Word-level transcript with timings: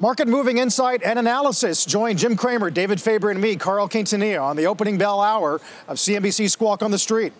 Market 0.00 0.28
moving 0.28 0.58
insight 0.58 1.02
and 1.02 1.18
analysis. 1.18 1.84
Join 1.84 2.16
Jim 2.16 2.36
Cramer, 2.36 2.70
David 2.70 3.00
Faber, 3.00 3.32
and 3.32 3.40
me, 3.40 3.56
Carl 3.56 3.88
Quintanilla, 3.88 4.40
on 4.40 4.54
the 4.54 4.64
opening 4.64 4.96
bell 4.96 5.20
hour 5.20 5.60
of 5.88 5.96
CNBC 5.96 6.48
Squawk 6.48 6.84
on 6.84 6.92
the 6.92 6.98
Street. 7.00 7.32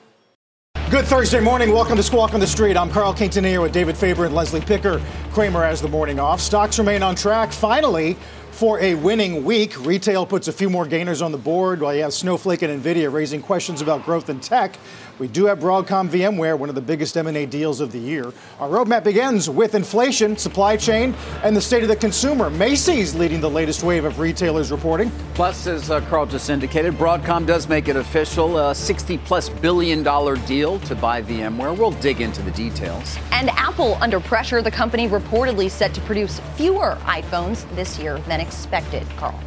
Good 0.91 1.05
Thursday 1.05 1.39
morning. 1.39 1.71
Welcome 1.71 1.97
to 1.99 2.03
Squawk 2.03 2.35
on 2.35 2.41
the 2.41 2.49
Street. 2.49 2.77
I'm 2.77 2.91
Carl 2.91 3.15
Quintanilla 3.15 3.63
with 3.63 3.73
David 3.73 3.97
Faber 3.97 4.25
and 4.25 4.35
Leslie 4.35 4.61
Picker. 4.61 5.01
Cramer 5.31 5.63
has 5.63 5.81
the 5.81 5.87
morning 5.87 6.19
off. 6.19 6.41
Stocks 6.41 6.81
remain 6.81 7.01
on 7.01 7.15
track. 7.15 7.53
Finally, 7.53 8.17
for 8.59 8.81
a 8.81 8.97
winning 8.97 9.45
week. 9.45 9.79
Retail 9.87 10.27
puts 10.27 10.49
a 10.49 10.53
few 10.53 10.69
more 10.69 10.85
gainers 10.85 11.23
on 11.23 11.31
the 11.31 11.39
board 11.39 11.81
while 11.81 11.95
you 11.95 12.03
have 12.03 12.13
Snowflake 12.13 12.63
and 12.63 12.83
Nvidia 12.83 13.13
raising 13.13 13.41
questions 13.41 13.81
about 13.81 14.05
growth 14.05 14.29
in 14.31 14.41
tech. 14.41 14.77
We 15.19 15.27
do 15.27 15.47
have 15.47 15.59
Broadcom 15.59 16.09
VMware, 16.09 16.57
one 16.57 16.69
of 16.69 16.77
the 16.77 16.81
biggest 16.81 17.17
M&A 17.17 17.45
deals 17.45 17.81
of 17.81 17.91
the 17.91 17.99
year. 17.99 18.33
Our 18.61 18.69
roadmap 18.69 19.03
begins 19.03 19.51
with 19.51 19.75
inflation, 19.75 20.37
supply 20.37 20.77
chain, 20.77 21.13
and 21.43 21.57
the 21.57 21.61
state 21.61 21.83
of 21.83 21.89
the 21.89 21.97
consumer. 21.97 22.51
Macy's 22.51 23.17
leading 23.17 23.41
the 23.41 23.51
latest 23.51 23.83
wave 23.83 24.05
of 24.05 24.21
retailers 24.21 24.71
reporting. 24.71 25.11
Plus, 25.35 25.67
as 25.67 25.91
uh, 25.91 26.01
Carl 26.03 26.27
just 26.27 26.51
indicated, 26.51 26.95
Broadcom 26.95 27.47
does 27.47 27.69
make 27.69 27.89
it 27.89 27.97
official, 27.97 28.59
a 28.59 28.75
60 28.75 29.19
plus 29.19 29.49
billion 29.49 30.05
dollar 30.05 30.37
deal 30.37 30.79
to 30.81 30.95
buy 30.95 31.21
VMware. 31.21 31.77
We'll 31.77 31.91
dig 31.93 32.21
into 32.21 32.41
the 32.43 32.53
details. 32.53 33.19
And 33.33 33.51
Apple 33.51 33.99
under 34.01 34.21
pressure, 34.21 34.63
the 34.63 34.71
company 34.71 35.09
reportedly 35.09 35.69
set 35.69 35.95
to 35.95 36.01
produce 36.03 36.41
fewer 36.57 36.97
iPhones 37.03 37.69
this 37.75 37.99
year 37.99 38.21
than 38.21 38.41
expected. 38.41 39.05
Carl. 39.17 39.39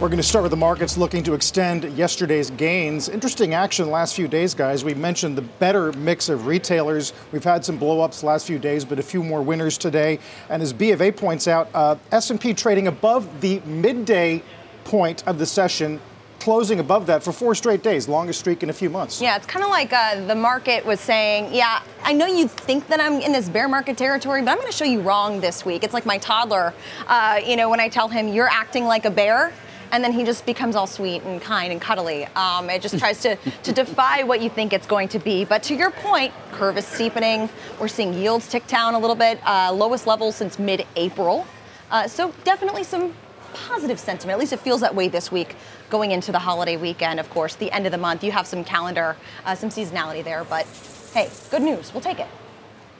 We're 0.00 0.08
going 0.08 0.16
to 0.16 0.22
start 0.22 0.42
with 0.42 0.50
the 0.50 0.56
markets 0.56 0.96
looking 0.96 1.22
to 1.24 1.34
extend 1.34 1.84
yesterday's 1.96 2.50
gains. 2.50 3.08
Interesting 3.08 3.54
action 3.54 3.88
last 3.88 4.16
few 4.16 4.26
days, 4.26 4.52
guys. 4.52 4.84
We 4.84 4.94
mentioned 4.94 5.38
the 5.38 5.42
better 5.42 5.92
mix 5.92 6.28
of 6.28 6.46
retailers. 6.46 7.12
We've 7.30 7.44
had 7.44 7.64
some 7.64 7.78
blowups 7.78 8.24
last 8.24 8.46
few 8.46 8.58
days, 8.58 8.84
but 8.84 8.98
a 8.98 9.02
few 9.02 9.22
more 9.22 9.42
winners 9.42 9.78
today. 9.78 10.18
And 10.48 10.60
as 10.60 10.72
B 10.72 10.90
of 10.90 11.00
A 11.02 11.12
points 11.12 11.46
out, 11.46 11.68
uh, 11.72 11.96
S&P 12.10 12.52
trading 12.54 12.88
above 12.88 13.40
the 13.40 13.60
midday 13.60 14.42
point 14.84 15.22
of 15.28 15.38
the 15.38 15.46
session 15.46 16.00
closing 16.40 16.80
above 16.80 17.06
that 17.06 17.22
for 17.22 17.30
four 17.30 17.54
straight 17.54 17.84
days, 17.84 18.08
longest 18.08 18.40
streak 18.40 18.64
in 18.64 18.70
a 18.70 18.72
few 18.72 18.90
months. 18.90 19.22
Yeah, 19.22 19.36
it's 19.36 19.46
kind 19.46 19.64
of 19.64 19.70
like 19.70 19.92
uh, 19.92 20.26
the 20.26 20.34
market 20.34 20.84
was 20.84 20.98
saying, 20.98 21.54
yeah, 21.54 21.82
I 22.02 22.12
know 22.12 22.26
you 22.26 22.48
think 22.48 22.88
that 22.88 22.98
I'm 22.98 23.20
in 23.20 23.30
this 23.30 23.48
bear 23.48 23.68
market 23.68 23.96
territory, 23.96 24.42
but 24.42 24.50
I'm 24.50 24.56
going 24.56 24.70
to 24.70 24.76
show 24.76 24.84
you 24.84 25.02
wrong 25.02 25.40
this 25.40 25.64
week. 25.64 25.84
It's 25.84 25.94
like 25.94 26.04
my 26.04 26.18
toddler, 26.18 26.74
uh, 27.06 27.40
you 27.46 27.54
know, 27.54 27.70
when 27.70 27.78
I 27.78 27.88
tell 27.88 28.08
him 28.08 28.26
you're 28.26 28.48
acting 28.48 28.86
like 28.86 29.04
a 29.04 29.10
bear, 29.10 29.52
and 29.92 30.02
then 30.02 30.12
he 30.12 30.24
just 30.24 30.44
becomes 30.46 30.74
all 30.74 30.86
sweet 30.86 31.22
and 31.22 31.40
kind 31.40 31.70
and 31.70 31.80
cuddly. 31.80 32.24
Um, 32.34 32.70
it 32.70 32.80
just 32.82 32.98
tries 32.98 33.20
to, 33.20 33.36
to 33.36 33.72
defy 33.72 34.22
what 34.22 34.40
you 34.40 34.48
think 34.48 34.72
it's 34.72 34.86
going 34.86 35.08
to 35.08 35.18
be. 35.18 35.44
But 35.44 35.62
to 35.64 35.74
your 35.74 35.90
point, 35.90 36.32
curve 36.50 36.78
is 36.78 36.86
steepening. 36.86 37.48
We're 37.78 37.88
seeing 37.88 38.14
yields 38.14 38.48
tick 38.48 38.66
down 38.66 38.94
a 38.94 38.98
little 38.98 39.14
bit, 39.14 39.38
uh, 39.46 39.70
lowest 39.72 40.06
level 40.06 40.32
since 40.32 40.58
mid 40.58 40.86
April. 40.96 41.46
Uh, 41.90 42.08
so 42.08 42.32
definitely 42.42 42.84
some 42.84 43.14
positive 43.52 44.00
sentiment. 44.00 44.32
At 44.32 44.40
least 44.40 44.54
it 44.54 44.60
feels 44.60 44.80
that 44.80 44.94
way 44.94 45.08
this 45.08 45.30
week 45.30 45.56
going 45.90 46.10
into 46.10 46.32
the 46.32 46.38
holiday 46.38 46.78
weekend. 46.78 47.20
Of 47.20 47.28
course, 47.28 47.54
the 47.54 47.70
end 47.70 47.84
of 47.84 47.92
the 47.92 47.98
month, 47.98 48.24
you 48.24 48.32
have 48.32 48.46
some 48.46 48.64
calendar, 48.64 49.14
uh, 49.44 49.54
some 49.54 49.68
seasonality 49.68 50.24
there. 50.24 50.42
But 50.44 50.66
hey, 51.12 51.30
good 51.50 51.60
news. 51.60 51.92
We'll 51.92 52.00
take 52.00 52.18
it. 52.18 52.28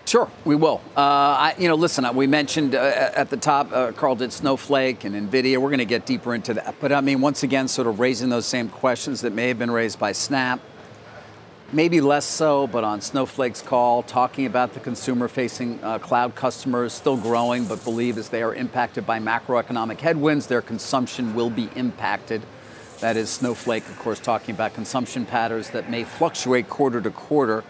Sure, 0.05 0.29
we 0.45 0.57
will. 0.57 0.81
Uh, 0.97 1.01
I, 1.01 1.55
you 1.59 1.69
know, 1.69 1.75
listen, 1.75 2.05
we 2.15 2.27
mentioned 2.27 2.75
uh, 2.75 3.11
at 3.15 3.31
the 3.31 3.37
top, 3.37 3.73
uh, 3.73 3.93
Carl 3.93 4.17
did 4.17 4.33
Snowflake 4.33 5.05
and 5.05 5.15
NVIDIA. 5.15 5.59
We're 5.59 5.71
going 5.71 5.79
to 5.79 5.85
get 5.85 6.07
deeper 6.07 6.35
into 6.35 6.55
that. 6.55 6.75
But 6.81 6.93
I 6.93 7.01
mean, 7.01 7.21
once 7.21 7.43
again, 7.43 7.69
sort 7.69 7.87
of 7.87 8.01
raising 8.01 8.29
those 8.29 8.47
same 8.47 8.69
questions 8.69 9.21
that 9.21 9.33
may 9.33 9.49
have 9.49 9.59
been 9.59 9.71
raised 9.71 9.99
by 9.99 10.13
Snap. 10.13 10.61
Maybe 11.75 12.03
less 12.03 12.27
so, 12.27 12.67
but 12.67 12.85
on 12.85 13.01
Snowflake's 13.01 13.63
call, 13.63 14.03
talking 14.03 14.45
about 14.45 14.75
the 14.75 14.81
consumer 14.81 15.27
facing 15.29 15.83
uh, 15.83 15.99
cloud 15.99 16.35
customers 16.35 16.93
still 16.93 17.17
growing, 17.17 17.65
but 17.65 17.83
believe 17.83 18.19
as 18.19 18.29
they 18.29 18.43
are 18.43 18.55
impacted 18.55 19.07
by 19.07 19.21
macroeconomic 19.21 19.99
headwinds, 20.01 20.49
their 20.49 20.61
consumption 20.61 21.35
will 21.35 21.49
be 21.49 21.71
impacted. 21.75 22.43
That 23.01 23.17
is 23.17 23.31
Snowflake, 23.31 23.89
of 23.89 23.99
course, 23.99 24.21
talking 24.21 24.55
about 24.55 24.75
consumption 24.75 25.25
patterns 25.25 25.71
that 25.71 25.89
may 25.89 26.05
fluctuate 26.05 26.69
quarter 26.69 27.01
to 27.01 27.11
quarter 27.11 27.65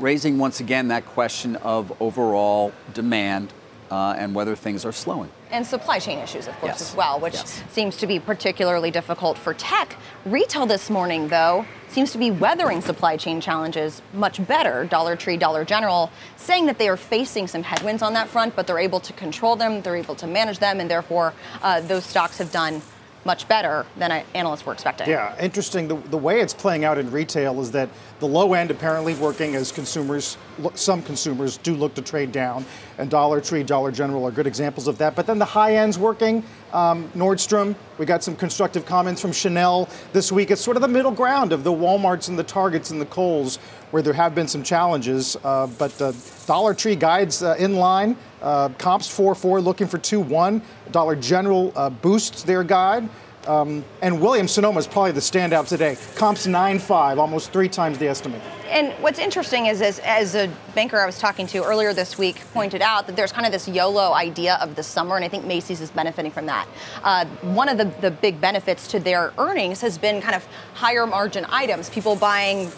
raising 0.00 0.38
once 0.38 0.60
again 0.60 0.88
that 0.88 1.06
question 1.06 1.56
of 1.56 1.92
overall 2.00 2.72
demand 2.94 3.52
uh, 3.90 4.14
and 4.16 4.34
whether 4.34 4.54
things 4.54 4.84
are 4.84 4.92
slowing. 4.92 5.30
And 5.50 5.66
supply 5.66 5.98
chain 5.98 6.18
issues, 6.20 6.46
of 6.46 6.54
course, 6.60 6.74
yes. 6.74 6.90
as 6.90 6.96
well, 6.96 7.18
which 7.18 7.34
yes. 7.34 7.62
seems 7.70 7.96
to 7.96 8.06
be 8.06 8.20
particularly 8.20 8.92
difficult 8.92 9.36
for 9.36 9.52
tech. 9.54 9.96
Retail 10.24 10.66
this 10.66 10.90
morning, 10.90 11.26
though, 11.26 11.66
seems 11.88 12.12
to 12.12 12.18
be 12.18 12.30
weathering 12.30 12.80
supply 12.80 13.16
chain 13.16 13.40
challenges 13.40 14.00
much 14.12 14.46
better. 14.46 14.84
Dollar 14.84 15.16
Tree, 15.16 15.36
Dollar 15.36 15.64
General 15.64 16.10
saying 16.36 16.66
that 16.66 16.78
they 16.78 16.88
are 16.88 16.96
facing 16.96 17.48
some 17.48 17.64
headwinds 17.64 18.00
on 18.00 18.12
that 18.12 18.28
front, 18.28 18.54
but 18.54 18.68
they're 18.68 18.78
able 18.78 19.00
to 19.00 19.12
control 19.14 19.56
them, 19.56 19.82
they're 19.82 19.96
able 19.96 20.14
to 20.14 20.26
manage 20.28 20.60
them, 20.60 20.78
and 20.78 20.88
therefore 20.88 21.34
uh, 21.62 21.80
those 21.80 22.04
stocks 22.04 22.38
have 22.38 22.52
done 22.52 22.80
much 23.24 23.46
better 23.48 23.84
than 23.98 24.24
analysts 24.34 24.64
were 24.64 24.72
expecting. 24.72 25.08
Yeah, 25.08 25.38
interesting. 25.38 25.88
The, 25.88 25.96
the 25.96 26.16
way 26.16 26.40
it's 26.40 26.54
playing 26.54 26.84
out 26.84 26.98
in 26.98 27.10
retail 27.10 27.60
is 27.60 27.70
that 27.72 27.88
the 28.18 28.26
low 28.26 28.54
end 28.54 28.70
apparently 28.70 29.14
working 29.14 29.54
as 29.56 29.72
consumers, 29.72 30.36
some 30.74 31.02
consumers 31.02 31.58
do 31.58 31.74
look 31.74 31.94
to 31.94 32.02
trade 32.02 32.32
down, 32.32 32.64
and 32.98 33.10
Dollar 33.10 33.40
Tree, 33.40 33.62
Dollar 33.62 33.90
General 33.90 34.24
are 34.26 34.30
good 34.30 34.46
examples 34.46 34.88
of 34.88 34.98
that. 34.98 35.14
But 35.14 35.26
then 35.26 35.38
the 35.38 35.44
high 35.44 35.76
end's 35.76 35.98
working. 35.98 36.42
Um, 36.72 37.10
Nordstrom, 37.14 37.74
we 37.98 38.06
got 38.06 38.22
some 38.22 38.36
constructive 38.36 38.86
comments 38.86 39.20
from 39.20 39.32
Chanel 39.32 39.88
this 40.12 40.30
week. 40.30 40.50
It's 40.50 40.62
sort 40.62 40.76
of 40.76 40.82
the 40.82 40.88
middle 40.88 41.10
ground 41.10 41.52
of 41.52 41.64
the 41.64 41.72
Walmarts 41.72 42.28
and 42.28 42.38
the 42.38 42.44
Targets 42.44 42.90
and 42.90 43.00
the 43.00 43.06
Kohl's, 43.06 43.56
where 43.90 44.02
there 44.02 44.12
have 44.12 44.34
been 44.34 44.48
some 44.48 44.62
challenges. 44.62 45.36
Uh, 45.42 45.66
but 45.66 46.00
uh, 46.00 46.12
Dollar 46.46 46.74
Tree 46.74 46.96
guides 46.96 47.42
uh, 47.42 47.56
in 47.58 47.76
line. 47.76 48.16
Uh, 48.42 48.68
comps 48.78 49.08
4 49.08 49.34
4, 49.34 49.60
looking 49.60 49.86
for 49.86 49.98
2 49.98 50.20
1. 50.20 50.62
Dollar 50.90 51.16
General 51.16 51.72
uh, 51.76 51.90
boosts 51.90 52.42
their 52.42 52.64
guide. 52.64 53.08
Um, 53.46 53.84
and 54.02 54.20
Williams 54.20 54.52
Sonoma 54.52 54.78
is 54.78 54.86
probably 54.86 55.12
the 55.12 55.20
standout 55.20 55.66
today. 55.66 55.96
Comps 56.14 56.46
9.5, 56.46 57.16
almost 57.16 57.52
three 57.52 57.70
times 57.70 57.96
the 57.96 58.06
estimate. 58.06 58.42
And 58.68 58.92
what's 59.02 59.18
interesting 59.18 59.66
is, 59.66 59.80
is, 59.80 59.98
as 60.00 60.34
a 60.34 60.50
banker 60.74 60.98
I 60.98 61.06
was 61.06 61.18
talking 61.18 61.46
to 61.48 61.64
earlier 61.64 61.94
this 61.94 62.18
week 62.18 62.42
pointed 62.52 62.82
out, 62.82 63.06
that 63.06 63.16
there's 63.16 63.32
kind 63.32 63.46
of 63.46 63.52
this 63.52 63.66
YOLO 63.66 64.12
idea 64.12 64.58
of 64.60 64.76
the 64.76 64.82
summer, 64.82 65.16
and 65.16 65.24
I 65.24 65.28
think 65.28 65.46
Macy's 65.46 65.80
is 65.80 65.90
benefiting 65.90 66.30
from 66.30 66.46
that. 66.46 66.68
Uh, 67.02 67.24
one 67.42 67.70
of 67.70 67.78
the, 67.78 67.86
the 68.02 68.10
big 68.10 68.40
benefits 68.40 68.86
to 68.88 69.00
their 69.00 69.32
earnings 69.38 69.80
has 69.80 69.96
been 69.96 70.20
kind 70.20 70.34
of 70.34 70.46
higher 70.74 71.06
margin 71.06 71.46
items, 71.48 71.88
people 71.88 72.16
buying 72.16 72.70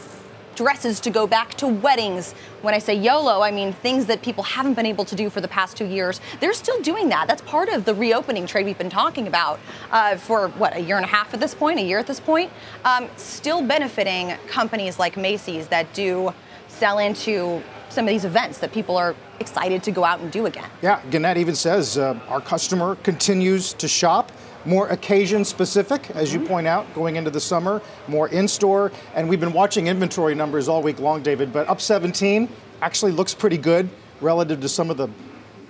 dresses 0.54 1.00
to 1.00 1.10
go 1.10 1.26
back 1.26 1.54
to 1.54 1.66
weddings. 1.66 2.32
When 2.62 2.74
I 2.74 2.78
say 2.78 2.94
YOLO, 2.94 3.42
I 3.42 3.50
mean 3.50 3.72
things 3.72 4.06
that 4.06 4.22
people 4.22 4.44
haven't 4.44 4.74
been 4.74 4.86
able 4.86 5.04
to 5.06 5.14
do 5.14 5.30
for 5.30 5.40
the 5.40 5.48
past 5.48 5.76
two 5.76 5.86
years. 5.86 6.20
They're 6.40 6.52
still 6.52 6.80
doing 6.82 7.08
that. 7.10 7.26
That's 7.28 7.42
part 7.42 7.68
of 7.68 7.84
the 7.84 7.94
reopening 7.94 8.46
trade 8.46 8.66
we've 8.66 8.78
been 8.78 8.90
talking 8.90 9.26
about 9.26 9.58
uh, 9.90 10.16
for 10.16 10.48
what, 10.48 10.76
a 10.76 10.80
year 10.80 10.96
and 10.96 11.04
a 11.04 11.08
half 11.08 11.34
at 11.34 11.40
this 11.40 11.54
point, 11.54 11.78
a 11.78 11.82
year 11.82 11.98
at 11.98 12.06
this 12.06 12.20
point. 12.20 12.50
Um, 12.84 13.08
still 13.16 13.66
benefiting 13.66 14.36
companies 14.46 14.98
like 14.98 15.16
Macy's 15.16 15.68
that 15.68 15.92
do 15.94 16.32
sell 16.68 16.98
into 16.98 17.62
some 17.88 18.06
of 18.06 18.10
these 18.10 18.24
events 18.24 18.58
that 18.58 18.72
people 18.72 18.96
are 18.96 19.14
excited 19.38 19.82
to 19.82 19.90
go 19.90 20.02
out 20.04 20.20
and 20.20 20.32
do 20.32 20.46
again. 20.46 20.68
Yeah, 20.80 21.02
Gennette 21.10 21.36
even 21.36 21.54
says 21.54 21.98
uh, 21.98 22.18
our 22.28 22.40
customer 22.40 22.96
continues 22.96 23.74
to 23.74 23.86
shop 23.86 24.32
more 24.64 24.88
occasion 24.88 25.44
specific, 25.44 26.10
as 26.10 26.32
you 26.32 26.40
point 26.40 26.66
out, 26.66 26.92
going 26.94 27.16
into 27.16 27.30
the 27.30 27.40
summer, 27.40 27.82
more 28.08 28.28
in 28.28 28.46
store. 28.48 28.92
And 29.14 29.28
we've 29.28 29.40
been 29.40 29.52
watching 29.52 29.86
inventory 29.86 30.34
numbers 30.34 30.68
all 30.68 30.82
week 30.82 31.00
long, 31.00 31.22
David, 31.22 31.52
but 31.52 31.68
up 31.68 31.80
17 31.80 32.48
actually 32.80 33.12
looks 33.12 33.34
pretty 33.34 33.58
good 33.58 33.88
relative 34.20 34.60
to 34.60 34.68
some 34.68 34.90
of 34.90 34.96
the 34.96 35.08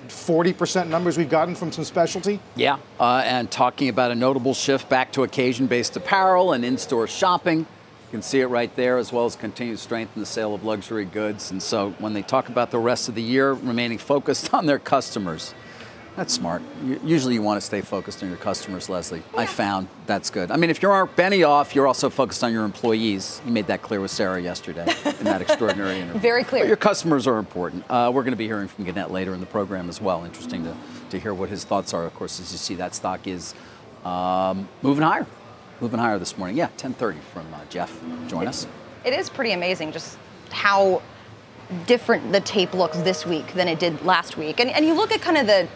40% 0.09 0.89
numbers 0.89 1.17
we've 1.17 1.29
gotten 1.29 1.55
from 1.55 1.73
some 1.73 1.85
specialty? 1.85 2.41
Yeah, 2.55 2.79
uh, 3.01 3.23
and 3.25 3.51
talking 3.51 3.89
about 3.89 4.11
a 4.11 4.15
notable 4.15 4.55
shift 4.55 4.89
back 4.89 5.13
to 5.13 5.23
occasion 5.23 5.67
based 5.67 5.97
apparel 5.97 6.53
and 6.53 6.65
in 6.65 6.79
store 6.79 7.07
shopping. 7.07 7.61
You 7.61 8.19
can 8.19 8.23
see 8.23 8.41
it 8.41 8.47
right 8.47 8.75
there, 8.77 8.99
as 8.99 9.11
well 9.11 9.25
as 9.25 9.37
continued 9.37 9.79
strength 9.79 10.15
in 10.15 10.21
the 10.21 10.27
sale 10.27 10.55
of 10.55 10.65
luxury 10.65 11.07
goods. 11.07 11.51
And 11.51 11.63
so 11.63 11.93
when 11.99 12.13
they 12.13 12.21
talk 12.21 12.49
about 12.51 12.71
the 12.71 12.79
rest 12.79 13.09
of 13.09 13.15
the 13.15 13.23
year, 13.23 13.53
remaining 13.53 13.99
focused 13.99 14.53
on 14.55 14.67
their 14.67 14.79
customers. 14.79 15.55
That's 16.17 16.35
smart. 16.35 16.61
Usually, 17.03 17.33
you 17.35 17.41
want 17.41 17.59
to 17.59 17.67
stay 17.67 17.81
focused 17.81 18.23
on 18.23 18.29
your 18.29 18.37
customers, 18.37 18.91
Leslie. 18.91 19.23
Yeah. 19.33 19.41
I 19.41 19.47
found 19.47 19.89
that's 20.05 20.29
good. 20.29 20.51
I 20.51 20.57
mean, 20.57 20.69
if 20.69 20.83
you're 20.83 21.07
Benioff, 21.07 21.75
you're 21.75 21.87
also 21.87 22.11
focused 22.11 22.45
on 22.45 22.53
your 22.53 22.65
employees. 22.67 23.41
You 23.47 23.53
made 23.53 23.67
that 23.69 23.81
clear 23.81 24.01
with 24.01 24.11
Sara 24.11 24.41
yesterday 24.41 24.95
in 25.19 25.25
that 25.25 25.41
extraordinary 25.41 25.97
interview. 26.01 26.21
Very 26.21 26.45
clear. 26.45 26.65
But 26.65 26.69
your 26.69 26.77
customers 26.77 27.27
are 27.27 27.39
important. 27.39 27.85
Uh, 27.89 28.11
we're 28.13 28.25
going 28.25 28.33
to 28.33 28.37
be 28.37 28.47
hearing 28.47 28.69
from 28.69 28.85
Gennette 28.85 29.11
later 29.11 29.33
in 29.33 29.41
the 29.41 29.47
program 29.47 29.89
as 29.89 30.01
well. 30.03 30.25
Interesting 30.25 30.65
to 30.65 30.77
to 31.11 31.19
hear 31.19 31.33
what 31.33 31.49
his 31.49 31.65
thoughts 31.65 31.95
are. 31.95 32.05
Of 32.05 32.15
course, 32.15 32.41
as 32.41 32.53
you 32.53 32.59
see, 32.59 32.75
that 32.75 32.95
stock 32.95 33.27
is 33.27 33.55
um, 34.05 34.69
moving 34.83 35.05
higher, 35.05 35.27
moving 35.81 35.99
higher 35.99 36.19
this 36.19 36.37
morning. 36.37 36.59
Yeah, 36.59 36.69
10:30 36.77 37.21
from 37.21 37.55
uh, 37.55 37.61
Jeff. 37.71 37.99
Join 38.29 38.49
us. 38.49 38.67
It 39.05 39.15
is 39.15 39.31
pretty 39.31 39.53
amazing 39.53 39.93
just 39.93 40.19
how 40.51 41.01
different 41.87 42.33
the 42.33 42.41
tape 42.41 42.75
looks 42.75 42.99
this 42.99 43.25
week 43.25 43.55
than 43.55 43.67
it 43.67 43.79
did 43.79 44.05
last 44.05 44.37
week. 44.37 44.61
And, 44.61 44.71
and 44.71 44.85
you 44.85 44.93
look 44.95 45.11
at 45.11 45.23
kind 45.23 45.39
of 45.39 45.47
the 45.47 45.69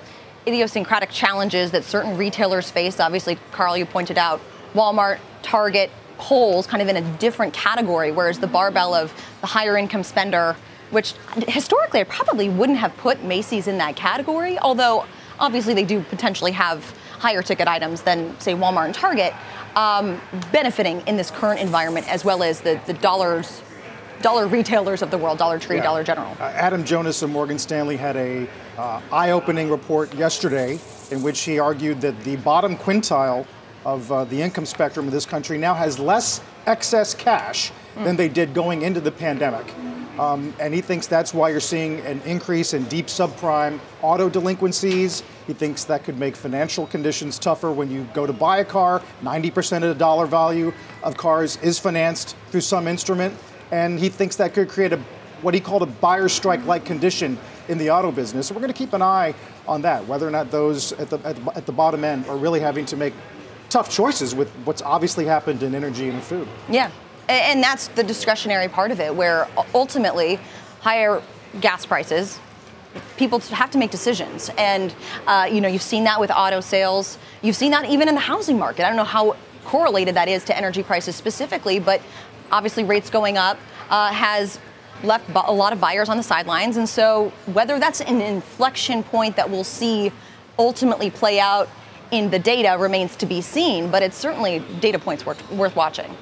idiosyncratic 0.46 1.10
challenges 1.10 1.70
that 1.72 1.84
certain 1.84 2.16
retailers 2.16 2.70
face. 2.70 3.00
Obviously, 3.00 3.38
Carl, 3.52 3.76
you 3.76 3.84
pointed 3.84 4.18
out 4.18 4.40
Walmart, 4.74 5.18
Target, 5.42 5.90
Kohl's 6.18 6.66
kind 6.66 6.82
of 6.82 6.88
in 6.88 6.96
a 6.96 7.18
different 7.18 7.52
category, 7.52 8.10
whereas 8.12 8.38
the 8.38 8.46
barbell 8.46 8.94
of 8.94 9.12
the 9.40 9.46
higher 9.46 9.76
income 9.76 10.02
spender, 10.02 10.56
which 10.90 11.14
historically 11.48 12.00
I 12.00 12.04
probably 12.04 12.48
wouldn't 12.48 12.78
have 12.78 12.96
put 12.96 13.22
Macy's 13.22 13.66
in 13.66 13.78
that 13.78 13.96
category, 13.96 14.58
although 14.58 15.04
obviously 15.38 15.74
they 15.74 15.84
do 15.84 16.00
potentially 16.00 16.52
have 16.52 16.94
higher 17.18 17.42
ticket 17.42 17.68
items 17.68 18.02
than, 18.02 18.38
say, 18.40 18.54
Walmart 18.54 18.86
and 18.86 18.94
Target, 18.94 19.34
um, 19.74 20.20
benefiting 20.52 21.00
in 21.06 21.16
this 21.16 21.30
current 21.30 21.60
environment 21.60 22.10
as 22.10 22.24
well 22.24 22.42
as 22.42 22.60
the, 22.60 22.80
the 22.86 22.94
dollars 22.94 23.62
dollar 24.22 24.46
retailers 24.46 25.02
of 25.02 25.10
the 25.10 25.18
world, 25.18 25.38
Dollar 25.38 25.58
Tree, 25.58 25.76
yeah. 25.76 25.82
Dollar 25.82 26.02
General. 26.02 26.34
Uh, 26.40 26.44
Adam 26.44 26.84
Jonas 26.84 27.22
of 27.22 27.30
Morgan 27.30 27.58
Stanley 27.58 27.96
had 27.96 28.16
a 28.16 28.48
uh, 28.78 29.00
eye-opening 29.12 29.70
report 29.70 30.12
yesterday 30.14 30.78
in 31.10 31.22
which 31.22 31.40
he 31.40 31.58
argued 31.58 32.00
that 32.00 32.18
the 32.24 32.36
bottom 32.36 32.76
quintile 32.76 33.46
of 33.84 34.10
uh, 34.10 34.24
the 34.24 34.40
income 34.40 34.66
spectrum 34.66 35.06
of 35.06 35.12
this 35.12 35.26
country 35.26 35.56
now 35.56 35.74
has 35.74 35.98
less 35.98 36.40
excess 36.66 37.14
cash 37.14 37.72
mm. 37.94 38.04
than 38.04 38.16
they 38.16 38.28
did 38.28 38.52
going 38.52 38.82
into 38.82 39.00
the 39.00 39.12
pandemic. 39.12 39.66
Um, 40.18 40.54
and 40.58 40.72
he 40.72 40.80
thinks 40.80 41.06
that's 41.06 41.34
why 41.34 41.50
you're 41.50 41.60
seeing 41.60 42.00
an 42.00 42.20
increase 42.22 42.72
in 42.72 42.84
deep 42.84 43.06
subprime 43.06 43.78
auto 44.00 44.30
delinquencies. 44.30 45.22
He 45.46 45.52
thinks 45.52 45.84
that 45.84 46.04
could 46.04 46.18
make 46.18 46.34
financial 46.34 46.86
conditions 46.86 47.38
tougher 47.38 47.70
when 47.70 47.90
you 47.90 48.08
go 48.14 48.26
to 48.26 48.32
buy 48.32 48.58
a 48.58 48.64
car. 48.64 49.02
90% 49.22 49.76
of 49.76 49.82
the 49.82 49.94
dollar 49.94 50.26
value 50.26 50.72
of 51.02 51.16
cars 51.16 51.56
is 51.58 51.78
financed 51.78 52.34
through 52.50 52.62
some 52.62 52.88
instrument 52.88 53.34
and 53.70 53.98
he 53.98 54.08
thinks 54.08 54.36
that 54.36 54.54
could 54.54 54.68
create 54.68 54.92
a 54.92 55.00
what 55.42 55.54
he 55.54 55.60
called 55.60 55.82
a 55.82 55.86
buyer 55.86 56.28
strike 56.28 56.64
like 56.66 56.84
condition 56.84 57.38
in 57.68 57.78
the 57.78 57.90
auto 57.90 58.10
business. 58.12 58.46
So 58.46 58.54
we're 58.54 58.60
going 58.60 58.72
to 58.72 58.78
keep 58.78 58.92
an 58.92 59.02
eye 59.02 59.34
on 59.66 59.82
that, 59.82 60.06
whether 60.06 60.26
or 60.26 60.30
not 60.30 60.50
those 60.50 60.92
at 60.92 61.10
the, 61.10 61.18
at 61.24 61.36
the, 61.36 61.56
at 61.56 61.66
the 61.66 61.72
bottom 61.72 62.04
end 62.04 62.26
are 62.26 62.36
really 62.36 62.60
having 62.60 62.86
to 62.86 62.96
make 62.96 63.12
tough 63.68 63.90
choices 63.90 64.34
with 64.34 64.48
what's 64.64 64.82
obviously 64.82 65.24
happened 65.24 65.62
in 65.62 65.74
energy 65.74 66.08
and 66.08 66.22
food. 66.22 66.46
Yeah, 66.70 66.90
and 67.28 67.62
that's 67.62 67.88
the 67.88 68.04
discretionary 68.04 68.68
part 68.68 68.90
of 68.90 69.00
it, 69.00 69.14
where 69.14 69.48
ultimately 69.74 70.38
higher 70.80 71.22
gas 71.60 71.84
prices. 71.84 72.38
People 73.18 73.40
have 73.40 73.70
to 73.72 73.78
make 73.78 73.90
decisions, 73.90 74.50
and 74.56 74.94
uh, 75.26 75.46
you 75.50 75.60
know 75.60 75.68
you've 75.68 75.82
seen 75.82 76.04
that 76.04 76.18
with 76.18 76.30
auto 76.30 76.60
sales. 76.60 77.18
You've 77.42 77.56
seen 77.56 77.72
that 77.72 77.90
even 77.90 78.08
in 78.08 78.14
the 78.14 78.20
housing 78.20 78.58
market. 78.58 78.86
I 78.86 78.88
don't 78.88 78.96
know 78.96 79.04
how 79.04 79.36
correlated 79.64 80.14
that 80.14 80.28
is 80.28 80.44
to 80.44 80.56
energy 80.56 80.82
prices 80.82 81.14
specifically, 81.16 81.78
but 81.78 82.00
obviously 82.50 82.84
rates 82.84 83.10
going 83.10 83.36
up 83.36 83.58
uh, 83.90 84.12
has 84.12 84.58
left 85.02 85.28
a 85.34 85.52
lot 85.52 85.72
of 85.72 85.80
buyers 85.80 86.08
on 86.08 86.16
the 86.16 86.22
sidelines. 86.22 86.76
And 86.76 86.88
so, 86.88 87.32
whether 87.52 87.78
that's 87.78 88.00
an 88.00 88.20
inflection 88.20 89.02
point 89.02 89.36
that 89.36 89.48
we'll 89.48 89.64
see 89.64 90.12
ultimately 90.58 91.10
play 91.10 91.38
out 91.38 91.68
in 92.10 92.30
the 92.30 92.38
data 92.38 92.76
remains 92.78 93.16
to 93.16 93.26
be 93.26 93.40
seen, 93.40 93.90
but 93.90 94.02
it's 94.02 94.16
certainly 94.16 94.60
data 94.80 94.98
points 94.98 95.26
worth, 95.26 95.50
worth 95.50 95.74
watching. 95.74 96.16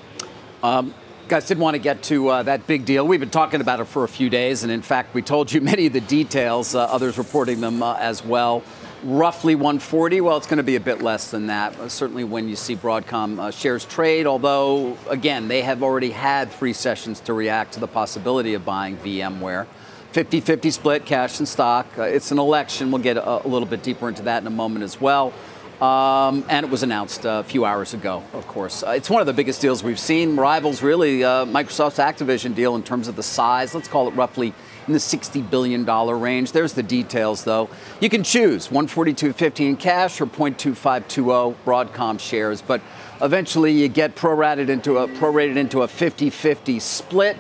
Um, 0.63 0.95
guys 1.29 1.47
didn't 1.47 1.63
want 1.63 1.75
to 1.75 1.79
get 1.79 2.03
to 2.05 2.29
uh, 2.29 2.43
that 2.45 2.67
big 2.67 2.85
deal. 2.85 3.07
We've 3.07 3.21
been 3.21 3.31
talking 3.31 3.61
about 3.61 3.81
it 3.81 3.85
for 3.85 4.05
a 4.05 4.09
few 4.09 4.31
days, 4.31 4.63
and 4.63 4.73
in 4.73 4.83
fact, 4.83 5.15
we 5.15 5.23
told 5.23 5.53
you 5.53 5.61
many 5.63 5.87
of 5.87 5.93
the 5.93 6.01
details, 6.01 6.75
uh, 6.75 6.85
others 6.85 7.19
reporting 7.19 7.61
them 7.61 7.83
uh, 7.83 7.97
as 7.97 8.25
well 8.25 8.63
roughly 9.05 9.55
140. 9.55 10.21
Well, 10.23 10.37
it's 10.37 10.47
going 10.47 10.57
to 10.57 10.63
be 10.63 10.77
a 10.77 10.81
bit 10.81 11.03
less 11.03 11.31
than 11.31 11.47
that. 11.49 11.79
Uh, 11.79 11.89
certainly, 11.89 12.25
when 12.25 12.49
you 12.49 12.57
see 12.57 12.75
Broadcom 12.75 13.39
uh, 13.39 13.51
shares 13.51 13.85
trade, 13.85 14.27
although 14.27 14.97
again 15.09 15.49
they 15.49 15.63
have 15.63 15.83
already 15.83 16.11
had 16.11 16.51
three 16.51 16.73
sessions 16.73 17.21
to 17.21 17.35
react 17.35 17.75
to 17.75 17.81
the 17.81 17.89
possibility 17.89 18.55
of 18.55 18.65
buying 18.65 18.97
VMware. 18.97 19.67
50 20.13 20.41
50 20.41 20.71
split, 20.71 21.07
cash 21.07 21.39
and 21.41 21.49
stock. 21.49 21.87
Uh, 21.99 22.03
it's 22.03 22.31
an 22.31 22.39
election. 22.39 22.91
We'll 22.91 23.03
get 23.03 23.17
a, 23.17 23.45
a, 23.45 23.49
little 23.49 23.67
bit 23.67 23.83
deeper 23.83 24.09
into 24.09 24.23
that 24.23 24.43
in 24.43 24.47
a 24.47 24.51
moment 24.51 24.85
as 24.85 25.01
well. 25.01 25.33
Um, 25.81 26.45
and 26.49 26.65
it 26.65 26.71
was 26.71 26.83
announced 26.83 27.25
a 27.25 27.43
few 27.43 27.65
hours 27.65 27.95
ago, 27.95 28.23
of 28.33 28.47
course. 28.47 28.83
Uh, 28.83 28.91
it's 28.91 29.11
one 29.11 29.21
of 29.21 29.27
the 29.27 29.33
biggest 29.33 29.61
deals 29.61 29.83
we've 29.83 29.99
seen. 29.99 30.37
Rivals 30.37 30.83
really 30.83 31.25
uh, 31.25 31.45
Microsoft's 31.47 31.99
Activision 31.99 32.55
deal 32.55 32.77
in 32.77 32.83
terms 32.83 33.09
of 33.09 33.17
the 33.17 33.23
size. 33.23 33.75
Let's 33.75 33.89
call 33.89 34.09
it 34.09 34.13
roughly 34.13 34.55
in 34.87 34.93
the 34.93 34.99
$60 34.99 35.49
billion 35.51 35.85
range. 35.85 36.53
There's 36.53 36.75
the 36.75 36.83
details, 36.83 37.45
though. 37.45 37.69
You 38.01 38.09
can 38.09 38.23
choose 38.23 38.69
142.50 38.69 39.61
in 39.61 39.77
cash 39.77 40.21
or 40.21 40.27
0.2520 40.27 41.55
Broadcom 41.65 42.21
shares, 42.21 42.63
but 42.63 42.81
eventually 43.21 43.73
you 43.73 43.89
get 43.89 44.15
prorated 44.15 44.69
into 44.69 44.99
a 44.99 45.09
prorated 45.09 45.57
into 45.57 45.83
a 45.83 45.87
50-50 45.87 46.81
split. 46.81 47.37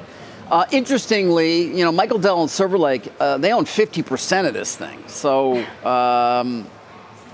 Uh, 0.51 0.67
interestingly, 0.73 1.77
you 1.77 1.85
know, 1.85 1.93
Michael 1.93 2.19
Dell 2.19 2.43
and 2.43 2.51
Silver 2.51 2.79
Lake, 2.79 3.11
uh, 3.19 3.39
they 3.39 3.53
own 3.53 3.65
50% 3.65 4.47
of 4.47 4.53
this 4.53 4.77
thing. 4.77 5.03
So 5.09 5.65
um, 5.85 6.67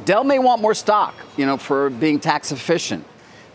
Dell 0.05 0.25
may 0.25 0.39
want 0.39 0.63
more 0.63 0.75
stock, 0.75 1.15
you 1.37 1.47
know, 1.47 1.57
for 1.57 1.91
being 1.91 2.21
tax 2.21 2.53
efficient. 2.53 3.05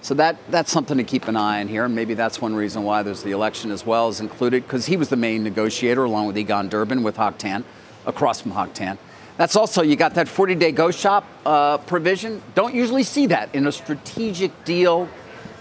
So 0.01 0.13
that, 0.15 0.37
that's 0.51 0.71
something 0.71 0.97
to 0.97 1.03
keep 1.03 1.27
an 1.27 1.35
eye 1.35 1.61
on 1.61 1.67
here, 1.67 1.85
and 1.85 1.95
maybe 1.95 2.13
that's 2.13 2.39
one 2.39 2.53
reason 2.53 2.83
why 2.83 3.01
there's 3.01 3.23
the 3.23 3.31
election 3.31 3.71
as 3.71 3.85
well 3.85 4.07
as 4.07 4.19
included, 4.19 4.63
because 4.63 4.85
he 4.85 4.97
was 4.97 5.09
the 5.09 5.15
main 5.15 5.43
negotiator 5.43 6.03
along 6.03 6.27
with 6.27 6.37
Egon 6.37 6.69
Durban 6.69 7.01
with 7.01 7.17
Hock 7.17 7.39
Tan, 7.39 7.63
across 8.05 8.41
from 8.41 8.51
Hock 8.51 8.73
Tan. 8.73 8.99
That's 9.37 9.55
also, 9.55 9.81
you 9.81 9.95
got 9.95 10.13
that 10.13 10.27
40 10.27 10.55
day 10.55 10.71
go 10.71 10.91
shop 10.91 11.25
uh, 11.45 11.79
provision. 11.79 12.41
Don't 12.53 12.75
usually 12.75 13.03
see 13.03 13.25
that 13.27 13.53
in 13.55 13.65
a 13.65 13.71
strategic 13.71 14.63
deal. 14.63 15.09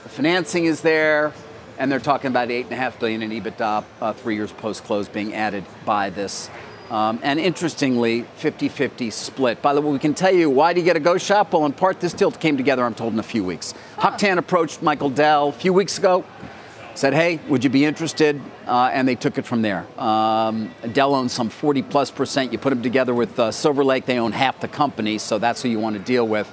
The 0.02 0.08
financing 0.10 0.66
is 0.66 0.82
there, 0.82 1.32
and 1.78 1.90
they're 1.90 1.98
talking 1.98 2.28
about 2.28 2.48
8.5 2.48 3.00
billion 3.00 3.22
in 3.22 3.30
EBITDA 3.30 3.84
uh, 4.00 4.12
three 4.12 4.34
years 4.34 4.52
post 4.52 4.84
close 4.84 5.08
being 5.08 5.34
added 5.34 5.64
by 5.86 6.10
this 6.10 6.50
um, 6.90 7.18
and 7.22 7.40
interestingly, 7.40 8.22
50 8.36 8.68
50 8.68 9.10
split. 9.10 9.62
By 9.62 9.72
the 9.74 9.80
way, 9.80 9.92
we 9.92 9.98
can 9.98 10.14
tell 10.14 10.32
you 10.32 10.50
why 10.50 10.72
do 10.72 10.80
you 10.80 10.84
get 10.84 10.96
a 10.96 11.00
go 11.00 11.16
shop? 11.16 11.52
Well, 11.52 11.64
in 11.66 11.72
part, 11.72 12.00
this 12.00 12.12
deal 12.12 12.30
came 12.30 12.56
together, 12.56 12.84
I'm 12.84 12.94
told, 12.94 13.12
in 13.14 13.18
a 13.18 13.22
few 13.22 13.42
weeks. 13.42 13.74
Tan 14.18 14.38
approached 14.38 14.82
Michael 14.82 15.10
Dell 15.10 15.48
a 15.48 15.52
few 15.52 15.72
weeks 15.72 15.98
ago, 15.98 16.24
said, 16.94 17.14
hey, 17.14 17.40
would 17.48 17.64
you 17.64 17.70
be 17.70 17.84
interested? 17.84 18.40
Uh, 18.66 18.90
and 18.92 19.08
they 19.08 19.14
took 19.14 19.38
it 19.38 19.46
from 19.46 19.62
there. 19.62 19.86
Um, 19.98 20.70
Dell 20.92 21.14
owns 21.14 21.32
some 21.32 21.48
40 21.48 21.82
plus 21.82 22.10
percent. 22.10 22.52
You 22.52 22.58
put 22.58 22.70
them 22.70 22.82
together 22.82 23.14
with 23.14 23.38
uh, 23.38 23.50
Silver 23.50 23.84
Lake, 23.84 24.04
they 24.04 24.18
own 24.18 24.32
half 24.32 24.60
the 24.60 24.68
company, 24.68 25.18
so 25.18 25.38
that's 25.38 25.62
who 25.62 25.68
you 25.68 25.80
want 25.80 25.96
to 25.96 26.02
deal 26.02 26.26
with. 26.28 26.50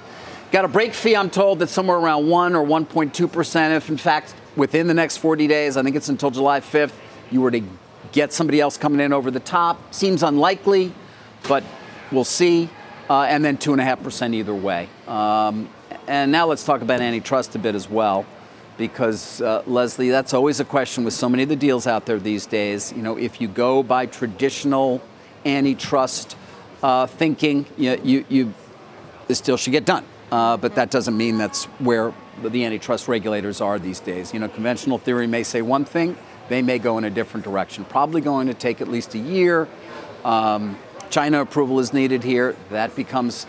Got 0.50 0.64
a 0.64 0.68
break 0.68 0.92
fee, 0.92 1.14
I'm 1.16 1.30
told, 1.30 1.60
that's 1.60 1.72
somewhere 1.72 1.96
around 1.96 2.28
1 2.28 2.54
or 2.54 2.64
1.2%. 2.66 3.76
If, 3.76 3.88
in 3.88 3.96
fact, 3.96 4.34
within 4.56 4.86
the 4.86 4.94
next 4.94 5.18
40 5.18 5.46
days, 5.46 5.76
I 5.76 5.82
think 5.82 5.96
it's 5.96 6.08
until 6.08 6.30
July 6.30 6.60
5th, 6.60 6.92
you 7.30 7.40
were 7.40 7.50
to 7.50 7.62
get 8.12 8.32
somebody 8.32 8.60
else 8.60 8.76
coming 8.76 9.00
in 9.00 9.12
over 9.12 9.30
the 9.30 9.40
top. 9.40 9.92
Seems 9.92 10.22
unlikely, 10.22 10.92
but 11.48 11.64
we'll 12.10 12.24
see. 12.24 12.68
Uh, 13.10 13.22
and 13.22 13.44
then 13.44 13.58
2.5% 13.58 14.34
either 14.34 14.54
way. 14.54 14.88
Um, 15.08 15.68
and 16.06 16.30
now 16.30 16.46
let's 16.46 16.64
talk 16.64 16.82
about 16.82 17.00
antitrust 17.00 17.54
a 17.54 17.58
bit 17.58 17.74
as 17.74 17.88
well, 17.88 18.24
because 18.78 19.42
uh, 19.42 19.62
Leslie, 19.66 20.10
that's 20.10 20.32
always 20.32 20.60
a 20.60 20.64
question 20.64 21.04
with 21.04 21.12
so 21.12 21.28
many 21.28 21.42
of 21.42 21.48
the 21.48 21.56
deals 21.56 21.86
out 21.86 22.06
there 22.06 22.18
these 22.18 22.46
days. 22.46 22.92
You 22.92 23.02
know, 23.02 23.18
if 23.18 23.40
you 23.40 23.48
go 23.48 23.82
by 23.82 24.06
traditional 24.06 25.02
antitrust 25.44 26.36
uh, 26.82 27.06
thinking, 27.06 27.66
you, 27.76 28.00
you, 28.02 28.24
you, 28.28 28.54
this 29.28 29.40
deal 29.40 29.56
should 29.56 29.72
get 29.72 29.84
done. 29.84 30.04
Uh, 30.30 30.56
but 30.56 30.74
that 30.76 30.90
doesn't 30.90 31.16
mean 31.16 31.36
that's 31.36 31.64
where 31.78 32.14
the 32.42 32.64
antitrust 32.64 33.06
regulators 33.06 33.60
are 33.60 33.78
these 33.78 34.00
days. 34.00 34.32
You 34.32 34.40
know, 34.40 34.48
conventional 34.48 34.96
theory 34.96 35.26
may 35.26 35.42
say 35.42 35.60
one 35.60 35.84
thing, 35.84 36.16
they 36.52 36.62
may 36.62 36.78
go 36.78 36.98
in 36.98 37.04
a 37.04 37.10
different 37.10 37.44
direction. 37.44 37.84
Probably 37.84 38.20
going 38.20 38.48
to 38.48 38.54
take 38.54 38.80
at 38.80 38.88
least 38.88 39.14
a 39.14 39.18
year. 39.18 39.68
Um, 40.24 40.78
China 41.10 41.40
approval 41.40 41.78
is 41.80 41.92
needed 41.92 42.22
here. 42.22 42.56
That 42.70 42.94
becomes, 42.94 43.46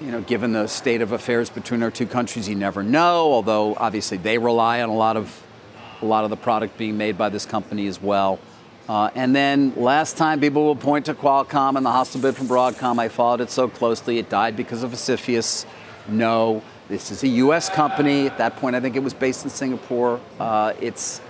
you 0.00 0.10
know, 0.10 0.20
given 0.20 0.52
the 0.52 0.66
state 0.66 1.00
of 1.02 1.12
affairs 1.12 1.50
between 1.50 1.82
our 1.82 1.90
two 1.90 2.06
countries, 2.06 2.48
you 2.48 2.54
never 2.54 2.82
know. 2.82 3.32
Although 3.32 3.74
obviously 3.76 4.18
they 4.18 4.38
rely 4.38 4.82
on 4.82 4.88
a 4.88 4.94
lot 4.94 5.16
of 5.16 5.42
a 6.00 6.04
lot 6.04 6.24
of 6.24 6.30
the 6.30 6.36
product 6.36 6.76
being 6.76 6.98
made 6.98 7.16
by 7.16 7.28
this 7.28 7.46
company 7.46 7.86
as 7.86 8.02
well. 8.02 8.40
Uh, 8.88 9.08
and 9.14 9.34
then 9.34 9.72
last 9.76 10.16
time 10.16 10.40
people 10.40 10.64
will 10.64 10.76
point 10.76 11.06
to 11.06 11.14
Qualcomm 11.14 11.76
and 11.76 11.86
the 11.86 11.92
hostile 11.92 12.20
bid 12.20 12.34
from 12.34 12.48
Broadcom. 12.48 12.98
I 12.98 13.08
followed 13.08 13.40
it 13.40 13.50
so 13.50 13.68
closely. 13.68 14.18
It 14.18 14.28
died 14.28 14.56
because 14.56 14.82
of 14.82 14.90
CFIUS. 14.92 15.64
No, 16.08 16.62
this 16.88 17.12
is 17.12 17.22
a 17.22 17.28
U.S. 17.28 17.68
company. 17.68 18.26
At 18.26 18.38
that 18.38 18.56
point, 18.56 18.74
I 18.74 18.80
think 18.80 18.96
it 18.96 19.02
was 19.02 19.14
based 19.14 19.44
in 19.44 19.50
Singapore. 19.50 20.20
Uh, 20.40 20.72
it's 20.80 21.20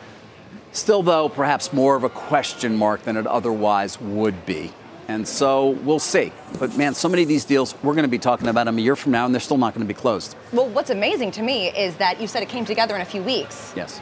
Still, 0.73 1.03
though, 1.03 1.29
perhaps 1.29 1.71
more 1.73 1.97
of 1.97 2.05
a 2.05 2.09
question 2.09 2.77
mark 2.77 3.03
than 3.03 3.19
it 3.19 3.27
otherwise 3.27 4.01
would 4.01 4.47
be. 4.47 4.73
And 5.07 5.29
so 5.29 5.71
we'll 5.71 5.99
see. 5.99 6.33
But 6.59 6.79
man, 6.79 6.95
so 6.95 7.11
many 7.11 7.23
of 7.23 7.29
these 7.29 7.45
deals, 7.45 7.75
we're 7.83 7.93
going 7.93 8.05
to 8.05 8.09
be 8.09 8.19
talking 8.19 8.49
about 8.49 8.65
them 8.65 8.79
a 8.79 8.81
year 8.81 8.97
from 8.97 9.13
now, 9.13 9.27
and 9.27 9.35
they're 9.35 9.41
still 9.41 9.59
not 9.59 9.75
going 9.75 9.87
to 9.87 9.95
be 9.95 9.99
closed. 9.99 10.35
Well, 10.51 10.69
what's 10.71 10.89
amazing 10.89 11.33
to 11.33 11.43
me 11.43 11.69
is 11.69 11.97
that 11.97 12.21
you 12.21 12.27
said 12.27 12.43
it 12.43 12.49
came 12.49 12.65
together 12.65 12.95
in 12.95 13.03
a 13.03 13.05
few 13.05 13.23
weeks. 13.23 13.75
Yes. 13.77 14.01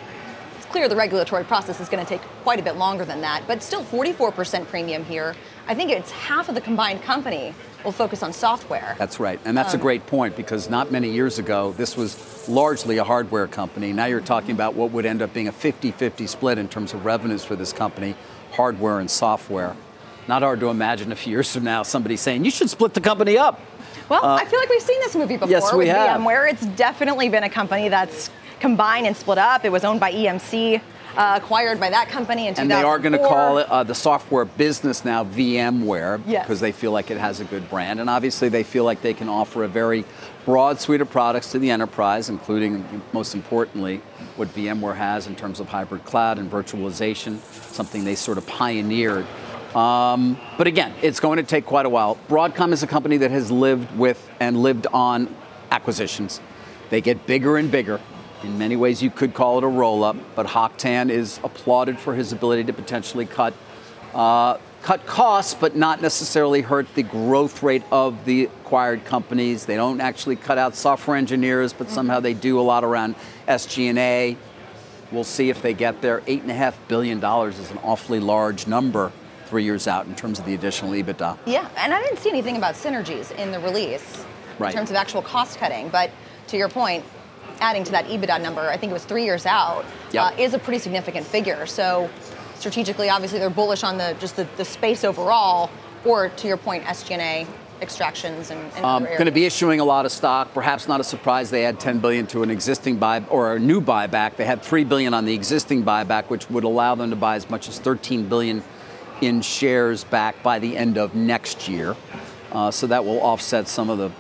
It's 0.56 0.66
clear 0.66 0.88
the 0.88 0.94
regulatory 0.94 1.42
process 1.42 1.80
is 1.80 1.88
going 1.88 2.04
to 2.04 2.08
take 2.08 2.20
quite 2.44 2.60
a 2.60 2.62
bit 2.62 2.76
longer 2.76 3.04
than 3.04 3.20
that, 3.22 3.42
but 3.48 3.64
still 3.64 3.82
44% 3.82 4.68
premium 4.68 5.04
here. 5.04 5.34
I 5.70 5.74
think 5.74 5.92
it's 5.92 6.10
half 6.10 6.48
of 6.48 6.56
the 6.56 6.60
combined 6.60 7.00
company 7.02 7.54
will 7.84 7.92
focus 7.92 8.24
on 8.24 8.32
software. 8.32 8.96
That's 8.98 9.20
right. 9.20 9.38
And 9.44 9.56
that's 9.56 9.72
um, 9.72 9.78
a 9.78 9.82
great 9.82 10.04
point 10.04 10.34
because 10.34 10.68
not 10.68 10.90
many 10.90 11.12
years 11.12 11.38
ago, 11.38 11.70
this 11.76 11.96
was 11.96 12.48
largely 12.48 12.98
a 12.98 13.04
hardware 13.04 13.46
company. 13.46 13.92
Now 13.92 14.06
you're 14.06 14.20
talking 14.20 14.50
about 14.50 14.74
what 14.74 14.90
would 14.90 15.06
end 15.06 15.22
up 15.22 15.32
being 15.32 15.46
a 15.46 15.52
50 15.52 15.92
50 15.92 16.26
split 16.26 16.58
in 16.58 16.66
terms 16.66 16.92
of 16.92 17.04
revenues 17.04 17.44
for 17.44 17.54
this 17.54 17.72
company 17.72 18.16
hardware 18.50 18.98
and 18.98 19.08
software. 19.08 19.76
Not 20.26 20.42
hard 20.42 20.58
to 20.58 20.70
imagine 20.70 21.12
a 21.12 21.16
few 21.16 21.30
years 21.30 21.52
from 21.52 21.62
now 21.62 21.84
somebody 21.84 22.16
saying, 22.16 22.44
you 22.44 22.50
should 22.50 22.68
split 22.68 22.92
the 22.92 23.00
company 23.00 23.38
up. 23.38 23.60
Well, 24.08 24.24
uh, 24.24 24.38
I 24.42 24.46
feel 24.46 24.58
like 24.58 24.70
we've 24.70 24.82
seen 24.82 24.98
this 24.98 25.14
movie 25.14 25.36
before 25.36 25.48
yes, 25.48 25.72
we 25.72 25.78
with 25.78 25.88
have. 25.94 26.20
VMware. 26.20 26.50
It's 26.50 26.66
definitely 26.66 27.28
been 27.28 27.44
a 27.44 27.48
company 27.48 27.88
that's 27.88 28.28
combined 28.58 29.06
and 29.06 29.16
split 29.16 29.38
up. 29.38 29.64
It 29.64 29.70
was 29.70 29.84
owned 29.84 30.00
by 30.00 30.12
EMC. 30.12 30.82
Uh, 31.16 31.40
acquired 31.42 31.80
by 31.80 31.90
that 31.90 32.08
company 32.08 32.46
in 32.46 32.54
2004. 32.54 32.62
And 32.62 32.70
they 32.70 32.88
are 32.88 32.98
going 32.98 33.12
to 33.12 33.18
call 33.18 33.58
it 33.58 33.68
uh, 33.68 33.82
the 33.82 33.94
software 33.94 34.44
business 34.44 35.04
now 35.04 35.24
VMware 35.24 36.22
yes. 36.24 36.46
because 36.46 36.60
they 36.60 36.70
feel 36.70 36.92
like 36.92 37.10
it 37.10 37.18
has 37.18 37.40
a 37.40 37.44
good 37.44 37.68
brand. 37.68 37.98
And 37.98 38.08
obviously, 38.08 38.48
they 38.48 38.62
feel 38.62 38.84
like 38.84 39.02
they 39.02 39.14
can 39.14 39.28
offer 39.28 39.64
a 39.64 39.68
very 39.68 40.04
broad 40.44 40.80
suite 40.80 41.00
of 41.00 41.10
products 41.10 41.50
to 41.52 41.58
the 41.58 41.70
enterprise, 41.70 42.28
including, 42.28 43.02
most 43.12 43.34
importantly, 43.34 44.00
what 44.36 44.48
VMware 44.54 44.96
has 44.96 45.26
in 45.26 45.34
terms 45.34 45.60
of 45.60 45.68
hybrid 45.68 46.04
cloud 46.04 46.38
and 46.38 46.50
virtualization, 46.50 47.38
something 47.72 48.04
they 48.04 48.14
sort 48.14 48.38
of 48.38 48.46
pioneered. 48.46 49.26
Um, 49.74 50.38
but 50.58 50.66
again, 50.66 50.94
it's 51.02 51.20
going 51.20 51.36
to 51.36 51.42
take 51.42 51.66
quite 51.66 51.86
a 51.86 51.90
while. 51.90 52.18
Broadcom 52.28 52.72
is 52.72 52.82
a 52.82 52.86
company 52.86 53.18
that 53.18 53.30
has 53.30 53.50
lived 53.50 53.96
with 53.96 54.28
and 54.40 54.62
lived 54.62 54.86
on 54.92 55.34
acquisitions. 55.70 56.40
They 56.90 57.00
get 57.00 57.26
bigger 57.26 57.56
and 57.56 57.70
bigger. 57.70 58.00
In 58.42 58.56
many 58.56 58.76
ways, 58.76 59.02
you 59.02 59.10
could 59.10 59.34
call 59.34 59.58
it 59.58 59.64
a 59.64 59.68
roll 59.68 60.02
up, 60.02 60.16
but 60.34 60.46
Hock 60.46 60.78
Tan 60.78 61.10
is 61.10 61.38
applauded 61.44 61.98
for 61.98 62.14
his 62.14 62.32
ability 62.32 62.64
to 62.64 62.72
potentially 62.72 63.26
cut. 63.26 63.54
Uh, 64.14 64.58
cut 64.82 65.04
costs, 65.06 65.54
but 65.54 65.76
not 65.76 66.00
necessarily 66.00 66.62
hurt 66.62 66.92
the 66.94 67.02
growth 67.02 67.62
rate 67.62 67.82
of 67.92 68.24
the 68.24 68.44
acquired 68.44 69.04
companies. 69.04 69.66
They 69.66 69.76
don't 69.76 70.00
actually 70.00 70.36
cut 70.36 70.58
out 70.58 70.74
software 70.74 71.16
engineers, 71.16 71.72
but 71.72 71.90
somehow 71.90 72.20
they 72.20 72.34
do 72.34 72.58
a 72.58 72.62
lot 72.62 72.82
around 72.82 73.14
SG&A. 73.46 74.36
We'll 75.12 75.24
see 75.24 75.50
if 75.50 75.60
they 75.60 75.74
get 75.74 76.00
there. 76.00 76.22
Eight 76.26 76.42
and 76.42 76.50
a 76.50 76.54
half 76.54 76.78
billion 76.88 77.20
dollars 77.20 77.58
is 77.58 77.70
an 77.70 77.78
awfully 77.78 78.20
large 78.20 78.66
number 78.66 79.12
three 79.46 79.64
years 79.64 79.88
out 79.88 80.06
in 80.06 80.14
terms 80.14 80.38
of 80.38 80.46
the 80.46 80.54
additional 80.54 80.92
EBITDA. 80.92 81.36
Yeah, 81.44 81.68
and 81.76 81.92
I 81.92 82.00
didn't 82.02 82.18
see 82.18 82.30
anything 82.30 82.56
about 82.56 82.74
synergies 82.76 83.32
in 83.32 83.50
the 83.50 83.58
release 83.60 84.24
right. 84.58 84.70
in 84.70 84.76
terms 84.76 84.90
of 84.90 84.96
actual 84.96 85.22
cost 85.22 85.58
cutting. 85.58 85.88
But 85.88 86.10
to 86.48 86.56
your 86.56 86.68
point, 86.68 87.04
adding 87.60 87.84
to 87.84 87.92
that 87.92 88.06
EBITDA 88.06 88.42
number, 88.42 88.62
I 88.62 88.76
think 88.76 88.90
it 88.90 88.94
was 88.94 89.04
three 89.04 89.24
years 89.24 89.46
out, 89.46 89.84
yep. 90.12 90.32
uh, 90.32 90.42
is 90.42 90.54
a 90.54 90.58
pretty 90.58 90.78
significant 90.78 91.26
figure. 91.26 91.66
So 91.66 92.10
strategically, 92.54 93.08
obviously, 93.08 93.38
they're 93.38 93.50
bullish 93.50 93.82
on 93.82 93.98
the 93.98 94.16
just 94.20 94.36
the, 94.36 94.46
the 94.56 94.64
space 94.64 95.04
overall, 95.04 95.70
or 96.04 96.28
to 96.28 96.48
your 96.48 96.56
point, 96.56 96.84
SG&A 96.84 97.46
extractions 97.80 98.50
and, 98.50 98.60
and 98.74 98.84
um, 98.84 99.04
going 99.04 99.24
to 99.24 99.32
be 99.32 99.46
issuing 99.46 99.80
a 99.80 99.84
lot 99.84 100.04
of 100.04 100.12
stock. 100.12 100.52
Perhaps 100.52 100.86
not 100.86 101.00
a 101.00 101.04
surprise. 101.04 101.50
They 101.50 101.64
add 101.64 101.80
10 101.80 101.98
billion 102.00 102.26
to 102.28 102.42
an 102.42 102.50
existing 102.50 102.98
buy 102.98 103.24
or 103.28 103.54
a 103.54 103.58
new 103.58 103.80
buyback. 103.80 104.36
They 104.36 104.44
had 104.44 104.62
3 104.62 104.84
billion 104.84 105.14
on 105.14 105.24
the 105.24 105.34
existing 105.34 105.82
buyback, 105.82 106.26
which 106.26 106.48
would 106.50 106.64
allow 106.64 106.94
them 106.94 107.10
to 107.10 107.16
buy 107.16 107.36
as 107.36 107.48
much 107.48 107.68
as 107.68 107.78
13 107.78 108.28
billion 108.28 108.62
in 109.20 109.40
shares 109.42 110.04
back 110.04 110.42
by 110.42 110.58
the 110.58 110.76
end 110.76 110.98
of 110.98 111.14
next 111.14 111.68
year. 111.68 111.96
Uh, 112.52 112.70
so 112.70 112.86
that 112.86 113.04
will 113.04 113.20
offset 113.20 113.68
some 113.68 113.90
of 113.90 113.98
the 113.98 114.10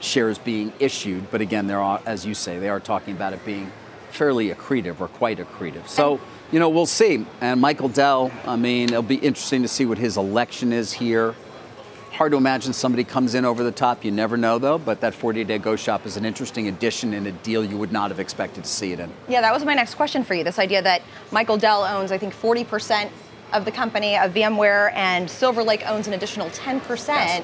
shares 0.00 0.38
being 0.38 0.72
issued. 0.78 1.30
But 1.30 1.40
again, 1.40 1.66
there 1.66 1.80
are, 1.80 2.00
as 2.06 2.26
you 2.26 2.34
say, 2.34 2.58
they 2.58 2.68
are 2.68 2.80
talking 2.80 3.14
about 3.14 3.32
it 3.32 3.44
being 3.44 3.70
fairly 4.10 4.50
accretive 4.50 5.00
or 5.00 5.08
quite 5.08 5.38
accretive. 5.38 5.86
So, 5.86 6.20
you 6.50 6.58
know, 6.58 6.68
we'll 6.68 6.86
see. 6.86 7.24
And 7.40 7.60
Michael 7.60 7.88
Dell, 7.88 8.32
I 8.44 8.56
mean, 8.56 8.88
it'll 8.88 9.02
be 9.02 9.16
interesting 9.16 9.62
to 9.62 9.68
see 9.68 9.86
what 9.86 9.98
his 9.98 10.16
election 10.16 10.72
is 10.72 10.92
here. 10.92 11.34
Hard 12.12 12.32
to 12.32 12.36
imagine 12.36 12.72
somebody 12.72 13.04
comes 13.04 13.34
in 13.34 13.44
over 13.44 13.62
the 13.62 13.72
top. 13.72 14.04
You 14.04 14.10
never 14.10 14.36
know, 14.36 14.58
though. 14.58 14.78
But 14.78 15.00
that 15.00 15.14
40 15.14 15.44
day 15.44 15.58
Go 15.58 15.76
Shop 15.76 16.04
is 16.04 16.16
an 16.16 16.24
interesting 16.24 16.68
addition 16.68 17.14
and 17.14 17.26
a 17.26 17.32
deal 17.32 17.64
you 17.64 17.78
would 17.78 17.92
not 17.92 18.10
have 18.10 18.18
expected 18.18 18.64
to 18.64 18.70
see 18.70 18.92
it 18.92 19.00
in. 19.00 19.10
Yeah, 19.28 19.40
that 19.40 19.54
was 19.54 19.64
my 19.64 19.74
next 19.74 19.94
question 19.94 20.24
for 20.24 20.34
you. 20.34 20.44
This 20.44 20.58
idea 20.58 20.82
that 20.82 21.02
Michael 21.30 21.56
Dell 21.56 21.84
owns, 21.84 22.12
I 22.12 22.18
think, 22.18 22.34
40% 22.34 23.10
of 23.52 23.64
the 23.64 23.72
company 23.72 24.16
of 24.16 24.32
VMware, 24.32 24.92
and 24.94 25.30
Silver 25.30 25.62
Lake 25.62 25.82
owns 25.88 26.06
an 26.08 26.12
additional 26.12 26.50
10%. 26.50 27.08
Yes 27.08 27.42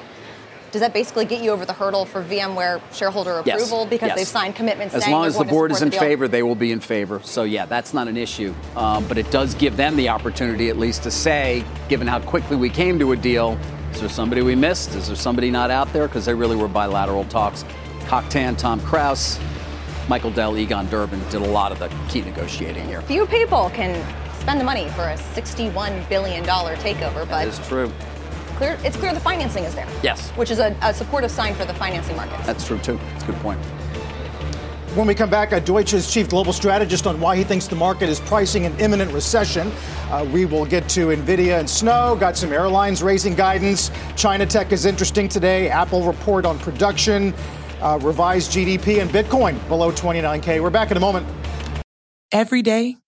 does 0.71 0.81
that 0.81 0.93
basically 0.93 1.25
get 1.25 1.41
you 1.41 1.51
over 1.51 1.65
the 1.65 1.73
hurdle 1.73 2.05
for 2.05 2.23
VMware 2.23 2.81
shareholder 2.93 3.39
approval 3.39 3.81
yes. 3.81 3.89
because 3.89 4.07
yes. 4.07 4.17
they've 4.17 4.27
signed 4.27 4.55
commitments? 4.55 4.93
As 4.93 5.07
long 5.07 5.25
as 5.25 5.37
the 5.37 5.43
board 5.43 5.71
is 5.71 5.81
in 5.81 5.89
the 5.89 5.97
favor, 5.97 6.27
they 6.27 6.43
will 6.43 6.55
be 6.55 6.71
in 6.71 6.79
favor. 6.79 7.21
So 7.23 7.43
yeah, 7.43 7.65
that's 7.65 7.93
not 7.93 8.07
an 8.07 8.17
issue. 8.17 8.53
Um, 8.75 9.07
but 9.07 9.17
it 9.17 9.29
does 9.31 9.55
give 9.55 9.77
them 9.77 9.95
the 9.95 10.09
opportunity, 10.09 10.69
at 10.69 10.77
least, 10.77 11.03
to 11.03 11.11
say, 11.11 11.63
given 11.89 12.07
how 12.07 12.19
quickly 12.19 12.57
we 12.57 12.69
came 12.69 12.99
to 12.99 13.13
a 13.13 13.15
deal, 13.15 13.57
is 13.93 14.01
there 14.01 14.09
somebody 14.09 14.41
we 14.41 14.55
missed? 14.55 14.93
Is 14.95 15.07
there 15.07 15.15
somebody 15.15 15.49
not 15.49 15.71
out 15.71 15.91
there? 15.93 16.07
Because 16.07 16.25
they 16.25 16.33
really 16.33 16.55
were 16.55 16.67
bilateral 16.67 17.25
talks. 17.25 17.63
Hock 18.07 18.29
Tan, 18.29 18.55
Tom 18.55 18.79
Krause, 18.81 19.39
Michael 20.07 20.31
Dell, 20.31 20.57
Egon 20.57 20.87
Durban 20.89 21.19
did 21.29 21.41
a 21.41 21.49
lot 21.49 21.71
of 21.71 21.79
the 21.79 21.87
key 22.09 22.21
negotiating 22.21 22.85
here. 22.85 23.01
Few 23.01 23.25
people 23.25 23.69
can 23.73 23.95
spend 24.39 24.59
the 24.59 24.63
money 24.63 24.87
for 24.89 25.09
a 25.09 25.15
$61 25.15 26.07
billion 26.09 26.43
takeover, 26.43 27.27
but. 27.27 27.27
That 27.27 27.47
is 27.47 27.67
true 27.67 27.91
clear, 28.57 28.77
it's 28.83 28.97
clear 28.97 29.13
the 29.13 29.19
financing 29.19 29.63
is 29.63 29.73
there. 29.73 29.87
Yes. 30.03 30.29
Which 30.31 30.51
is 30.51 30.59
a, 30.59 30.75
a 30.81 30.93
supportive 30.93 31.31
sign 31.31 31.55
for 31.55 31.65
the 31.65 31.73
financing 31.73 32.15
markets. 32.15 32.45
That's 32.45 32.65
true, 32.65 32.79
too. 32.79 32.99
That's 33.13 33.23
a 33.23 33.27
good 33.27 33.35
point. 33.37 33.59
When 34.95 35.05
we 35.05 35.13
come 35.13 35.29
back, 35.29 35.53
uh, 35.53 35.59
Deutsche's 35.59 36.11
chief 36.11 36.27
global 36.27 36.51
strategist 36.51 37.05
on 37.05 37.19
why 37.19 37.37
he 37.37 37.43
thinks 37.43 37.67
the 37.67 37.75
market 37.75 38.09
is 38.09 38.19
pricing 38.19 38.65
an 38.65 38.75
imminent 38.79 39.11
recession. 39.11 39.71
Uh, 40.09 40.27
we 40.33 40.45
will 40.45 40.65
get 40.65 40.89
to 40.89 41.07
Nvidia 41.07 41.59
and 41.59 41.69
Snow. 41.69 42.17
Got 42.19 42.35
some 42.35 42.51
airlines 42.51 43.03
raising 43.03 43.35
guidance. 43.35 43.91
China 44.15 44.43
Tech 44.45 44.71
is 44.71 44.85
interesting 44.85 45.29
today. 45.29 45.69
Apple 45.69 46.01
report 46.01 46.45
on 46.45 46.57
production. 46.57 47.33
Uh, 47.79 47.99
revised 48.01 48.51
GDP 48.51 48.99
and 48.99 49.11
Bitcoin 49.11 49.55
below 49.67 49.91
29k. 49.91 50.59
We're 50.63 50.71
back 50.71 50.89
in 50.89 50.97
a 50.97 50.99
moment. 50.99 51.27
Every 52.31 52.63
day, 52.63 52.97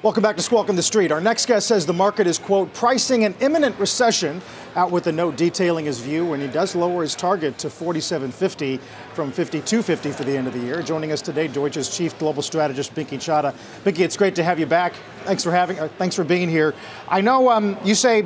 Welcome 0.00 0.22
back 0.22 0.36
to 0.36 0.42
Squawk 0.42 0.68
on 0.68 0.76
the 0.76 0.82
Street. 0.82 1.10
Our 1.10 1.20
next 1.20 1.46
guest 1.46 1.66
says 1.66 1.84
the 1.84 1.92
market 1.92 2.28
is, 2.28 2.38
quote, 2.38 2.72
pricing 2.72 3.24
an 3.24 3.34
imminent 3.40 3.76
recession, 3.80 4.40
out 4.76 4.92
with 4.92 5.08
a 5.08 5.12
note 5.12 5.36
detailing 5.36 5.86
his 5.86 5.98
view 5.98 6.24
when 6.24 6.40
he 6.40 6.46
does 6.46 6.76
lower 6.76 7.02
his 7.02 7.16
target 7.16 7.58
to 7.58 7.66
47.50 7.66 8.78
from 9.14 9.32
52.50 9.32 10.14
for 10.14 10.22
the 10.22 10.36
end 10.36 10.46
of 10.46 10.52
the 10.52 10.60
year. 10.60 10.82
Joining 10.82 11.10
us 11.10 11.20
today, 11.20 11.48
Deutsche's 11.48 11.96
chief 11.96 12.16
global 12.20 12.42
strategist, 12.42 12.94
Binky 12.94 13.18
Chadha. 13.18 13.52
Binky, 13.82 14.04
it's 14.04 14.16
great 14.16 14.36
to 14.36 14.44
have 14.44 14.60
you 14.60 14.66
back. 14.66 14.94
Thanks 15.24 15.42
for 15.42 15.50
having, 15.50 15.80
uh, 15.80 15.88
thanks 15.98 16.14
for 16.14 16.22
being 16.22 16.48
here. 16.48 16.76
I 17.08 17.20
know 17.20 17.50
um, 17.50 17.76
you 17.82 17.96
say 17.96 18.24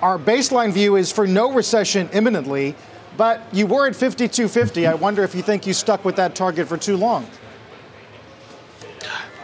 our 0.00 0.18
baseline 0.18 0.72
view 0.72 0.96
is 0.96 1.12
for 1.12 1.26
no 1.26 1.52
recession 1.52 2.08
imminently, 2.14 2.74
but 3.18 3.42
you 3.52 3.66
were 3.66 3.86
at 3.86 3.92
52.50. 3.92 4.88
I 4.88 4.94
wonder 4.94 5.22
if 5.22 5.34
you 5.34 5.42
think 5.42 5.66
you 5.66 5.74
stuck 5.74 6.02
with 6.02 6.16
that 6.16 6.34
target 6.34 6.66
for 6.66 6.78
too 6.78 6.96
long. 6.96 7.28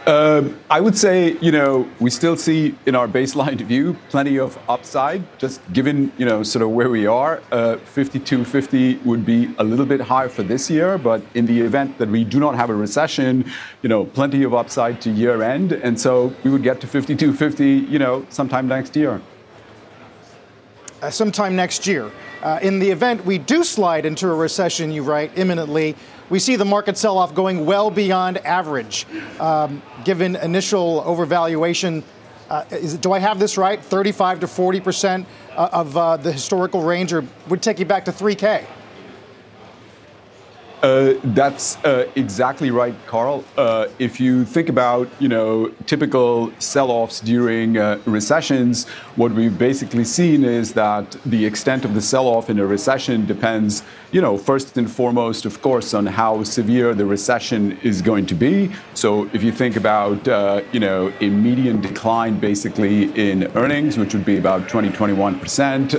Um, 0.07 0.57
I 0.69 0.79
would 0.79 0.97
say, 0.97 1.37
you 1.41 1.51
know, 1.51 1.85
we 1.99 2.09
still 2.09 2.37
see 2.37 2.73
in 2.85 2.95
our 2.95 3.09
baseline 3.09 3.59
view 3.59 3.97
plenty 4.07 4.39
of 4.39 4.57
upside, 4.69 5.21
just 5.37 5.59
given, 5.73 6.13
you 6.17 6.25
know, 6.25 6.43
sort 6.43 6.63
of 6.63 6.69
where 6.69 6.89
we 6.89 7.05
are. 7.05 7.41
Uh, 7.51 7.75
52.50 7.93 9.03
would 9.03 9.25
be 9.25 9.53
a 9.57 9.65
little 9.65 9.85
bit 9.85 9.99
higher 9.99 10.29
for 10.29 10.43
this 10.43 10.69
year, 10.69 10.97
but 10.97 11.21
in 11.33 11.45
the 11.45 11.59
event 11.59 11.97
that 11.97 12.07
we 12.07 12.23
do 12.23 12.39
not 12.39 12.55
have 12.55 12.69
a 12.69 12.73
recession, 12.73 13.51
you 13.81 13.89
know, 13.89 14.05
plenty 14.05 14.43
of 14.43 14.53
upside 14.53 15.01
to 15.01 15.09
year 15.09 15.43
end. 15.43 15.73
And 15.73 15.99
so 15.99 16.33
we 16.45 16.51
would 16.51 16.63
get 16.63 16.79
to 16.81 16.87
52.50, 16.87 17.89
you 17.89 17.99
know, 17.99 18.25
sometime 18.29 18.65
next 18.65 18.95
year. 18.95 19.21
Uh, 21.01 21.09
sometime 21.09 21.53
next 21.53 21.85
year. 21.85 22.09
Uh, 22.41 22.59
in 22.61 22.79
the 22.79 22.89
event 22.89 23.25
we 23.25 23.37
do 23.37 23.61
slide 23.61 24.05
into 24.05 24.29
a 24.29 24.33
recession, 24.33 24.89
you 24.89 25.03
write, 25.03 25.37
imminently, 25.37 25.97
we 26.29 26.39
see 26.39 26.55
the 26.55 26.65
market 26.65 26.97
sell 26.97 27.17
off 27.17 27.33
going 27.33 27.65
well 27.65 27.89
beyond 27.89 28.37
average. 28.39 29.05
Um, 29.39 29.81
given 30.03 30.35
initial 30.35 31.03
overvaluation, 31.03 32.03
uh, 32.49 32.65
is, 32.71 32.97
do 32.97 33.11
I 33.11 33.19
have 33.19 33.39
this 33.39 33.57
right? 33.57 33.83
35 33.83 34.41
to 34.41 34.47
40 34.47 34.79
percent 34.79 35.27
uh, 35.55 35.69
of 35.71 35.97
uh, 35.97 36.17
the 36.17 36.31
historical 36.31 36.83
range, 36.83 37.13
or 37.13 37.25
would 37.49 37.61
take 37.61 37.79
you 37.79 37.85
back 37.85 38.05
to 38.05 38.11
3K? 38.11 38.65
Uh, 40.83 41.15
that's 41.23 41.83
uh, 41.83 42.07
exactly 42.15 42.69
right, 42.69 42.93
Carl. 43.07 43.43
Uh, 43.57 43.87
if 43.97 44.19
you 44.19 44.45
think 44.45 44.69
about, 44.69 45.09
you 45.19 45.27
know, 45.27 45.69
typical 45.87 46.51
sell-offs 46.59 47.19
during 47.19 47.73
recessions, 48.05 48.87
what 49.15 49.31
we've 49.31 49.57
basically 49.57 50.03
seen 50.03 50.43
is 50.43 50.73
that 50.73 51.17
the 51.25 51.43
extent 51.43 51.83
of 51.83 51.95
the 51.95 52.01
sell-off 52.01 52.51
in 52.51 52.59
a 52.59 52.65
recession 52.65 53.25
depends, 53.25 53.81
you 54.11 54.21
know, 54.21 54.37
first 54.37 54.77
and 54.77 54.89
foremost, 54.89 55.45
of 55.45 55.61
course, 55.61 55.93
on 55.93 56.05
how 56.05 56.43
severe 56.43 56.93
the 56.93 57.05
recession 57.05 57.77
is 57.83 58.01
going 58.01 58.25
to 58.27 58.35
be. 58.35 58.71
So 58.93 59.29
if 59.33 59.43
you 59.43 59.51
think 59.51 59.75
about, 59.75 60.27
uh, 60.27 60.61
you 60.71 60.79
know, 60.79 61.11
a 61.19 61.29
median 61.29 61.81
decline 61.81 62.39
basically 62.39 63.11
in 63.19 63.45
earnings, 63.57 63.97
which 63.97 64.13
would 64.13 64.25
be 64.25 64.37
about 64.37 64.69
20, 64.69 64.91
21 64.91 65.39
percent, 65.39 65.95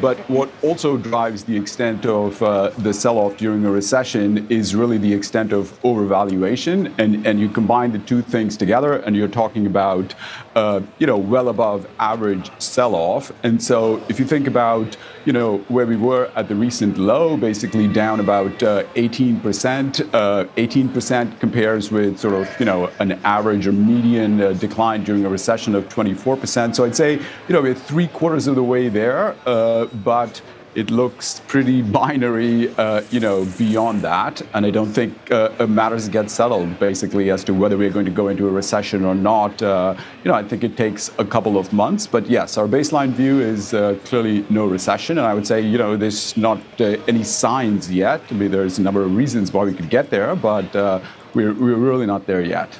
but 0.00 0.18
what 0.28 0.50
also 0.62 0.96
drives 0.96 1.44
the 1.44 1.56
extent 1.56 2.04
of 2.06 2.38
the 2.38 2.92
sell-off 2.92 3.36
during 3.36 3.64
a 3.64 3.70
recession 3.70 4.46
is 4.50 4.74
really 4.74 4.98
the 4.98 5.12
extent 5.12 5.52
of 5.52 5.80
overvaluation, 5.82 6.92
and, 6.98 7.26
and 7.26 7.40
you 7.40 7.48
combine 7.48 7.92
the 7.92 7.98
two 8.00 8.22
things 8.22 8.56
together, 8.56 8.98
and 8.98 9.16
you're 9.16 9.28
talking 9.28 9.66
about, 9.66 10.14
uh, 10.54 10.80
you 10.98 11.06
know, 11.06 11.16
well 11.16 11.48
above 11.48 11.86
average 11.98 12.50
sell-off. 12.60 13.32
And 13.42 13.62
so, 13.62 14.02
if 14.08 14.18
you 14.18 14.26
think 14.26 14.46
about, 14.46 14.96
you 15.24 15.32
know, 15.32 15.58
where 15.68 15.86
we 15.86 15.96
were 15.96 16.30
at 16.36 16.48
the 16.48 16.54
recent 16.54 16.98
low, 16.98 17.36
basically 17.36 17.88
down 17.88 18.20
about 18.20 18.62
uh, 18.62 18.84
18%. 18.94 20.14
Uh, 20.14 20.44
18% 20.56 21.40
compares 21.40 21.90
with 21.90 22.18
sort 22.18 22.34
of, 22.34 22.60
you 22.60 22.66
know, 22.66 22.90
an 22.98 23.12
average 23.24 23.66
or 23.66 23.72
median 23.72 24.40
uh, 24.40 24.52
decline 24.54 25.04
during 25.04 25.24
a 25.24 25.28
recession 25.28 25.74
of 25.74 25.88
24%. 25.88 26.74
So 26.74 26.84
I'd 26.84 26.96
say, 26.96 27.14
you 27.14 27.52
know, 27.54 27.62
we're 27.62 27.74
three 27.74 28.08
quarters 28.08 28.46
of 28.46 28.54
the 28.54 28.62
way 28.62 28.88
there, 28.88 29.36
uh, 29.46 29.86
but 29.86 30.40
it 30.74 30.90
looks 30.90 31.40
pretty 31.48 31.82
binary, 31.82 32.74
uh, 32.76 33.02
you 33.10 33.20
know, 33.20 33.44
beyond 33.58 34.00
that. 34.02 34.40
And 34.54 34.64
I 34.64 34.70
don't 34.70 34.92
think 34.92 35.30
uh, 35.30 35.66
matters 35.66 36.08
get 36.08 36.30
settled 36.30 36.78
basically 36.78 37.30
as 37.30 37.44
to 37.44 37.52
whether 37.52 37.76
we're 37.76 37.90
going 37.90 38.06
to 38.06 38.12
go 38.12 38.28
into 38.28 38.48
a 38.48 38.50
recession 38.50 39.04
or 39.04 39.14
not. 39.14 39.60
Uh, 39.62 39.94
you 40.24 40.30
know, 40.30 40.36
I 40.36 40.42
think 40.42 40.64
it 40.64 40.76
takes 40.76 41.10
a 41.18 41.24
couple 41.24 41.58
of 41.58 41.72
months. 41.72 42.06
But 42.06 42.28
yes, 42.28 42.56
our 42.56 42.66
baseline 42.66 43.10
view 43.10 43.40
is 43.40 43.74
uh, 43.74 43.98
clearly 44.04 44.46
no 44.48 44.66
recession. 44.66 45.18
And 45.18 45.26
I 45.26 45.34
would 45.34 45.46
say, 45.46 45.60
you 45.60 45.76
know, 45.76 45.96
there's 45.96 46.36
not 46.36 46.58
uh, 46.80 46.96
any 47.06 47.24
signs 47.24 47.92
yet. 47.92 48.22
I 48.30 48.34
mean, 48.34 48.50
there's 48.50 48.78
a 48.78 48.82
number 48.82 49.02
of 49.02 49.14
reasons 49.14 49.52
why 49.52 49.64
we 49.64 49.74
could 49.74 49.90
get 49.90 50.08
there, 50.08 50.34
but 50.34 50.74
uh, 50.74 51.00
we're, 51.34 51.52
we're 51.52 51.76
really 51.76 52.06
not 52.06 52.26
there 52.26 52.42
yet. 52.42 52.78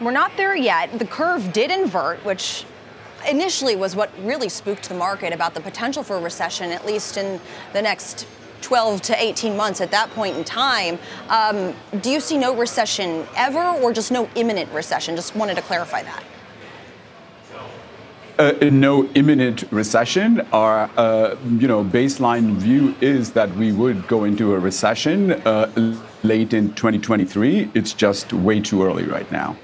We're 0.00 0.12
not 0.12 0.36
there 0.36 0.56
yet. 0.56 0.98
The 0.98 1.04
curve 1.04 1.52
did 1.52 1.70
invert, 1.70 2.24
which 2.24 2.64
initially 3.28 3.76
was 3.76 3.96
what 3.96 4.10
really 4.22 4.48
spooked 4.48 4.88
the 4.88 4.94
market 4.94 5.32
about 5.32 5.54
the 5.54 5.60
potential 5.60 6.02
for 6.02 6.16
a 6.16 6.20
recession, 6.20 6.70
at 6.70 6.86
least 6.86 7.16
in 7.16 7.40
the 7.72 7.82
next 7.82 8.26
12 8.62 9.02
to 9.02 9.22
18 9.22 9.56
months 9.56 9.80
at 9.80 9.90
that 9.90 10.10
point 10.10 10.36
in 10.36 10.44
time. 10.44 10.98
Um, 11.28 11.74
do 12.00 12.10
you 12.10 12.20
see 12.20 12.38
no 12.38 12.54
recession 12.54 13.26
ever 13.36 13.60
or 13.82 13.92
just 13.92 14.10
no 14.10 14.28
imminent 14.34 14.70
recession? 14.72 15.16
Just 15.16 15.34
wanted 15.34 15.56
to 15.56 15.62
clarify 15.62 16.02
that. 16.02 16.22
Uh, 18.38 18.54
no 18.70 19.04
imminent 19.14 19.64
recession. 19.70 20.40
Our 20.52 20.90
uh, 20.96 21.36
you 21.58 21.68
know 21.68 21.84
baseline 21.84 22.54
view 22.54 22.94
is 23.02 23.32
that 23.32 23.54
we 23.54 23.70
would 23.70 24.08
go 24.08 24.24
into 24.24 24.54
a 24.54 24.58
recession 24.58 25.32
uh, 25.32 25.70
late 26.22 26.54
in 26.54 26.72
2023. 26.72 27.70
It's 27.74 27.92
just 27.92 28.32
way 28.32 28.60
too 28.60 28.82
early 28.82 29.04
right 29.04 29.30
now. 29.30 29.58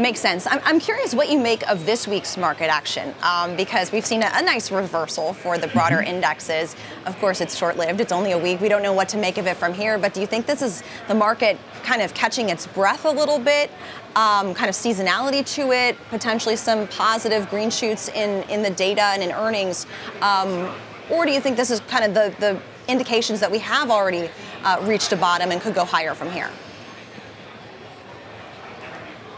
Makes 0.00 0.20
sense. 0.20 0.46
I'm, 0.46 0.60
I'm 0.62 0.78
curious 0.78 1.12
what 1.12 1.28
you 1.28 1.40
make 1.40 1.68
of 1.68 1.84
this 1.84 2.06
week's 2.06 2.36
market 2.36 2.66
action 2.66 3.12
um, 3.20 3.56
because 3.56 3.90
we've 3.90 4.06
seen 4.06 4.22
a, 4.22 4.30
a, 4.32 4.40
nice 4.40 4.70
reversal 4.70 5.32
for 5.32 5.58
the 5.58 5.66
broader 5.66 5.96
mm-hmm. 5.96 6.14
indexes. 6.14 6.76
Of 7.04 7.18
course, 7.18 7.40
it's 7.40 7.56
short 7.56 7.76
lived, 7.76 8.00
it's 8.00 8.12
only 8.12 8.30
a 8.30 8.38
week. 8.38 8.60
We 8.60 8.68
don't 8.68 8.84
know 8.84 8.92
what 8.92 9.08
to 9.08 9.16
make 9.16 9.38
of 9.38 9.48
it 9.48 9.56
from 9.56 9.74
here, 9.74 9.98
but 9.98 10.14
do 10.14 10.20
you 10.20 10.28
think 10.28 10.46
this 10.46 10.62
is 10.62 10.84
the 11.08 11.16
market 11.16 11.58
kind 11.82 12.00
of 12.00 12.14
catching 12.14 12.48
its 12.48 12.64
breath 12.68 13.06
a 13.06 13.10
little 13.10 13.40
bit? 13.40 13.72
Um, 14.14 14.54
kind 14.54 14.68
of 14.68 14.76
seasonality 14.76 15.44
to 15.56 15.72
it, 15.72 15.96
potentially 16.10 16.54
some 16.54 16.86
positive 16.86 17.50
green 17.50 17.68
shoots 17.68 18.08
in, 18.08 18.48
in 18.48 18.62
the 18.62 18.70
data 18.70 19.02
and 19.02 19.20
in 19.20 19.32
earnings? 19.32 19.84
Um, 20.22 20.72
or 21.10 21.26
do 21.26 21.32
you 21.32 21.40
think 21.40 21.56
this 21.56 21.72
is 21.72 21.80
kind 21.80 22.04
of 22.04 22.14
the, 22.14 22.32
the 22.38 22.62
indications 22.86 23.40
that 23.40 23.50
we 23.50 23.58
have 23.58 23.90
already 23.90 24.30
uh, 24.62 24.78
reached 24.84 25.12
a 25.12 25.16
bottom 25.16 25.50
and 25.50 25.60
could 25.60 25.74
go 25.74 25.84
higher 25.84 26.14
from 26.14 26.30
here? 26.30 26.50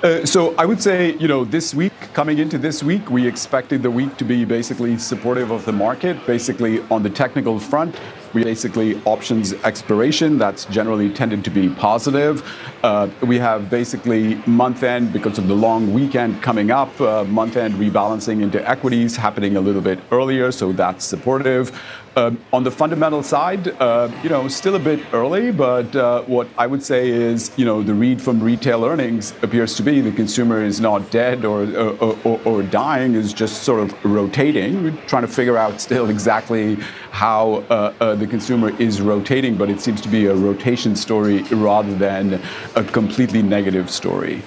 Uh, 0.02 0.24
so 0.24 0.54
I 0.56 0.64
would 0.64 0.80
say, 0.80 1.12
you 1.16 1.28
know, 1.28 1.44
this 1.44 1.74
week, 1.74 1.92
coming 2.14 2.38
into 2.38 2.56
this 2.56 2.82
week, 2.82 3.10
we 3.10 3.28
expected 3.28 3.82
the 3.82 3.90
week 3.90 4.16
to 4.16 4.24
be 4.24 4.46
basically 4.46 4.96
supportive 4.96 5.50
of 5.50 5.66
the 5.66 5.72
market. 5.72 6.26
Basically, 6.26 6.80
on 6.90 7.02
the 7.02 7.10
technical 7.10 7.60
front, 7.60 7.94
we 8.32 8.42
basically 8.42 8.98
options 9.04 9.52
expiration. 9.64 10.38
That's 10.38 10.64
generally 10.66 11.12
tended 11.12 11.44
to 11.44 11.50
be 11.50 11.68
positive. 11.68 12.42
Uh, 12.82 13.10
we 13.22 13.38
have 13.38 13.68
basically 13.68 14.36
month 14.46 14.84
end 14.84 15.12
because 15.12 15.36
of 15.36 15.48
the 15.48 15.54
long 15.54 15.92
weekend 15.92 16.42
coming 16.42 16.70
up. 16.70 16.98
Uh, 16.98 17.24
month 17.24 17.58
end 17.58 17.74
rebalancing 17.74 18.42
into 18.42 18.66
equities 18.66 19.16
happening 19.16 19.56
a 19.56 19.60
little 19.60 19.82
bit 19.82 19.98
earlier, 20.12 20.50
so 20.50 20.72
that's 20.72 21.04
supportive. 21.04 21.78
Uh, 22.16 22.32
on 22.52 22.64
the 22.64 22.70
fundamental 22.70 23.22
side, 23.22 23.68
uh, 23.80 24.10
you 24.24 24.28
know, 24.28 24.48
still 24.48 24.74
a 24.74 24.80
bit 24.80 24.98
early, 25.12 25.52
but 25.52 25.94
uh, 25.94 26.22
what 26.22 26.48
I 26.58 26.66
would 26.66 26.82
say 26.82 27.08
is, 27.08 27.52
you 27.56 27.64
know, 27.64 27.84
the 27.84 27.94
read 27.94 28.20
from 28.20 28.42
retail 28.42 28.84
earnings 28.84 29.32
appears 29.42 29.76
to 29.76 29.84
be 29.84 30.00
the 30.00 30.10
consumer 30.10 30.60
is 30.60 30.80
not 30.80 31.08
dead 31.12 31.44
or, 31.44 31.62
or, 31.76 32.18
or, 32.24 32.40
or 32.44 32.62
dying, 32.64 33.14
is 33.14 33.32
just 33.32 33.62
sort 33.62 33.80
of 33.80 34.04
rotating. 34.04 34.82
We're 34.82 35.06
trying 35.06 35.22
to 35.22 35.28
figure 35.32 35.56
out 35.56 35.80
still 35.80 36.10
exactly 36.10 36.74
how 37.12 37.64
uh, 37.70 37.94
uh, 38.00 38.16
the 38.16 38.26
consumer 38.26 38.76
is 38.80 39.00
rotating, 39.00 39.56
but 39.56 39.70
it 39.70 39.80
seems 39.80 40.00
to 40.00 40.08
be 40.08 40.26
a 40.26 40.34
rotation 40.34 40.96
story 40.96 41.42
rather 41.44 41.94
than 41.94 42.40
a 42.74 42.82
completely 42.82 43.40
negative 43.40 43.88
story. 43.88 44.42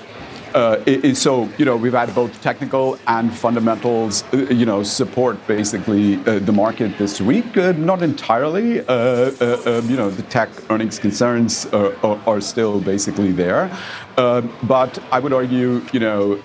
Uh, 0.53 0.83
it, 0.85 1.03
it, 1.03 1.17
so 1.17 1.49
you 1.57 1.65
know 1.65 1.75
we've 1.75 1.93
had 1.93 2.13
both 2.13 2.39
technical 2.43 2.99
and 3.07 3.35
fundamentals 3.35 4.23
uh, 4.33 4.37
you 4.51 4.67
know 4.67 4.83
support 4.83 5.35
basically 5.47 6.15
uh, 6.27 6.37
the 6.39 6.51
market 6.51 6.95
this 6.99 7.19
week. 7.19 7.57
Uh, 7.57 7.71
not 7.71 8.03
entirely. 8.03 8.81
Uh, 8.81 8.93
uh, 8.93 9.61
um, 9.65 9.89
you 9.89 9.97
know 9.97 10.11
the 10.11 10.21
tech 10.23 10.49
earnings 10.69 10.99
concerns 10.99 11.65
are, 11.73 11.95
are 12.27 12.39
still 12.39 12.79
basically 12.79 13.31
there. 13.31 13.75
but 14.15 14.99
I 15.11 15.19
would 15.19 15.33
argue, 15.33 15.81
you 15.91 15.99
know, 15.99 16.35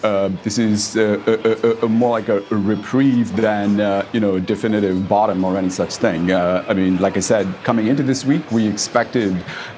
this 0.43 0.57
is 0.57 0.97
a, 0.97 1.21
a, 1.29 1.85
a 1.85 1.89
more 1.89 2.11
like 2.19 2.31
a 2.31 2.41
reprieve 2.51 3.37
than, 3.37 3.71
you 4.15 4.21
know, 4.21 4.37
a 4.37 4.41
definitive 4.41 5.07
bottom 5.07 5.45
or 5.45 5.59
any 5.59 5.69
such 5.69 5.97
thing. 5.97 6.33
I 6.33 6.73
mean, 6.73 6.97
like 6.97 7.19
I 7.19 7.21
said, 7.21 7.47
coming 7.65 7.89
into 7.89 8.03
this 8.03 8.25
week, 8.25 8.51
we 8.51 8.67
expected, 8.67 9.33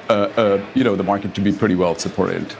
you 0.09 0.83
know, 0.85 0.95
the 0.95 1.03
market 1.03 1.35
to 1.35 1.41
be 1.41 1.51
pretty 1.51 1.75
well 1.75 1.95
supported. 1.95 2.55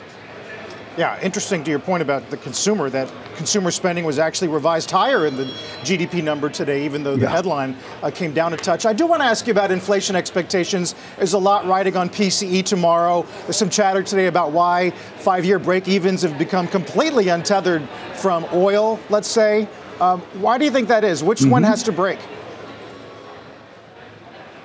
Yeah, 0.98 1.18
interesting 1.22 1.64
to 1.64 1.72
your 1.72 1.80
point 1.80 2.02
about 2.02 2.30
the 2.30 2.38
consumer, 2.38 2.90
that 2.90 3.10
consumer 3.38 3.72
spending 3.72 4.04
was 4.04 4.20
actually 4.20 4.50
revised 4.50 4.92
higher 4.92 5.26
in 5.26 5.38
the 5.38 5.46
GDP 5.84 6.22
number 6.22 6.50
today, 6.50 6.84
even 6.84 7.02
though 7.02 7.16
the 7.16 7.22
yeah. 7.22 7.30
headline 7.30 7.78
uh, 8.04 8.12
came 8.12 8.34
down 8.34 8.54
a 8.54 8.58
touch. 8.58 8.86
I 8.86 8.92
do 8.92 9.08
want 9.08 9.22
to 9.22 9.26
ask 9.26 9.48
you 9.48 9.52
about 9.52 9.72
inflation 9.72 10.18
expectations. 10.18 10.94
There's 11.16 11.32
a 11.32 11.40
lot 11.40 11.66
riding 11.66 11.96
on 11.96 12.10
PCE 12.10 12.66
tomorrow. 12.66 13.26
There's 13.44 13.56
some 13.56 13.70
chatter 13.70 14.04
today 14.04 14.28
about 14.28 14.52
why 14.52 14.90
five 15.20 15.46
year 15.46 15.60
break 15.60 15.88
evens 15.88 16.24
have 16.24 16.38
become 16.38 16.68
completely 16.68 17.30
untethered 17.30 17.88
from 18.16 18.46
oil, 18.52 19.00
let's 19.10 19.30
say. 19.30 19.70
Um, 20.02 20.20
why 20.42 20.58
do 20.58 20.66
you 20.66 20.72
think 20.72 20.90
that 20.90 21.06
is? 21.06 21.24
Which 21.24 21.40
mm-hmm. 21.40 21.52
one 21.52 21.64
has 21.64 21.84
to 21.84 21.94
break? 21.94 22.20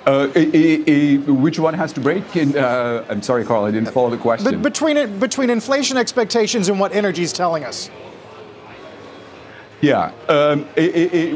Uh, 0.07 0.31
a, 0.37 0.91
a, 0.91 1.17
which 1.19 1.59
one 1.59 1.75
has 1.75 1.93
to 1.93 2.01
break? 2.01 2.37
In, 2.37 2.57
uh, 2.57 3.05
I'm 3.09 3.23
sorry, 3.23 3.45
Carl, 3.45 3.65
I 3.65 3.73
didn't 3.73 3.91
follow 3.91 4.09
the 4.09 4.17
question. 4.17 4.53
But 4.53 4.63
between 4.63 5.19
between 5.19 5.51
inflation 5.51 5.97
expectations 5.97 6.69
and 6.69 6.79
what 6.79 6.95
energy 6.95 7.23
is 7.23 7.33
telling 7.33 7.65
us. 7.65 7.91
Yeah. 9.83 10.13
Um, 10.29 10.65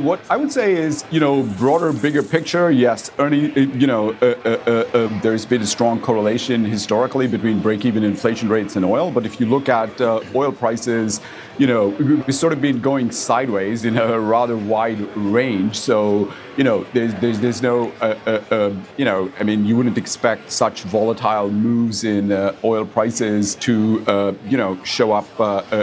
what 0.02 0.20
I 0.30 0.36
would 0.36 0.50
say 0.50 0.74
is, 0.74 1.04
you 1.10 1.20
know, 1.20 1.42
broader, 1.42 1.92
bigger 1.92 2.22
picture, 2.22 2.70
yes, 2.70 3.10
earning, 3.18 3.54
you 3.78 3.86
know, 3.86 4.10
uh, 4.22 4.34
uh, 4.44 4.48
uh, 4.66 4.70
uh, 4.96 5.20
there's 5.20 5.44
been 5.44 5.60
a 5.60 5.66
strong 5.66 6.00
correlation 6.00 6.64
historically 6.64 7.26
between 7.26 7.60
break 7.60 7.84
even 7.84 8.02
inflation 8.02 8.48
rates 8.48 8.76
and 8.76 8.84
oil. 8.84 9.10
But 9.10 9.26
if 9.26 9.40
you 9.40 9.46
look 9.46 9.68
at 9.68 10.00
uh, 10.00 10.20
oil 10.34 10.52
prices, 10.52 11.20
you 11.60 11.66
know, 11.66 11.88
we've 11.88 12.34
sort 12.34 12.54
of 12.54 12.62
been 12.62 12.80
going 12.80 13.10
sideways 13.10 13.84
in 13.84 13.98
a 13.98 14.18
rather 14.18 14.56
wide 14.56 14.98
range. 15.14 15.78
So, 15.78 16.32
you 16.56 16.64
know, 16.64 16.86
there's 16.94 17.12
there's, 17.16 17.38
there's 17.38 17.60
no, 17.60 17.92
uh, 18.00 18.18
uh, 18.26 18.30
uh, 18.50 18.74
you 18.96 19.04
know, 19.04 19.30
I 19.38 19.42
mean, 19.42 19.66
you 19.66 19.76
wouldn't 19.76 19.98
expect 19.98 20.50
such 20.50 20.84
volatile 20.84 21.50
moves 21.50 22.02
in 22.02 22.32
uh, 22.32 22.56
oil 22.64 22.86
prices 22.86 23.56
to, 23.56 24.02
uh, 24.06 24.32
you 24.48 24.56
know, 24.56 24.82
show 24.84 25.12
up 25.12 25.28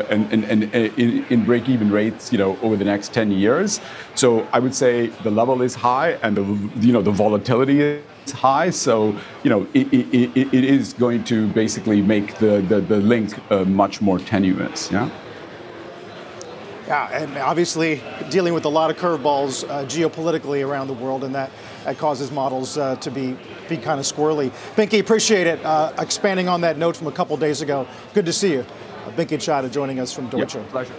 and, 0.09 0.33
and, 0.33 0.45
and 0.45 0.63
in, 0.73 1.23
in 1.25 1.45
break-even 1.45 1.91
rates, 1.91 2.31
you 2.31 2.39
know, 2.39 2.57
over 2.63 2.75
the 2.75 2.85
next 2.85 3.13
10 3.13 3.29
years. 3.29 3.79
So 4.15 4.47
I 4.51 4.57
would 4.57 4.73
say 4.73 5.07
the 5.21 5.29
level 5.29 5.61
is 5.61 5.75
high 5.75 6.13
and 6.23 6.35
the, 6.35 6.43
you 6.79 6.91
know, 6.91 7.03
the 7.03 7.11
volatility 7.11 7.81
is 7.81 8.31
high. 8.31 8.71
So, 8.71 9.15
you 9.43 9.51
know, 9.51 9.67
it, 9.75 9.93
it, 9.93 10.35
it 10.35 10.63
is 10.63 10.93
going 10.93 11.23
to 11.25 11.47
basically 11.49 12.01
make 12.01 12.39
the, 12.39 12.61
the, 12.61 12.81
the 12.81 12.97
link 12.97 13.37
much 13.67 14.01
more 14.01 14.17
tenuous. 14.17 14.91
Yeah. 14.91 15.07
Yeah, 16.87 17.09
and 17.09 17.37
obviously 17.37 18.01
dealing 18.29 18.53
with 18.53 18.63
a 18.63 18.69
lot 18.69 18.89
of 18.89 18.95
curveballs 18.95 19.69
uh, 19.69 19.83
geopolitically 19.83 20.65
around 20.65 20.87
the 20.87 20.93
world, 20.93 21.25
and 21.25 21.35
that, 21.35 21.51
that 21.83 21.97
causes 21.97 22.31
models 22.31 22.77
uh, 22.77 22.95
to 22.97 23.11
be, 23.11 23.37
be 23.67 23.75
kind 23.75 23.99
of 23.99 24.05
squirrely. 24.05 24.51
Binky, 24.75 25.01
appreciate 25.01 25.47
it. 25.47 25.63
Uh, 25.65 25.91
expanding 25.99 26.47
on 26.47 26.61
that 26.61 26.77
note 26.77 26.95
from 26.95 27.07
a 27.07 27.11
couple 27.11 27.35
days 27.35 27.61
ago, 27.61 27.85
good 28.13 28.25
to 28.25 28.31
see 28.31 28.53
you. 28.53 28.65
Uh, 29.05 29.11
Binky 29.11 29.37
Chadha 29.37 29.69
joining 29.69 29.99
us 29.99 30.13
from 30.13 30.29
Deutsche. 30.29 30.55
Yep, 30.55 30.69
pleasure. 30.69 30.93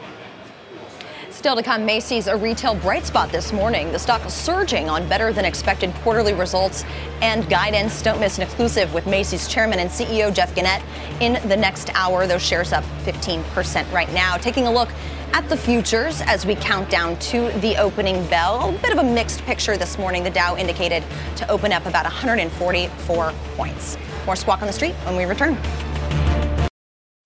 Still 1.30 1.56
to 1.56 1.62
come, 1.62 1.86
Macy's 1.86 2.26
a 2.26 2.36
retail 2.36 2.74
bright 2.74 3.06
spot 3.06 3.30
this 3.30 3.52
morning. 3.52 3.92
The 3.92 3.98
stock 3.98 4.26
is 4.26 4.34
surging 4.34 4.90
on 4.90 5.08
better 5.08 5.32
than 5.32 5.44
expected 5.44 5.94
quarterly 6.02 6.34
results 6.34 6.84
and 7.22 7.48
guidance. 7.48 8.02
Don't 8.02 8.18
miss 8.18 8.38
an 8.38 8.42
exclusive 8.42 8.92
with 8.92 9.06
Macy's 9.06 9.46
chairman 9.46 9.78
and 9.78 9.88
CEO 9.88 10.34
Jeff 10.34 10.54
Gennette 10.54 10.82
in 11.20 11.34
the 11.48 11.56
next 11.56 11.90
hour. 11.94 12.26
Those 12.26 12.42
shares 12.42 12.72
up 12.72 12.82
15% 13.04 13.90
right 13.92 14.12
now. 14.12 14.36
Taking 14.36 14.66
a 14.66 14.72
look 14.72 14.88
at 15.32 15.48
the 15.48 15.56
futures 15.56 16.20
as 16.22 16.44
we 16.44 16.54
count 16.54 16.90
down 16.90 17.18
to 17.18 17.50
the 17.60 17.76
opening 17.76 18.26
bell. 18.28 18.74
A 18.74 18.78
bit 18.78 18.92
of 18.92 18.98
a 18.98 19.02
mixed 19.02 19.42
picture 19.42 19.76
this 19.76 19.98
morning. 19.98 20.24
The 20.24 20.30
Dow 20.30 20.56
indicated 20.56 21.04
to 21.36 21.50
open 21.50 21.72
up 21.72 21.86
about 21.86 22.04
144 22.04 23.32
points. 23.56 23.96
More 24.26 24.36
squawk 24.36 24.60
on 24.60 24.66
the 24.66 24.72
street 24.72 24.94
when 25.04 25.16
we 25.16 25.24
return. 25.24 25.56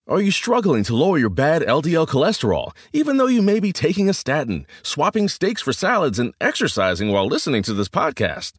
Are 0.08 0.20
you 0.20 0.30
struggling 0.30 0.84
to 0.84 0.96
lower 0.96 1.16
your 1.16 1.30
bad 1.30 1.62
LDL 1.62 2.08
cholesterol, 2.08 2.72
even 2.92 3.16
though 3.16 3.28
you 3.28 3.40
may 3.40 3.60
be 3.60 3.72
taking 3.72 4.10
a 4.10 4.12
statin, 4.12 4.66
swapping 4.82 5.28
steaks 5.28 5.62
for 5.62 5.72
salads, 5.72 6.18
and 6.18 6.34
exercising 6.40 7.12
while 7.12 7.26
listening 7.26 7.62
to 7.62 7.72
this 7.72 7.88
podcast? 7.88 8.52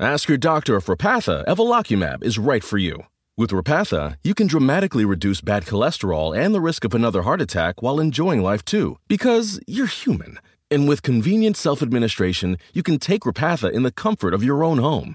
Ask 0.00 0.28
your 0.28 0.38
doctor 0.38 0.76
if 0.76 0.86
Repatha 0.86 1.44
Evolocumab 1.46 2.22
is 2.22 2.38
right 2.38 2.64
for 2.64 2.78
you. 2.78 3.04
With 3.38 3.52
Repatha, 3.52 4.16
you 4.24 4.34
can 4.34 4.48
dramatically 4.48 5.04
reduce 5.04 5.40
bad 5.40 5.64
cholesterol 5.64 6.36
and 6.36 6.52
the 6.52 6.60
risk 6.60 6.82
of 6.84 6.92
another 6.92 7.22
heart 7.22 7.40
attack 7.40 7.80
while 7.80 8.00
enjoying 8.00 8.42
life 8.42 8.64
too, 8.64 8.98
because 9.06 9.60
you're 9.64 9.86
human. 9.86 10.40
And 10.72 10.88
with 10.88 11.02
convenient 11.04 11.56
self 11.56 11.80
administration, 11.80 12.58
you 12.74 12.82
can 12.82 12.98
take 12.98 13.20
Repatha 13.20 13.70
in 13.70 13.84
the 13.84 13.92
comfort 13.92 14.34
of 14.34 14.42
your 14.42 14.64
own 14.64 14.78
home. 14.78 15.14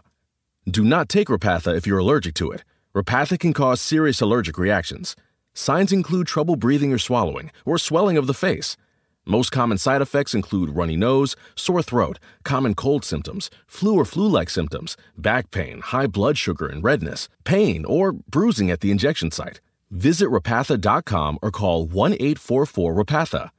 Do 0.66 0.86
not 0.86 1.10
take 1.10 1.28
Repatha 1.28 1.76
if 1.76 1.86
you're 1.86 2.00
allergic 2.00 2.34
to 2.36 2.50
it. 2.52 2.64
Repatha 2.96 3.38
can 3.38 3.52
cause 3.52 3.82
serious 3.82 4.22
allergic 4.22 4.58
reactions. 4.58 5.18
Signs 5.54 5.92
include 5.92 6.26
trouble 6.26 6.56
breathing 6.56 6.94
or 6.94 7.00
swallowing, 7.00 7.52
or 7.66 7.78
swelling 7.78 8.16
of 8.16 8.28
the 8.28 8.34
face. 8.34 8.78
Most 9.26 9.52
common 9.52 9.78
side 9.78 10.02
effects 10.02 10.36
include 10.36 10.76
runny 10.76 10.98
nose, 10.98 11.36
sore 11.56 11.82
throat, 11.82 12.20
common 12.44 12.76
cold 12.76 13.06
symptoms, 13.06 13.50
flu 13.68 13.96
or 13.96 14.06
flu 14.06 14.28
like 14.28 14.50
symptoms, 14.50 14.98
back 15.18 15.50
pain, 15.50 15.80
high 15.80 16.08
blood 16.08 16.38
sugar 16.38 16.68
and 16.68 16.84
redness, 16.84 17.30
pain, 17.46 17.86
or 17.86 18.12
bruising 18.12 18.70
at 18.70 18.82
the 18.82 18.92
injection 18.92 19.32
site. 19.32 19.62
Visit 19.92 20.28
repatha.com 20.28 21.40
or 21.42 21.52
call 21.52 21.86
1 21.86 22.14
844 22.14 22.94
Repatha. 22.96 23.50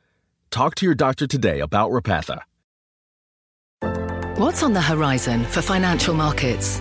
Talk 0.50 0.74
to 0.77 0.87
your 0.87 0.94
doctor 0.94 1.27
today 1.27 1.61
about 1.61 1.90
Repatha. 1.90 2.42
What's 4.37 4.62
on 4.62 4.72
the 4.72 4.83
horizon 4.83 5.44
for 5.44 5.62
financial 5.62 6.12
markets? 6.12 6.81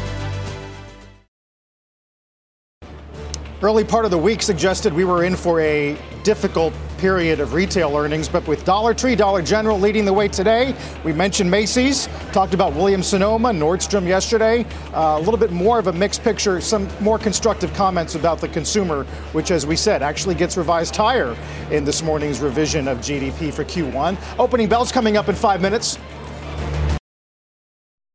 Early 3.63 3.83
part 3.83 4.05
of 4.05 4.11
the 4.11 4.17
week 4.17 4.41
suggested 4.41 4.91
we 4.91 5.05
were 5.05 5.23
in 5.23 5.35
for 5.35 5.61
a 5.61 5.95
difficult 6.23 6.73
period 6.97 7.39
of 7.39 7.53
retail 7.53 7.95
earnings, 7.95 8.27
but 8.27 8.47
with 8.47 8.65
Dollar 8.65 8.95
Tree, 8.95 9.15
Dollar 9.15 9.43
General 9.43 9.79
leading 9.79 10.03
the 10.03 10.11
way 10.11 10.27
today. 10.27 10.73
We 11.03 11.13
mentioned 11.13 11.51
Macy's, 11.51 12.07
talked 12.31 12.55
about 12.55 12.73
Williams 12.73 13.05
Sonoma, 13.05 13.49
Nordstrom 13.49 14.07
yesterday. 14.07 14.65
Uh, 14.95 15.17
a 15.17 15.19
little 15.19 15.37
bit 15.37 15.51
more 15.51 15.77
of 15.77 15.85
a 15.85 15.93
mixed 15.93 16.23
picture, 16.23 16.59
some 16.59 16.87
more 17.01 17.19
constructive 17.19 17.71
comments 17.75 18.15
about 18.15 18.39
the 18.41 18.47
consumer, 18.47 19.03
which, 19.31 19.51
as 19.51 19.67
we 19.67 19.75
said, 19.75 20.01
actually 20.01 20.33
gets 20.33 20.57
revised 20.57 20.95
higher 20.95 21.37
in 21.69 21.85
this 21.85 22.01
morning's 22.01 22.39
revision 22.39 22.87
of 22.87 22.97
GDP 22.97 23.53
for 23.53 23.63
Q1. 23.63 24.17
Opening 24.39 24.69
bells 24.69 24.91
coming 24.91 25.17
up 25.17 25.29
in 25.29 25.35
five 25.35 25.61
minutes. 25.61 25.99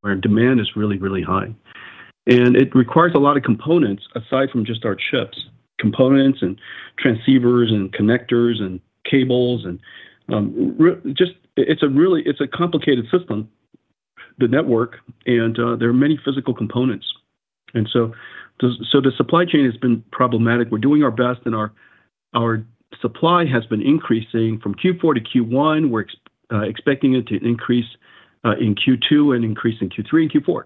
Where 0.00 0.16
demand 0.16 0.58
is 0.58 0.74
really, 0.74 0.98
really 0.98 1.22
high. 1.22 1.54
And 2.26 2.56
it 2.56 2.74
requires 2.74 3.12
a 3.14 3.18
lot 3.18 3.36
of 3.36 3.42
components 3.42 4.02
aside 4.14 4.50
from 4.50 4.64
just 4.64 4.84
our 4.84 4.96
chips, 4.96 5.38
components 5.78 6.40
and 6.42 6.58
transceivers 7.02 7.72
and 7.72 7.92
connectors 7.92 8.60
and 8.60 8.80
cables 9.04 9.64
and 9.64 9.78
um, 10.28 10.76
just 11.16 11.32
it's 11.56 11.82
a 11.82 11.88
really 11.88 12.22
it's 12.26 12.40
a 12.40 12.46
complicated 12.46 13.06
system, 13.10 13.48
the 14.38 14.48
network, 14.48 14.96
and 15.26 15.58
uh, 15.58 15.76
there 15.76 15.88
are 15.88 15.94
many 15.94 16.18
physical 16.24 16.52
components, 16.52 17.06
and 17.74 17.88
so 17.92 18.12
so 18.60 19.00
the 19.00 19.12
supply 19.16 19.44
chain 19.44 19.64
has 19.64 19.76
been 19.76 20.02
problematic. 20.10 20.70
We're 20.70 20.78
doing 20.78 21.02
our 21.02 21.10
best, 21.10 21.40
and 21.44 21.54
our 21.54 21.72
our 22.34 22.64
supply 23.00 23.44
has 23.46 23.64
been 23.66 23.82
increasing 23.82 24.58
from 24.60 24.74
Q4 24.74 25.14
to 25.14 25.20
Q1. 25.20 25.90
We're 25.90 26.02
ex- 26.02 26.16
uh, 26.52 26.62
expecting 26.62 27.14
it 27.14 27.26
to 27.28 27.36
increase 27.44 27.86
uh, 28.44 28.56
in 28.60 28.74
Q2 28.74 29.34
and 29.34 29.44
increase 29.44 29.80
in 29.80 29.90
Q3 29.90 30.22
and 30.22 30.32
Q4. 30.32 30.64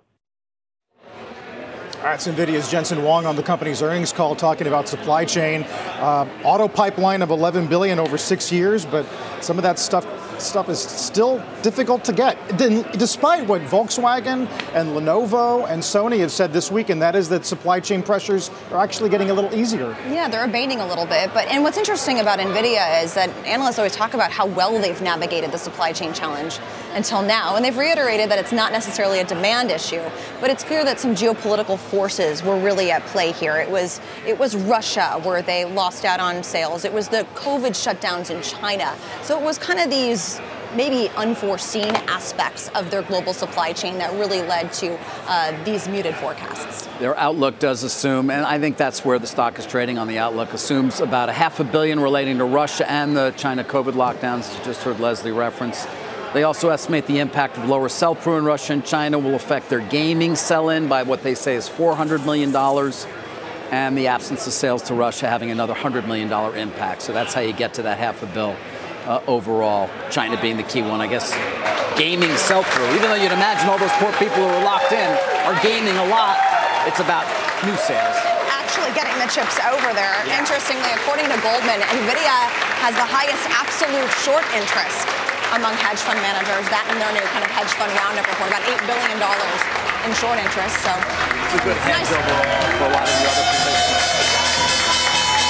It's 2.02 2.26
NVIDIA's 2.26 2.70
Jensen 2.70 3.00
Huang 3.00 3.26
on 3.26 3.36
the 3.36 3.42
company's 3.42 3.82
earnings 3.82 4.10
call 4.10 4.34
talking 4.34 4.66
about 4.66 4.88
supply 4.88 5.26
chain. 5.26 5.64
Uh, 5.64 6.26
auto 6.44 6.66
pipeline 6.66 7.20
of 7.20 7.28
11 7.28 7.66
billion 7.66 7.98
over 7.98 8.16
six 8.16 8.50
years, 8.50 8.86
but 8.86 9.04
some 9.42 9.58
of 9.58 9.62
that 9.64 9.78
stuff 9.78 10.06
stuff 10.42 10.68
is 10.68 10.80
still 10.80 11.42
difficult 11.62 12.04
to 12.04 12.12
get, 12.12 12.36
despite 12.98 13.46
what 13.46 13.60
Volkswagen 13.62 14.48
and 14.74 14.90
Lenovo 14.90 15.68
and 15.68 15.82
Sony 15.82 16.18
have 16.20 16.32
said 16.32 16.52
this 16.52 16.70
week, 16.70 16.90
and 16.90 17.00
that 17.02 17.14
is 17.14 17.28
that 17.28 17.44
supply 17.44 17.80
chain 17.80 18.02
pressures 18.02 18.50
are 18.70 18.82
actually 18.82 19.10
getting 19.10 19.30
a 19.30 19.34
little 19.34 19.54
easier. 19.54 19.96
Yeah, 20.08 20.28
they're 20.28 20.44
abating 20.44 20.80
a 20.80 20.86
little 20.86 21.06
bit. 21.06 21.32
But 21.34 21.48
and 21.48 21.62
what's 21.62 21.78
interesting 21.78 22.20
about 22.20 22.38
Nvidia 22.38 23.02
is 23.02 23.14
that 23.14 23.30
analysts 23.46 23.78
always 23.78 23.94
talk 23.94 24.14
about 24.14 24.30
how 24.30 24.46
well 24.46 24.78
they've 24.78 25.00
navigated 25.02 25.52
the 25.52 25.58
supply 25.58 25.92
chain 25.92 26.12
challenge 26.12 26.58
until 26.94 27.22
now, 27.22 27.56
and 27.56 27.64
they've 27.64 27.76
reiterated 27.76 28.30
that 28.30 28.38
it's 28.38 28.52
not 28.52 28.72
necessarily 28.72 29.20
a 29.20 29.24
demand 29.24 29.70
issue, 29.70 30.02
but 30.40 30.50
it's 30.50 30.64
clear 30.64 30.84
that 30.84 30.98
some 30.98 31.14
geopolitical 31.14 31.78
forces 31.78 32.42
were 32.42 32.58
really 32.58 32.90
at 32.90 33.04
play 33.06 33.32
here. 33.32 33.56
It 33.56 33.70
was 33.70 34.00
it 34.26 34.38
was 34.38 34.56
Russia 34.56 35.20
where 35.22 35.42
they 35.42 35.64
lost 35.64 36.04
out 36.04 36.20
on 36.20 36.42
sales. 36.42 36.84
It 36.84 36.92
was 36.92 37.08
the 37.08 37.26
COVID 37.34 37.70
shutdowns 37.70 38.30
in 38.30 38.42
China. 38.42 38.94
So 39.22 39.38
it 39.38 39.44
was 39.44 39.58
kind 39.58 39.80
of 39.80 39.90
these 39.90 40.29
maybe 40.74 41.08
unforeseen 41.16 41.94
aspects 42.06 42.68
of 42.74 42.90
their 42.90 43.02
global 43.02 43.32
supply 43.32 43.72
chain 43.72 43.98
that 43.98 44.12
really 44.12 44.42
led 44.42 44.72
to 44.74 44.98
uh, 45.26 45.64
these 45.64 45.88
muted 45.88 46.14
forecasts. 46.14 46.86
Their 46.98 47.16
outlook 47.16 47.58
does 47.58 47.82
assume, 47.82 48.30
and 48.30 48.44
I 48.44 48.58
think 48.58 48.76
that's 48.76 49.04
where 49.04 49.18
the 49.18 49.26
stock 49.26 49.58
is 49.58 49.66
trading 49.66 49.98
on 49.98 50.06
the 50.06 50.18
outlook, 50.18 50.52
assumes 50.52 51.00
about 51.00 51.28
a 51.28 51.32
half 51.32 51.60
a 51.60 51.64
billion 51.64 51.98
relating 51.98 52.38
to 52.38 52.44
Russia 52.44 52.90
and 52.90 53.16
the 53.16 53.32
China 53.32 53.64
COVID 53.64 53.92
lockdowns. 53.92 54.56
You 54.56 54.64
just 54.64 54.82
heard 54.82 55.00
Leslie 55.00 55.32
reference. 55.32 55.86
They 56.32 56.44
also 56.44 56.68
estimate 56.68 57.06
the 57.06 57.18
impact 57.18 57.56
of 57.58 57.68
lower 57.68 57.88
sell-through 57.88 58.38
in 58.38 58.44
Russia 58.44 58.74
and 58.74 58.84
China 58.84 59.18
will 59.18 59.34
affect 59.34 59.68
their 59.68 59.80
gaming 59.80 60.36
sell-in 60.36 60.86
by 60.86 61.02
what 61.02 61.24
they 61.24 61.34
say 61.34 61.56
is 61.56 61.68
$400 61.68 62.24
million, 62.24 62.54
and 63.72 63.98
the 63.98 64.06
absence 64.06 64.46
of 64.46 64.52
sales 64.52 64.82
to 64.82 64.94
Russia 64.94 65.28
having 65.28 65.50
another 65.50 65.74
$100 65.74 66.06
million 66.06 66.30
impact. 66.56 67.02
So 67.02 67.12
that's 67.12 67.34
how 67.34 67.40
you 67.40 67.52
get 67.52 67.74
to 67.74 67.82
that 67.82 67.98
half 67.98 68.22
a 68.22 68.26
bill. 68.26 68.54
Uh, 69.10 69.18
overall. 69.26 69.90
China 70.08 70.38
being 70.40 70.56
the 70.56 70.62
key 70.70 70.82
one, 70.86 71.02
I 71.02 71.10
guess. 71.10 71.34
Gaming 71.98 72.30
sell-through, 72.38 72.94
even 72.94 73.10
though 73.10 73.18
you'd 73.18 73.34
imagine 73.34 73.66
all 73.66 73.78
those 73.78 73.92
poor 73.98 74.14
people 74.22 74.38
who 74.38 74.46
are 74.46 74.62
locked 74.62 74.94
in 74.94 75.10
are 75.50 75.58
gaming 75.66 75.98
a 75.98 76.06
lot. 76.06 76.38
It's 76.86 77.02
about 77.02 77.26
new 77.66 77.74
sales 77.76 78.16
actually 78.70 78.94
getting 78.94 79.18
the 79.18 79.26
chips 79.26 79.58
over 79.66 79.90
there. 79.98 80.14
Yeah. 80.30 80.38
Interestingly, 80.38 80.94
according 80.94 81.26
to 81.26 81.34
Goldman, 81.42 81.82
NVIDIA 81.90 82.38
has 82.78 82.94
the 82.94 83.02
highest 83.02 83.42
absolute 83.50 84.06
short 84.22 84.46
interest 84.54 85.10
among 85.58 85.74
hedge 85.74 85.98
fund 86.06 86.22
managers. 86.22 86.62
That 86.70 86.86
and 86.86 87.02
their 87.02 87.10
new 87.10 87.26
kind 87.34 87.42
of 87.42 87.50
hedge 87.50 87.66
fund 87.74 87.90
roundup 87.98 88.30
report, 88.30 88.46
about 88.46 88.62
$8 88.62 88.78
billion 88.86 89.18
in 89.18 90.10
short 90.22 90.38
interest. 90.38 90.78
So 90.86 90.94
it's 90.94 91.58
a 91.58 91.62
good 91.66 91.74
hedge 91.82 91.98
nice. 91.98 92.14
overall 92.14 92.46
for 92.78 92.86
a 92.86 92.92
lot 92.94 93.02
of 93.02 93.10
the 93.10 93.26
other 93.26 93.42
positions. 93.58 93.90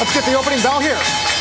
Let's 0.00 0.16
get 0.16 0.24
the 0.24 0.36
opening 0.40 0.64
bell 0.64 0.80
here. 0.80 0.96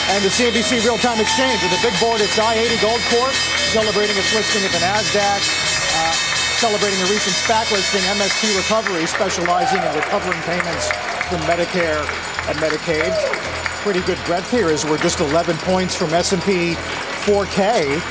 And 0.10 0.26
the 0.26 0.34
CNBC 0.34 0.84
Real-Time 0.84 1.22
Exchange 1.22 1.62
with 1.62 1.70
the 1.70 1.82
big 1.86 1.94
board, 2.02 2.20
it's 2.20 2.34
i-80 2.34 2.82
Gold 2.82 3.00
Corp, 3.14 3.32
celebrating 3.70 4.18
its 4.18 4.34
listing 4.34 4.66
at 4.66 4.72
the 4.74 4.82
NASDAQ, 4.82 5.38
uh, 5.38 6.14
celebrating 6.58 6.98
a 7.02 7.06
recent 7.14 7.38
SPAC 7.38 7.70
listing, 7.72 8.02
MSP 8.18 8.58
Recovery, 8.58 9.06
specializing 9.06 9.78
in 9.78 9.94
recovering 9.94 10.42
payments 10.50 10.90
from 11.30 11.38
Medicare 11.46 12.02
and 12.50 12.58
Medicaid. 12.58 13.14
Pretty 13.86 14.02
good 14.02 14.18
breadth 14.26 14.50
here 14.50 14.70
as 14.70 14.84
we're 14.84 14.98
just 14.98 15.20
11 15.20 15.56
points 15.58 15.94
from 15.96 16.12
S&P 16.12 16.74
4K 17.30 18.02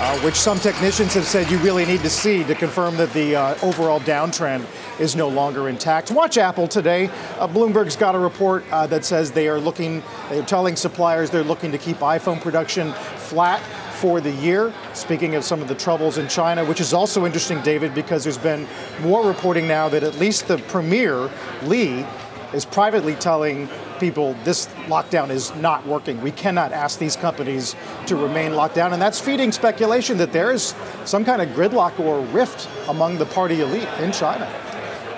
uh, 0.00 0.18
which 0.20 0.34
some 0.34 0.58
technicians 0.58 1.12
have 1.12 1.26
said 1.26 1.50
you 1.50 1.58
really 1.58 1.84
need 1.84 2.00
to 2.00 2.08
see 2.08 2.42
to 2.44 2.54
confirm 2.54 2.96
that 2.96 3.12
the 3.12 3.36
uh, 3.36 3.54
overall 3.62 4.00
downtrend 4.00 4.64
is 4.98 5.14
no 5.14 5.28
longer 5.28 5.68
intact. 5.68 6.10
Watch 6.10 6.38
Apple 6.38 6.66
today. 6.66 7.08
Uh, 7.38 7.46
Bloomberg's 7.46 7.96
got 7.96 8.14
a 8.14 8.18
report 8.18 8.64
uh, 8.72 8.86
that 8.86 9.04
says 9.04 9.30
they 9.30 9.46
are 9.46 9.60
looking, 9.60 10.02
they're 10.30 10.42
telling 10.42 10.74
suppliers 10.74 11.28
they're 11.28 11.44
looking 11.44 11.70
to 11.70 11.76
keep 11.76 11.98
iPhone 11.98 12.40
production 12.40 12.94
flat 12.94 13.60
for 14.00 14.22
the 14.22 14.30
year. 14.36 14.72
Speaking 14.94 15.34
of 15.34 15.44
some 15.44 15.60
of 15.60 15.68
the 15.68 15.74
troubles 15.74 16.16
in 16.16 16.28
China, 16.28 16.64
which 16.64 16.80
is 16.80 16.94
also 16.94 17.26
interesting, 17.26 17.60
David, 17.60 17.94
because 17.94 18.24
there's 18.24 18.38
been 18.38 18.66
more 19.02 19.26
reporting 19.26 19.68
now 19.68 19.90
that 19.90 20.02
at 20.02 20.14
least 20.18 20.48
the 20.48 20.56
premier, 20.56 21.30
Li, 21.64 22.06
is 22.52 22.64
privately 22.64 23.14
telling 23.14 23.68
people 23.98 24.34
this 24.44 24.66
lockdown 24.86 25.30
is 25.30 25.54
not 25.56 25.86
working. 25.86 26.20
We 26.20 26.32
cannot 26.32 26.72
ask 26.72 26.98
these 26.98 27.16
companies 27.16 27.76
to 28.06 28.16
remain 28.16 28.54
locked 28.54 28.74
down. 28.74 28.92
And 28.92 29.00
that's 29.00 29.20
feeding 29.20 29.52
speculation 29.52 30.18
that 30.18 30.32
there 30.32 30.50
is 30.50 30.74
some 31.04 31.24
kind 31.24 31.42
of 31.42 31.50
gridlock 31.50 31.98
or 32.00 32.20
rift 32.26 32.68
among 32.88 33.18
the 33.18 33.26
party 33.26 33.60
elite 33.60 33.88
in 34.00 34.12
China. 34.12 34.50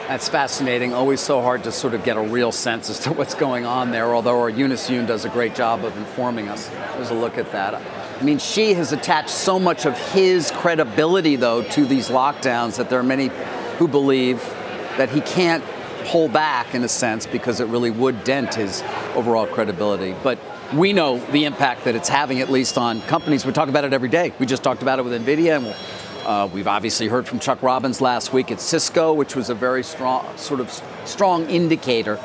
That's 0.08 0.28
fascinating. 0.28 0.92
Always 0.92 1.20
so 1.20 1.40
hard 1.40 1.64
to 1.64 1.72
sort 1.72 1.94
of 1.94 2.04
get 2.04 2.16
a 2.16 2.20
real 2.20 2.52
sense 2.52 2.90
as 2.90 2.98
to 3.00 3.12
what's 3.12 3.34
going 3.34 3.64
on 3.64 3.92
there, 3.92 4.14
although 4.14 4.40
our 4.40 4.50
Eunice 4.50 4.90
Yoon 4.90 5.06
does 5.06 5.24
a 5.24 5.28
great 5.28 5.54
job 5.54 5.84
of 5.84 5.96
informing 5.96 6.48
us. 6.48 6.68
There's 6.68 7.10
a 7.10 7.14
look 7.14 7.38
at 7.38 7.50
that. 7.52 7.74
I 7.74 8.22
mean, 8.22 8.38
Xi 8.38 8.74
has 8.74 8.92
attached 8.92 9.30
so 9.30 9.58
much 9.58 9.86
of 9.86 9.96
his 10.12 10.50
credibility, 10.50 11.36
though, 11.36 11.62
to 11.62 11.86
these 11.86 12.08
lockdowns 12.08 12.76
that 12.76 12.90
there 12.90 12.98
are 12.98 13.04
many 13.04 13.30
who 13.78 13.88
believe 13.88 14.38
that 14.98 15.08
he 15.08 15.20
can't 15.22 15.64
pull 16.04 16.28
back 16.28 16.74
in 16.74 16.84
a 16.84 16.88
sense 16.88 17.26
because 17.26 17.60
it 17.60 17.66
really 17.68 17.90
would 17.90 18.24
dent 18.24 18.54
his 18.54 18.82
overall 19.14 19.46
credibility. 19.46 20.14
But 20.22 20.38
we 20.74 20.92
know 20.92 21.18
the 21.18 21.44
impact 21.44 21.84
that 21.84 21.94
it's 21.94 22.08
having, 22.08 22.40
at 22.40 22.50
least 22.50 22.78
on 22.78 23.02
companies. 23.02 23.44
We 23.44 23.52
talk 23.52 23.68
about 23.68 23.84
it 23.84 23.92
every 23.92 24.08
day. 24.08 24.32
We 24.38 24.46
just 24.46 24.62
talked 24.62 24.82
about 24.82 24.98
it 24.98 25.04
with 25.04 25.12
NVIDIA, 25.24 25.56
and 25.56 25.76
uh, 26.26 26.48
we've 26.52 26.68
obviously 26.68 27.08
heard 27.08 27.26
from 27.26 27.38
Chuck 27.38 27.62
Robbins 27.62 28.00
last 28.00 28.32
week 28.32 28.50
at 28.50 28.60
Cisco, 28.60 29.12
which 29.12 29.36
was 29.36 29.50
a 29.50 29.54
very 29.54 29.82
strong, 29.82 30.36
sort 30.36 30.60
of 30.60 30.70
strong 31.04 31.48
indicator 31.50 32.18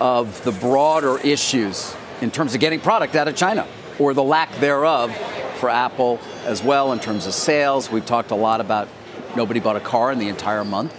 of 0.00 0.42
the 0.44 0.52
broader 0.52 1.18
issues 1.18 1.94
in 2.20 2.30
terms 2.30 2.54
of 2.54 2.60
getting 2.60 2.80
product 2.80 3.16
out 3.16 3.28
of 3.28 3.36
China 3.36 3.66
or 3.98 4.14
the 4.14 4.22
lack 4.22 4.54
thereof 4.56 5.14
for 5.56 5.68
Apple 5.68 6.18
as 6.46 6.62
well 6.62 6.92
in 6.92 6.98
terms 6.98 7.26
of 7.26 7.34
sales. 7.34 7.90
We've 7.90 8.06
talked 8.06 8.30
a 8.30 8.36
lot 8.36 8.60
about 8.60 8.88
nobody 9.36 9.60
bought 9.60 9.76
a 9.76 9.80
car 9.80 10.10
in 10.10 10.18
the 10.18 10.28
entire 10.28 10.64
month. 10.64 10.94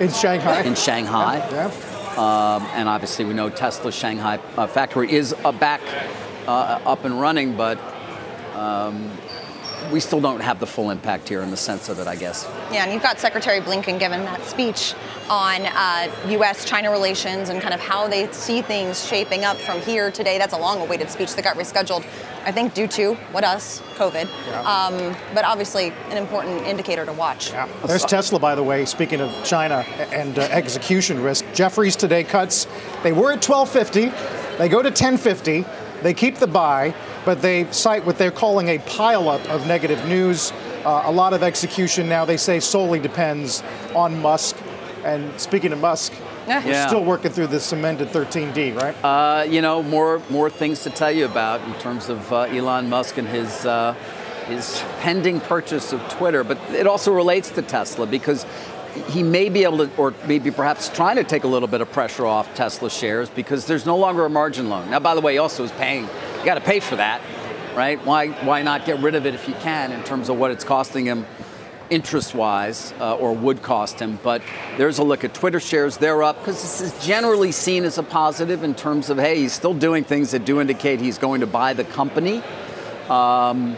In 0.00 0.12
Shanghai. 0.12 0.62
In 0.62 0.74
Shanghai. 0.74 1.38
Yeah. 1.50 1.66
Um, 2.16 2.66
and 2.74 2.88
obviously, 2.88 3.24
we 3.24 3.34
know 3.34 3.48
Tesla's 3.48 3.94
Shanghai 3.94 4.38
uh, 4.56 4.66
factory 4.66 5.10
is 5.10 5.34
uh, 5.44 5.52
back 5.52 5.80
uh, 6.46 6.80
up 6.84 7.04
and 7.04 7.20
running, 7.20 7.56
but 7.56 7.78
um, 8.54 9.10
we 9.90 10.00
still 10.00 10.20
don't 10.20 10.40
have 10.40 10.60
the 10.60 10.66
full 10.66 10.90
impact 10.90 11.28
here 11.28 11.42
in 11.42 11.50
the 11.50 11.56
sense 11.56 11.88
of 11.88 11.98
it, 11.98 12.06
I 12.06 12.16
guess. 12.16 12.48
Yeah, 12.70 12.84
and 12.84 12.92
you've 12.92 13.02
got 13.02 13.18
Secretary 13.18 13.60
Blinken 13.60 13.98
giving 13.98 14.20
that 14.24 14.42
speech 14.44 14.94
on 15.28 15.66
uh, 15.66 16.10
U.S. 16.28 16.64
China 16.64 16.90
relations 16.90 17.48
and 17.48 17.60
kind 17.60 17.74
of 17.74 17.80
how 17.80 18.08
they 18.08 18.30
see 18.32 18.62
things 18.62 19.06
shaping 19.06 19.44
up 19.44 19.56
from 19.56 19.80
here 19.80 20.10
today. 20.10 20.38
That's 20.38 20.54
a 20.54 20.58
long 20.58 20.80
awaited 20.80 21.10
speech 21.10 21.34
that 21.34 21.42
got 21.42 21.56
rescheduled, 21.56 22.04
I 22.46 22.52
think, 22.52 22.72
due 22.72 22.86
to 22.88 23.14
what 23.32 23.44
us, 23.44 23.82
COVID. 23.96 24.28
Yeah. 24.46 24.60
Um, 24.62 25.16
but 25.34 25.44
obviously, 25.44 25.92
an 26.10 26.16
important 26.16 26.66
indicator 26.66 27.04
to 27.04 27.12
watch. 27.12 27.50
Yeah. 27.50 27.68
There's 27.84 28.04
Tesla, 28.04 28.38
by 28.38 28.54
the 28.54 28.62
way, 28.62 28.84
speaking 28.84 29.20
of 29.20 29.32
China 29.44 29.84
and 30.12 30.38
uh, 30.38 30.42
execution 30.42 31.22
risk. 31.22 31.44
Jefferies 31.52 31.96
today 31.96 32.24
cuts, 32.24 32.66
they 33.02 33.12
were 33.12 33.32
at 33.32 33.46
1250, 33.46 34.56
they 34.58 34.68
go 34.68 34.80
to 34.80 34.88
1050, 34.88 35.64
they 36.02 36.14
keep 36.14 36.36
the 36.36 36.46
buy 36.46 36.94
but 37.26 37.42
they 37.42 37.70
cite 37.72 38.06
what 38.06 38.16
they're 38.16 38.30
calling 38.30 38.68
a 38.68 38.78
pileup 38.78 39.44
of 39.48 39.66
negative 39.66 40.02
news. 40.06 40.52
Uh, 40.84 41.02
a 41.06 41.12
lot 41.12 41.32
of 41.34 41.42
execution 41.42 42.08
now, 42.08 42.24
they 42.24 42.36
say, 42.36 42.60
solely 42.60 43.00
depends 43.00 43.64
on 43.96 44.22
Musk. 44.22 44.56
And 45.04 45.38
speaking 45.38 45.72
of 45.72 45.80
Musk, 45.80 46.12
yeah. 46.46 46.64
we're 46.64 46.88
still 46.88 47.04
working 47.04 47.32
through 47.32 47.48
the 47.48 47.68
amended 47.72 48.08
13D, 48.08 48.76
right? 48.76 48.94
Uh, 49.04 49.42
you 49.44 49.60
know, 49.60 49.82
more 49.82 50.22
more 50.30 50.50
things 50.50 50.82
to 50.84 50.90
tell 50.90 51.10
you 51.10 51.24
about 51.24 51.60
in 51.62 51.74
terms 51.80 52.08
of 52.08 52.32
uh, 52.32 52.42
Elon 52.42 52.88
Musk 52.88 53.18
and 53.18 53.28
his 53.28 53.66
uh, 53.66 53.94
his 54.46 54.82
pending 55.00 55.40
purchase 55.40 55.92
of 55.92 56.00
Twitter, 56.08 56.44
but 56.44 56.58
it 56.70 56.86
also 56.86 57.12
relates 57.12 57.50
to 57.50 57.62
Tesla 57.62 58.06
because 58.06 58.46
he 59.08 59.22
may 59.22 59.48
be 59.48 59.64
able 59.64 59.86
to, 59.86 59.96
or 59.96 60.14
maybe 60.26 60.50
perhaps 60.50 60.88
trying 60.88 61.16
to 61.16 61.24
take 61.24 61.44
a 61.44 61.48
little 61.48 61.68
bit 61.68 61.80
of 61.80 61.90
pressure 61.92 62.26
off 62.26 62.52
Tesla 62.54 62.88
shares 62.88 63.28
because 63.28 63.66
there's 63.66 63.84
no 63.84 63.96
longer 63.96 64.24
a 64.24 64.30
margin 64.30 64.68
loan. 64.70 64.90
Now, 64.90 65.00
by 65.00 65.14
the 65.14 65.20
way, 65.20 65.32
he 65.32 65.38
also 65.38 65.64
is 65.64 65.72
paying, 65.72 66.04
you 66.04 66.44
got 66.44 66.54
to 66.54 66.60
pay 66.60 66.80
for 66.80 66.96
that, 66.96 67.20
right? 67.74 68.02
Why, 68.06 68.28
why 68.28 68.62
not 68.62 68.86
get 68.86 69.00
rid 69.00 69.14
of 69.14 69.26
it 69.26 69.34
if 69.34 69.48
you 69.48 69.54
can 69.54 69.92
in 69.92 70.02
terms 70.04 70.28
of 70.28 70.38
what 70.38 70.50
it's 70.50 70.64
costing 70.64 71.04
him 71.04 71.26
interest 71.90 72.34
wise 72.34 72.92
uh, 73.00 73.16
or 73.16 73.32
would 73.32 73.62
cost 73.62 74.00
him. 74.00 74.18
But 74.22 74.42
there's 74.76 74.98
a 74.98 75.04
look 75.04 75.24
at 75.24 75.34
Twitter 75.34 75.60
shares, 75.60 75.96
they're 75.96 76.22
up 76.22 76.38
because 76.38 76.62
this 76.62 76.80
is 76.80 77.06
generally 77.06 77.52
seen 77.52 77.84
as 77.84 77.98
a 77.98 78.02
positive 78.02 78.64
in 78.64 78.74
terms 78.74 79.10
of, 79.10 79.18
hey, 79.18 79.40
he's 79.40 79.52
still 79.52 79.74
doing 79.74 80.04
things 80.04 80.30
that 80.32 80.44
do 80.44 80.60
indicate 80.60 81.00
he's 81.00 81.18
going 81.18 81.40
to 81.40 81.46
buy 81.46 81.72
the 81.72 81.84
company. 81.84 82.42
Um, 83.08 83.76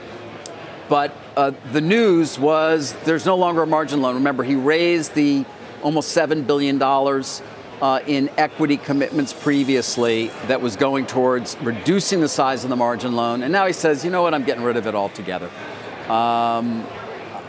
but 0.88 1.14
uh, 1.36 1.52
the 1.72 1.80
news 1.80 2.38
was 2.38 2.94
there's 3.04 3.26
no 3.26 3.36
longer 3.36 3.62
a 3.62 3.66
margin 3.66 4.00
loan. 4.00 4.14
Remember, 4.14 4.42
he 4.42 4.54
raised 4.54 5.14
the 5.14 5.44
almost 5.82 6.16
$7 6.16 6.46
billion 6.46 6.82
uh, 7.80 8.00
in 8.06 8.30
equity 8.36 8.76
commitments 8.76 9.32
previously 9.32 10.28
that 10.46 10.60
was 10.60 10.76
going 10.76 11.06
towards 11.06 11.56
reducing 11.60 12.20
the 12.20 12.28
size 12.28 12.64
of 12.64 12.70
the 12.70 12.76
margin 12.76 13.14
loan. 13.14 13.42
And 13.42 13.52
now 13.52 13.66
he 13.66 13.72
says, 13.72 14.04
you 14.04 14.10
know 14.10 14.22
what, 14.22 14.34
I'm 14.34 14.44
getting 14.44 14.64
rid 14.64 14.76
of 14.76 14.86
it 14.86 14.94
altogether. 14.94 15.50
Um, 16.08 16.86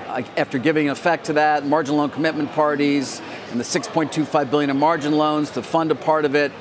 after 0.09 0.57
giving 0.57 0.89
effect 0.89 1.25
to 1.25 1.33
that, 1.33 1.65
margin 1.65 1.95
loan 1.95 2.09
commitment 2.09 2.51
parties 2.53 3.21
and 3.51 3.59
the 3.59 3.63
6.25 3.63 4.49
billion 4.49 4.69
in 4.69 4.77
margin 4.77 5.13
loans 5.13 5.51
to 5.51 5.63
fund 5.63 5.91
a 5.91 5.95
part 5.95 6.25
of 6.25 6.35
it, 6.35 6.51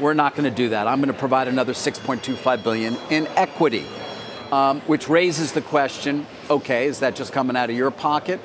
we're 0.00 0.14
not 0.14 0.34
going 0.34 0.48
to 0.48 0.56
do 0.56 0.70
that. 0.70 0.86
I'm 0.86 1.00
going 1.00 1.12
to 1.12 1.18
provide 1.18 1.48
another 1.48 1.72
6.25 1.72 2.62
billion 2.62 2.96
in 3.10 3.26
equity 3.28 3.86
um, 4.52 4.82
which 4.82 5.08
raises 5.08 5.52
the 5.52 5.62
question 5.62 6.26
okay, 6.50 6.86
is 6.86 7.00
that 7.00 7.16
just 7.16 7.32
coming 7.32 7.56
out 7.56 7.70
of 7.70 7.76
your 7.76 7.90
pocket, 7.90 8.38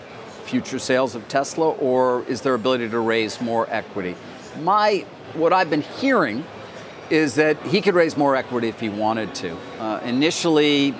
future 0.45 0.79
sales 0.79 1.13
of 1.13 1.27
Tesla, 1.27 1.71
or 1.71 2.23
is 2.23 2.41
there 2.41 2.53
ability 2.53 2.88
to 2.89 2.99
raise 2.99 3.41
more 3.41 3.67
equity? 3.69 4.15
My, 4.62 5.05
what 5.33 5.51
I've 5.51 5.69
been 5.69 5.81
hearing 5.81 6.45
is 7.10 7.36
that 7.36 7.62
he 7.63 7.81
could 7.81 7.95
raise 7.95 8.15
more 8.15 8.36
equity 8.36 8.69
if 8.69 8.79
he 8.79 8.88
wanted 8.88 9.36
to. 9.36 9.57
Uh, 9.79 9.99
initially, 10.05 10.95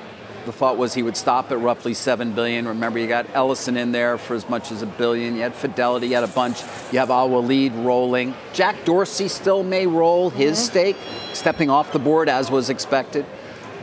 the 0.47 0.53
thought 0.53 0.77
was 0.77 0.93
he 0.93 1.03
would 1.03 1.17
stop 1.17 1.51
at 1.51 1.60
roughly 1.60 1.93
seven 1.93 2.31
billion. 2.31 2.67
Remember, 2.69 2.97
you 2.97 3.07
got 3.07 3.27
Ellison 3.33 3.75
in 3.75 3.91
there 3.91 4.17
for 4.17 4.33
as 4.33 4.49
much 4.49 4.71
as 4.71 4.81
a 4.81 4.86
billion. 4.86 5.36
You 5.36 5.41
had 5.41 5.53
Fidelity, 5.53 6.07
you 6.07 6.15
had 6.15 6.23
a 6.23 6.27
bunch. 6.27 6.62
You 6.91 6.99
have 6.99 7.12
Al 7.12 7.29
Waleed 7.29 7.83
rolling. 7.83 8.33
Jack 8.53 8.86
Dorsey 8.86 9.27
still 9.27 9.62
may 9.62 9.86
roll 9.86 10.29
his 10.29 10.57
mm-hmm. 10.57 10.65
stake, 10.65 10.97
stepping 11.33 11.69
off 11.69 11.91
the 11.91 11.99
board 11.99 12.29
as 12.29 12.49
was 12.49 12.69
expected. 12.69 13.25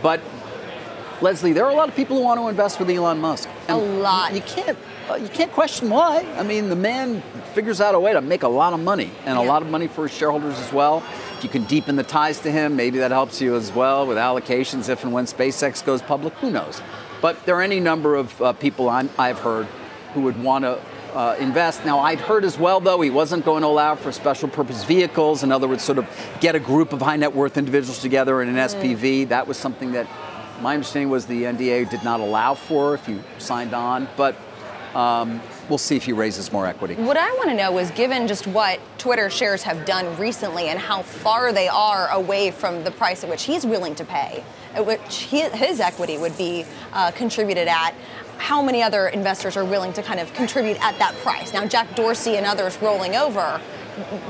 But 0.03 0.21
Leslie, 1.21 1.53
there 1.53 1.67
are 1.67 1.71
a 1.71 1.75
lot 1.75 1.91
of 1.91 1.95
people 1.95 2.17
who 2.17 2.23
want 2.23 2.41
to 2.41 2.49
invest 2.49 2.81
with 2.81 2.89
Elon 2.89 3.21
Musk. 3.21 3.49
a 3.69 3.77
lot. 3.77 4.31
You, 4.31 4.37
you 4.39 4.43
can't. 4.43 4.79
Uh, 5.09 5.17
you 5.17 5.29
can't 5.29 5.53
question 5.53 5.91
why. 5.91 6.27
I 6.37 6.43
mean, 6.43 6.71
the 6.71 6.77
man 6.77 7.23
figures 7.53 7.81
out 7.81 7.95
a 7.95 8.01
way 8.01 8.15
to 8.15 8.23
make 8.23 8.43
a 8.43 8.49
lot 8.49 8.73
of 8.73 8.81
money, 8.81 9.11
and 9.27 9.39
yeah. 9.39 9.45
a 9.45 9.47
lot 9.47 9.61
of 9.61 9.69
money 9.69 9.87
for 9.87 10.09
his 10.09 10.17
shareholders 10.17 10.59
as 10.59 10.73
well. 10.73 11.03
If 11.37 11.45
you 11.45 11.51
can 11.51 11.65
deepen 11.65 11.97
the 11.97 12.03
ties 12.03 12.41
to 12.41 12.51
him, 12.51 12.75
maybe 12.75 12.99
that 12.99 13.11
helps 13.11 13.41
you 13.41 13.55
as 13.55 13.71
well 13.71 14.07
with 14.07 14.17
allocations 14.17 14.89
if 14.89 15.05
and 15.05 15.13
when 15.13 15.27
SpaceX 15.27 15.85
goes 15.85 16.01
public. 16.01 16.33
Who 16.35 16.51
knows? 16.51 16.81
But 17.21 17.45
there 17.45 17.55
are 17.57 17.63
any 17.63 17.81
number 17.81 18.15
of 18.15 18.41
uh, 18.41 18.53
people 18.55 18.89
i 18.89 19.07
have 19.19 19.39
heard 19.39 19.67
who 20.15 20.23
would 20.23 20.43
want 20.43 20.65
to 20.65 20.81
uh, 21.15 21.37
invest. 21.39 21.85
Now, 21.85 22.01
I'd 22.01 22.21
heard 22.21 22.45
as 22.45 22.59
well, 22.59 22.81
though, 22.81 23.01
he 23.01 23.11
wasn't 23.11 23.45
going 23.45 23.63
to 23.63 23.69
allow 23.69 23.95
for 23.95 24.11
special 24.11 24.49
purpose 24.49 24.85
vehicles. 24.85 25.43
In 25.43 25.53
other 25.53 25.69
words, 25.69 25.83
sort 25.83 25.99
of 25.99 26.09
get 26.41 26.55
a 26.55 26.61
group 26.61 26.93
of 26.93 27.03
high 27.03 27.17
net 27.17 27.35
worth 27.35 27.57
individuals 27.57 28.01
together 28.01 28.43
in 28.43 28.49
an 28.49 28.57
mm. 28.57 28.97
SPV. 28.97 29.29
That 29.29 29.47
was 29.47 29.57
something 29.57 29.93
that 29.93 30.07
My 30.63 30.75
understanding 30.75 31.11
was 31.11 31.27
the 31.27 31.43
NDA 31.43 31.91
did 31.91 32.05
not 32.05 32.21
allow 32.21 32.55
for 32.55 32.95
if 32.95 33.09
you 33.09 33.23
signed 33.39 33.75
on, 33.75 34.09
but 34.17 34.37
um, 34.95 35.41
we'll 35.69 35.79
see 35.79 35.97
if 35.97 36.05
he 36.05 36.13
raises 36.13 36.53
more 36.53 36.67
equity. 36.67 36.95
What 36.95 37.17
I 37.17 37.31
want 37.33 37.49
to 37.49 37.55
know 37.55 37.79
is 37.79 37.91
given 37.93 38.27
just 38.27 38.47
what 38.47 38.81
Twitter 38.99 39.29
shares 39.31 39.63
have 39.63 39.85
done 39.85 40.17
recently 40.19 40.69
and 40.69 40.79
how 40.79 41.03
far 41.03 41.53
they 41.53 41.69
are 41.69 42.09
away 42.11 42.51
from 42.51 42.85
the 42.85 42.91
price 42.91 43.25
at 43.25 43.31
which 43.31 43.45
he's 43.45 43.67
willing 43.67 43.95
to 43.97 44.05
pay, 44.05 44.45
at 44.75 44.87
which 44.87 45.23
he, 45.23 45.41
his 45.41 45.81
equity 45.81 46.19
would 46.19 46.37
be 46.39 46.65
uh, 46.93 47.11
contributed 47.13 47.69
at, 47.69 47.95
how 48.39 48.61
many 48.61 48.83
other 48.83 49.09
investors 49.09 49.57
are 49.57 49.65
willing 49.65 49.93
to 49.93 50.03
kind 50.03 50.21
of 50.21 50.33
contribute 50.35 50.77
at 50.85 50.99
that 50.99 51.15
price? 51.23 51.53
Now, 51.53 51.67
Jack 51.67 51.95
Dorsey 51.95 52.37
and 52.37 52.45
others 52.45 52.77
rolling 52.83 53.17
over, 53.17 53.61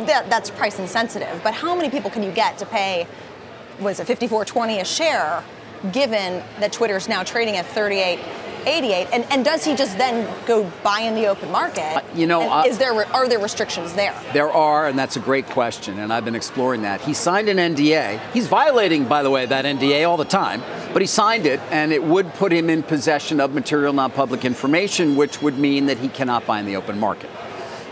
that, 0.06 0.28
that's 0.28 0.50
price 0.50 0.78
insensitive, 0.78 1.40
but 1.42 1.54
how 1.54 1.74
many 1.74 1.90
people 1.90 2.10
can 2.10 2.22
you 2.22 2.30
get 2.30 2.58
to 2.58 2.66
pay, 2.66 3.06
was 3.80 4.00
it 4.00 4.06
54.20 4.06 4.80
a 4.80 4.84
share, 4.84 5.42
given 5.92 6.42
that 6.60 6.72
Twitter 6.72 6.96
is 6.96 7.08
now 7.08 7.22
trading 7.22 7.56
at 7.56 7.66
38 7.66 8.20
88 8.66 9.08
and, 9.12 9.24
and 9.30 9.44
does 9.44 9.64
he 9.64 9.74
just 9.74 9.98
then 9.98 10.28
go 10.46 10.70
buy 10.82 11.00
in 11.00 11.14
the 11.14 11.26
open 11.26 11.50
market? 11.50 11.96
Uh, 11.96 12.02
you 12.14 12.26
know 12.26 12.50
uh, 12.50 12.64
is 12.66 12.78
there 12.78 12.92
are 13.12 13.28
there 13.28 13.38
restrictions 13.38 13.94
there? 13.94 14.14
There 14.32 14.50
are 14.50 14.86
and 14.86 14.98
that's 14.98 15.16
a 15.16 15.20
great 15.20 15.46
question 15.46 15.98
and 15.98 16.12
i've 16.12 16.24
been 16.24 16.34
exploring 16.34 16.82
that. 16.82 17.00
He 17.00 17.14
signed 17.14 17.48
an 17.48 17.74
nda 17.74 18.20
he's 18.32 18.48
violating 18.48 19.04
by 19.04 19.22
the 19.22 19.30
way 19.30 19.46
that 19.46 19.64
nda 19.64 20.08
all 20.08 20.16
the 20.16 20.24
time 20.24 20.62
but 20.92 21.02
he 21.02 21.06
signed 21.06 21.44
it 21.44 21.60
and 21.70 21.92
it 21.92 22.02
would 22.02 22.32
put 22.34 22.52
him 22.52 22.70
in 22.70 22.82
possession 22.82 23.40
of 23.40 23.52
material 23.52 23.92
non-public 23.92 24.44
information 24.44 25.16
which 25.16 25.42
would 25.42 25.58
mean 25.58 25.86
that 25.86 25.98
he 25.98 26.08
cannot 26.08 26.46
buy 26.46 26.60
in 26.60 26.66
the 26.66 26.76
open 26.76 26.98
market. 26.98 27.30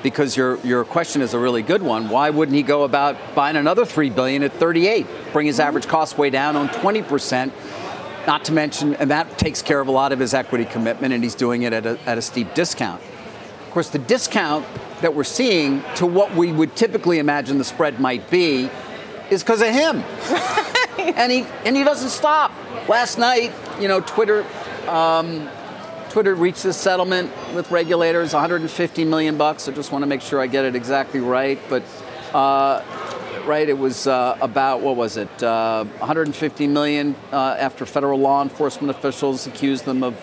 Because 0.03 0.37
your 0.37 0.59
your 0.67 0.85
question 0.85 1.23
is 1.23 1.33
a 1.33 1.39
really 1.39 1.63
good 1.63 1.83
one. 1.83 2.09
Why 2.09 2.31
wouldn't 2.31 2.57
he 2.57 2.63
go 2.63 2.83
about 2.83 3.17
buying 3.35 3.57
another 3.57 3.85
three 3.85 4.11
billion 4.11 4.43
at 4.43 4.53
38, 4.53 5.07
bring 5.33 5.47
his 5.47 5.61
average 5.61 5.87
cost 5.87 6.19
way 6.19 6.29
down 6.31 6.57
on 6.57 6.69
20 6.69 7.03
percent, 7.03 7.53
not 8.27 8.45
to 8.47 8.53
mention, 8.53 8.95
and 8.95 9.11
that 9.11 9.39
takes 9.39 9.63
care 9.63 9.81
of 9.81 9.89
a 9.89 9.91
lot 9.91 10.13
of 10.13 10.19
his 10.19 10.35
equity 10.35 10.65
commitment, 10.65 11.13
and 11.13 11.23
he's 11.23 11.35
doing 11.35 11.63
it 11.63 11.73
at 11.73 11.87
a, 11.87 11.99
at 12.07 12.19
a 12.19 12.23
steep 12.23 12.55
discount. 12.55 13.03
Of 13.67 13.71
course, 13.71 13.91
the 13.91 13.99
discount 13.99 14.67
that 15.01 15.15
we're 15.15 15.25
seeing 15.25 15.83
to 15.97 16.07
what 16.07 16.35
we 16.35 16.53
would 16.53 16.77
typically 16.77 17.19
imagine 17.19 17.59
the 17.59 17.65
spread 17.65 18.01
might 18.01 18.31
be 18.31 18.71
is 19.31 19.43
because 19.43 19.63
of 19.63 19.69
him. 19.69 19.97
and 21.17 21.33
he 21.33 21.47
and 21.65 21.77
he 21.77 21.85
doesn't 21.85 22.11
stop. 22.11 22.53
Last 22.89 23.19
night, 23.19 23.53
you 23.81 23.89
know, 23.89 24.01
Twitter 24.01 24.45
um, 24.89 25.49
Twitter 26.11 26.35
reached 26.35 26.63
this 26.63 26.77
settlement 26.77 27.31
with 27.55 27.71
regulators, 27.71 28.35
150 28.35 29.05
million 29.07 29.39
bucks. 29.39 29.67
I 29.69 29.73
just 29.73 29.93
want 29.93 30.03
to 30.03 30.07
make 30.07 30.21
sure 30.21 30.41
I 30.41 30.47
get 30.47 30.67
it 30.67 30.77
exactly 30.77 31.21
right, 31.21 31.59
but 31.71 31.83
uh, 32.35 32.83
right? 33.46 33.68
It 33.68 33.78
was 33.78 34.07
uh, 34.07 34.37
about 34.40 34.81
what 34.81 34.96
was 34.96 35.16
it, 35.16 35.42
uh, 35.42 35.85
150 35.85 36.66
million 36.66 37.14
uh, 37.33 37.57
after 37.59 37.87
federal 37.87 38.18
law 38.18 38.42
enforcement 38.42 38.90
officials 38.90 39.46
accused 39.46 39.85
them 39.85 40.02
of 40.02 40.16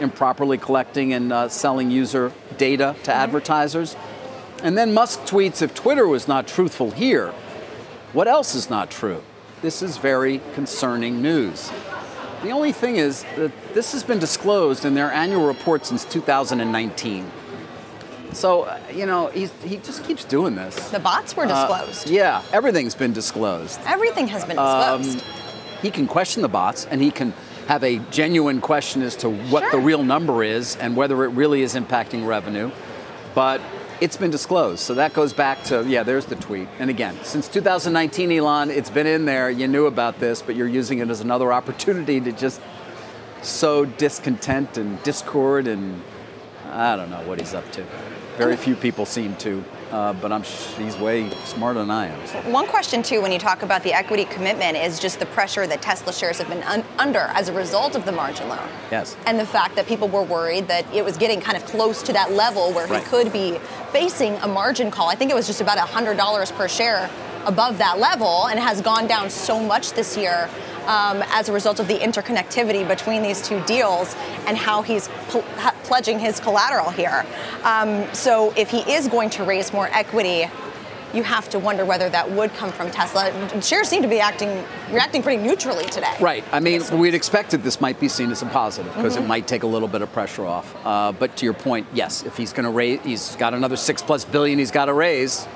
improperly 0.00 0.58
collecting 0.58 1.12
and 1.12 1.32
uh, 1.32 1.48
selling 1.48 1.90
user 1.90 2.32
data 2.56 2.94
to 3.04 3.10
mm-hmm. 3.10 3.20
advertisers. 3.20 3.96
And 4.62 4.76
then 4.76 4.92
Musk 4.92 5.20
tweets, 5.20 5.62
if 5.62 5.74
Twitter 5.74 6.06
was 6.06 6.28
not 6.28 6.46
truthful 6.46 6.90
here, 6.90 7.32
what 8.12 8.28
else 8.28 8.54
is 8.54 8.68
not 8.68 8.90
true? 8.90 9.22
This 9.62 9.82
is 9.82 9.96
very 9.96 10.40
concerning 10.54 11.22
news. 11.22 11.70
The 12.42 12.50
only 12.50 12.72
thing 12.72 12.96
is 12.96 13.24
that 13.36 13.52
this 13.74 13.92
has 13.92 14.02
been 14.02 14.18
disclosed 14.18 14.84
in 14.84 14.94
their 14.94 15.12
annual 15.12 15.46
report 15.46 15.84
since 15.84 16.04
2019. 16.06 17.30
So, 18.32 18.62
uh, 18.62 18.78
you 18.92 19.06
know, 19.06 19.28
he's, 19.28 19.52
he 19.62 19.78
just 19.78 20.04
keeps 20.04 20.24
doing 20.24 20.54
this. 20.54 20.90
The 20.90 20.98
bots 20.98 21.36
were 21.36 21.44
uh, 21.44 21.48
disclosed. 21.48 22.08
Uh, 22.08 22.12
yeah, 22.12 22.42
everything's 22.52 22.94
been 22.94 23.12
disclosed. 23.12 23.80
Everything 23.86 24.28
has 24.28 24.44
been 24.44 24.56
disclosed. 24.56 25.18
Um, 25.18 25.24
he 25.82 25.90
can 25.90 26.06
question 26.06 26.42
the 26.42 26.48
bots 26.48 26.86
and 26.86 27.02
he 27.02 27.10
can 27.10 27.32
have 27.66 27.82
a 27.84 27.98
genuine 28.10 28.60
question 28.60 29.02
as 29.02 29.16
to 29.16 29.30
what 29.30 29.62
sure. 29.62 29.70
the 29.72 29.78
real 29.78 30.02
number 30.02 30.42
is 30.42 30.76
and 30.76 30.96
whether 30.96 31.24
it 31.24 31.28
really 31.28 31.62
is 31.62 31.74
impacting 31.74 32.26
revenue. 32.26 32.70
But 33.34 33.60
it's 34.00 34.16
been 34.16 34.30
disclosed. 34.30 34.80
So 34.80 34.94
that 34.94 35.12
goes 35.12 35.32
back 35.32 35.62
to, 35.64 35.84
yeah, 35.86 36.02
there's 36.02 36.26
the 36.26 36.36
tweet. 36.36 36.68
And 36.78 36.90
again, 36.90 37.16
since 37.22 37.48
2019, 37.48 38.32
Elon, 38.32 38.70
it's 38.70 38.90
been 38.90 39.06
in 39.06 39.24
there. 39.24 39.50
You 39.50 39.68
knew 39.68 39.86
about 39.86 40.18
this, 40.18 40.42
but 40.42 40.56
you're 40.56 40.68
using 40.68 40.98
it 40.98 41.10
as 41.10 41.20
another 41.20 41.52
opportunity 41.52 42.20
to 42.20 42.32
just 42.32 42.60
sow 43.42 43.84
discontent 43.84 44.76
and 44.76 45.02
discord 45.02 45.66
and 45.66 46.02
I 46.70 46.96
don't 46.96 47.10
know 47.10 47.22
what 47.26 47.40
he's 47.40 47.54
up 47.54 47.70
to. 47.72 47.84
Very 48.40 48.56
few 48.56 48.74
people 48.74 49.04
seem 49.04 49.36
to, 49.36 49.62
uh, 49.90 50.14
but 50.14 50.32
I'm 50.32 50.42
he's 50.42 50.96
way 50.96 51.28
smarter 51.44 51.80
than 51.80 51.90
I 51.90 52.06
am. 52.06 52.50
One 52.50 52.66
question 52.66 53.02
too, 53.02 53.20
when 53.20 53.32
you 53.32 53.38
talk 53.38 53.62
about 53.62 53.82
the 53.82 53.92
equity 53.92 54.24
commitment, 54.24 54.78
is 54.78 54.98
just 54.98 55.18
the 55.18 55.26
pressure 55.26 55.66
that 55.66 55.82
Tesla 55.82 56.10
shares 56.10 56.38
have 56.38 56.48
been 56.48 56.62
un- 56.62 56.82
under 56.98 57.28
as 57.34 57.50
a 57.50 57.52
result 57.52 57.96
of 57.96 58.06
the 58.06 58.12
margin 58.12 58.48
loan. 58.48 58.66
Yes. 58.90 59.14
And 59.26 59.38
the 59.38 59.44
fact 59.44 59.76
that 59.76 59.86
people 59.86 60.08
were 60.08 60.22
worried 60.22 60.68
that 60.68 60.86
it 60.94 61.04
was 61.04 61.18
getting 61.18 61.38
kind 61.38 61.54
of 61.54 61.66
close 61.66 62.02
to 62.04 62.14
that 62.14 62.32
level 62.32 62.72
where 62.72 62.86
right. 62.86 63.02
he 63.02 63.10
could 63.10 63.30
be 63.30 63.58
facing 63.92 64.36
a 64.36 64.48
margin 64.48 64.90
call. 64.90 65.10
I 65.10 65.16
think 65.16 65.30
it 65.30 65.34
was 65.34 65.46
just 65.46 65.60
about 65.60 65.76
$100 65.76 66.56
per 66.56 66.66
share 66.66 67.10
above 67.44 67.76
that 67.76 67.98
level 67.98 68.46
and 68.46 68.58
has 68.58 68.80
gone 68.80 69.06
down 69.06 69.28
so 69.28 69.60
much 69.60 69.92
this 69.92 70.16
year 70.16 70.48
um, 70.90 71.22
as 71.28 71.48
a 71.48 71.52
result 71.52 71.78
of 71.78 71.86
the 71.86 71.98
interconnectivity 71.98 72.86
between 72.86 73.22
these 73.22 73.40
two 73.46 73.62
deals 73.64 74.14
and 74.46 74.56
how 74.56 74.82
he's 74.82 75.08
pl- 75.28 75.44
pledging 75.84 76.18
his 76.18 76.40
collateral 76.40 76.90
here. 76.90 77.24
Um, 77.62 78.12
so 78.12 78.52
if 78.56 78.70
he 78.70 78.80
is 78.92 79.06
going 79.06 79.30
to 79.30 79.44
raise 79.44 79.72
more 79.72 79.88
equity, 79.92 80.50
you 81.14 81.22
have 81.22 81.48
to 81.50 81.58
wonder 81.58 81.84
whether 81.84 82.08
that 82.08 82.30
would 82.30 82.52
come 82.54 82.72
from 82.72 82.90
Tesla. 82.90 83.32
Shares 83.62 83.88
seem 83.88 84.02
to 84.02 84.08
be 84.08 84.20
acting 84.20 84.64
reacting 84.92 85.22
pretty 85.22 85.42
neutrally 85.42 85.84
today. 85.86 86.14
Right. 86.20 86.44
I 86.52 86.60
mean, 86.60 86.82
we'd 86.98 87.14
expected 87.14 87.62
this 87.62 87.80
might 87.80 87.98
be 87.98 88.08
seen 88.08 88.30
as 88.30 88.42
a 88.42 88.46
positive 88.46 88.94
because 88.94 89.14
mm-hmm. 89.14 89.24
it 89.24 89.28
might 89.28 89.46
take 89.46 89.62
a 89.62 89.66
little 89.66 89.88
bit 89.88 90.02
of 90.02 90.12
pressure 90.12 90.46
off. 90.46 90.74
Uh, 90.84 91.12
but 91.12 91.36
to 91.38 91.44
your 91.44 91.54
point, 91.54 91.86
yes, 91.92 92.24
if 92.24 92.36
he's 92.36 92.52
going 92.52 92.64
to 92.64 92.70
raise, 92.70 93.00
he's 93.02 93.36
got 93.36 93.54
another 93.54 93.76
six 93.76 94.02
plus 94.02 94.24
billion 94.24 94.58
he's 94.58 94.70
got 94.70 94.86
to 94.86 94.92
raise. 94.92 95.46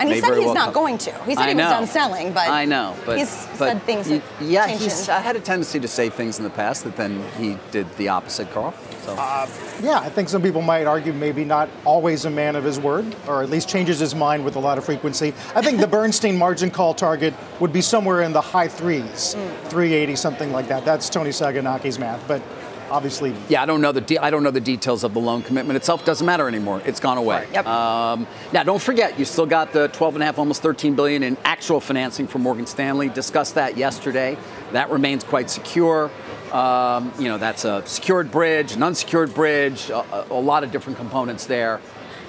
And 0.00 0.08
he 0.08 0.20
said 0.20 0.34
he's 0.36 0.46
well 0.46 0.54
not 0.54 0.64
come. 0.66 0.74
going 0.74 0.98
to. 0.98 1.12
He 1.24 1.34
said 1.34 1.42
I 1.42 1.48
he 1.50 1.54
was 1.54 1.64
done 1.64 1.86
selling, 1.86 2.32
but 2.32 2.48
I 2.48 2.64
know, 2.64 2.96
but 3.04 3.18
he's 3.18 3.46
but 3.58 3.58
said 3.58 3.82
things. 3.82 4.06
He, 4.06 4.22
yeah, 4.40 4.66
he's 4.66 5.08
I 5.08 5.20
had 5.20 5.36
a 5.36 5.40
tendency 5.40 5.78
to 5.78 5.88
say 5.88 6.08
things 6.08 6.38
in 6.38 6.44
the 6.44 6.50
past 6.50 6.84
that 6.84 6.96
then 6.96 7.22
he 7.36 7.58
did 7.70 7.86
the 7.96 8.08
opposite, 8.08 8.50
Carl. 8.50 8.74
So. 9.02 9.14
Uh, 9.18 9.46
yeah, 9.82 9.98
I 9.98 10.08
think 10.08 10.28
some 10.28 10.42
people 10.42 10.62
might 10.62 10.86
argue 10.86 11.12
maybe 11.12 11.44
not 11.44 11.68
always 11.84 12.24
a 12.24 12.30
man 12.30 12.56
of 12.56 12.64
his 12.64 12.78
word, 12.78 13.14
or 13.26 13.42
at 13.42 13.50
least 13.50 13.68
changes 13.68 13.98
his 13.98 14.14
mind 14.14 14.44
with 14.44 14.56
a 14.56 14.58
lot 14.58 14.78
of 14.78 14.84
frequency. 14.84 15.34
I 15.54 15.62
think 15.62 15.80
the 15.80 15.86
Bernstein 15.98 16.36
margin 16.36 16.70
call 16.70 16.94
target 16.94 17.34
would 17.60 17.72
be 17.72 17.80
somewhere 17.80 18.22
in 18.22 18.32
the 18.32 18.40
high 18.40 18.68
threes, 18.68 19.34
mm. 19.34 19.68
380, 19.68 20.16
something 20.16 20.52
like 20.52 20.68
that. 20.68 20.84
That's 20.84 21.08
Toni 21.08 21.30
Sacconaghi's 21.30 21.98
math, 21.98 22.26
but 22.28 22.42
obviously. 22.90 23.34
Yeah, 23.48 23.62
I 23.62 23.66
don't 23.66 23.80
know 23.80 23.92
the 23.92 24.00
de- 24.00 24.18
I 24.18 24.30
don't 24.30 24.42
know 24.42 24.50
the 24.50 24.60
details 24.60 25.04
of 25.04 25.14
the 25.14 25.20
loan 25.20 25.42
commitment 25.42 25.76
itself. 25.76 26.04
Doesn't 26.04 26.26
matter 26.26 26.48
anymore. 26.48 26.82
It's 26.84 27.00
gone 27.00 27.18
away. 27.18 27.44
Right. 27.44 27.52
Yep. 27.52 27.66
Um, 27.66 28.26
now, 28.52 28.62
don't 28.62 28.82
forget, 28.82 29.18
you 29.18 29.24
still 29.24 29.46
got 29.46 29.72
the 29.72 29.88
12 29.88 30.16
and 30.16 30.22
a 30.22 30.26
half, 30.26 30.38
almost 30.38 30.62
13 30.62 30.94
billion 30.94 31.22
in 31.22 31.36
actual 31.44 31.80
financing 31.80 32.26
from 32.26 32.42
Morgan 32.42 32.66
Stanley. 32.66 33.08
Discussed 33.08 33.54
that 33.54 33.76
yesterday. 33.76 34.36
That 34.72 34.90
remains 34.90 35.24
quite 35.24 35.50
secure. 35.50 36.10
Um, 36.52 37.12
you 37.18 37.28
know, 37.28 37.38
that's 37.38 37.64
a 37.64 37.86
secured 37.86 38.30
bridge, 38.30 38.72
an 38.72 38.82
unsecured 38.82 39.34
bridge, 39.34 39.88
a, 39.90 40.26
a 40.30 40.40
lot 40.40 40.64
of 40.64 40.72
different 40.72 40.98
components 40.98 41.46
there. 41.46 41.80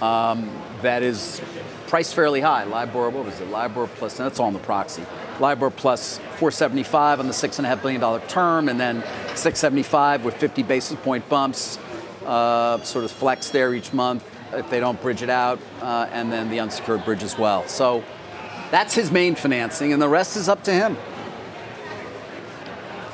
Um, 0.01 0.49
that 0.81 1.03
is 1.03 1.41
priced 1.87 2.15
fairly 2.15 2.41
high. 2.41 2.63
LIBOR, 2.63 3.09
what 3.09 3.25
was 3.25 3.39
it? 3.39 3.49
LIBOR 3.49 3.87
plus, 3.87 4.17
that's 4.17 4.39
all 4.39 4.47
in 4.47 4.53
the 4.53 4.59
proxy. 4.59 5.03
LIBOR 5.39 5.69
plus 5.69 6.17
475 6.17 7.19
on 7.19 7.27
the 7.27 7.33
$6.5 7.33 7.81
billion 7.81 8.21
term, 8.27 8.69
and 8.69 8.79
then 8.79 8.97
675 9.35 10.25
with 10.25 10.35
50 10.35 10.63
basis 10.63 10.99
point 10.99 11.27
bumps, 11.29 11.79
uh, 12.25 12.81
sort 12.83 13.05
of 13.05 13.11
flex 13.11 13.49
there 13.49 13.73
each 13.73 13.93
month 13.93 14.23
if 14.53 14.69
they 14.69 14.79
don't 14.79 15.01
bridge 15.01 15.21
it 15.21 15.29
out, 15.29 15.59
uh, 15.81 16.07
and 16.11 16.31
then 16.31 16.49
the 16.49 16.59
unsecured 16.59 17.03
bridge 17.05 17.23
as 17.23 17.37
well. 17.37 17.67
So 17.67 18.03
that's 18.69 18.93
his 18.93 19.11
main 19.11 19.35
financing, 19.35 19.93
and 19.93 20.01
the 20.01 20.09
rest 20.09 20.35
is 20.35 20.49
up 20.49 20.63
to 20.63 20.73
him. 20.73 20.97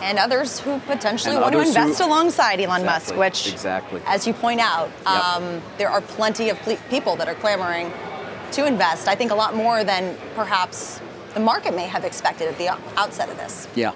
And 0.01 0.19
others 0.19 0.59
who 0.59 0.79
potentially 0.81 1.35
and 1.35 1.41
want 1.41 1.53
to 1.53 1.61
invest 1.61 1.99
who, 1.99 2.05
alongside 2.05 2.59
Elon 2.59 2.81
exactly, 2.81 2.85
Musk, 2.85 3.15
which, 3.17 3.51
exactly. 3.51 4.01
as 4.05 4.27
you 4.27 4.33
point 4.33 4.59
out, 4.59 4.89
yep. 5.05 5.07
um, 5.07 5.61
there 5.77 5.89
are 5.89 6.01
plenty 6.01 6.49
of 6.49 6.59
people 6.89 7.15
that 7.15 7.27
are 7.27 7.35
clamoring 7.35 7.91
to 8.51 8.65
invest. 8.65 9.07
I 9.07 9.15
think 9.15 9.31
a 9.31 9.35
lot 9.35 9.55
more 9.55 9.83
than 9.83 10.15
perhaps 10.35 11.01
the 11.37 11.43
market 11.43 11.75
may 11.75 11.85
have 11.85 12.03
expected 12.03 12.47
at 12.47 12.57
the 12.57 12.67
outset 12.99 13.29
of 13.29 13.37
this. 13.37 13.67
Yeah. 13.75 13.91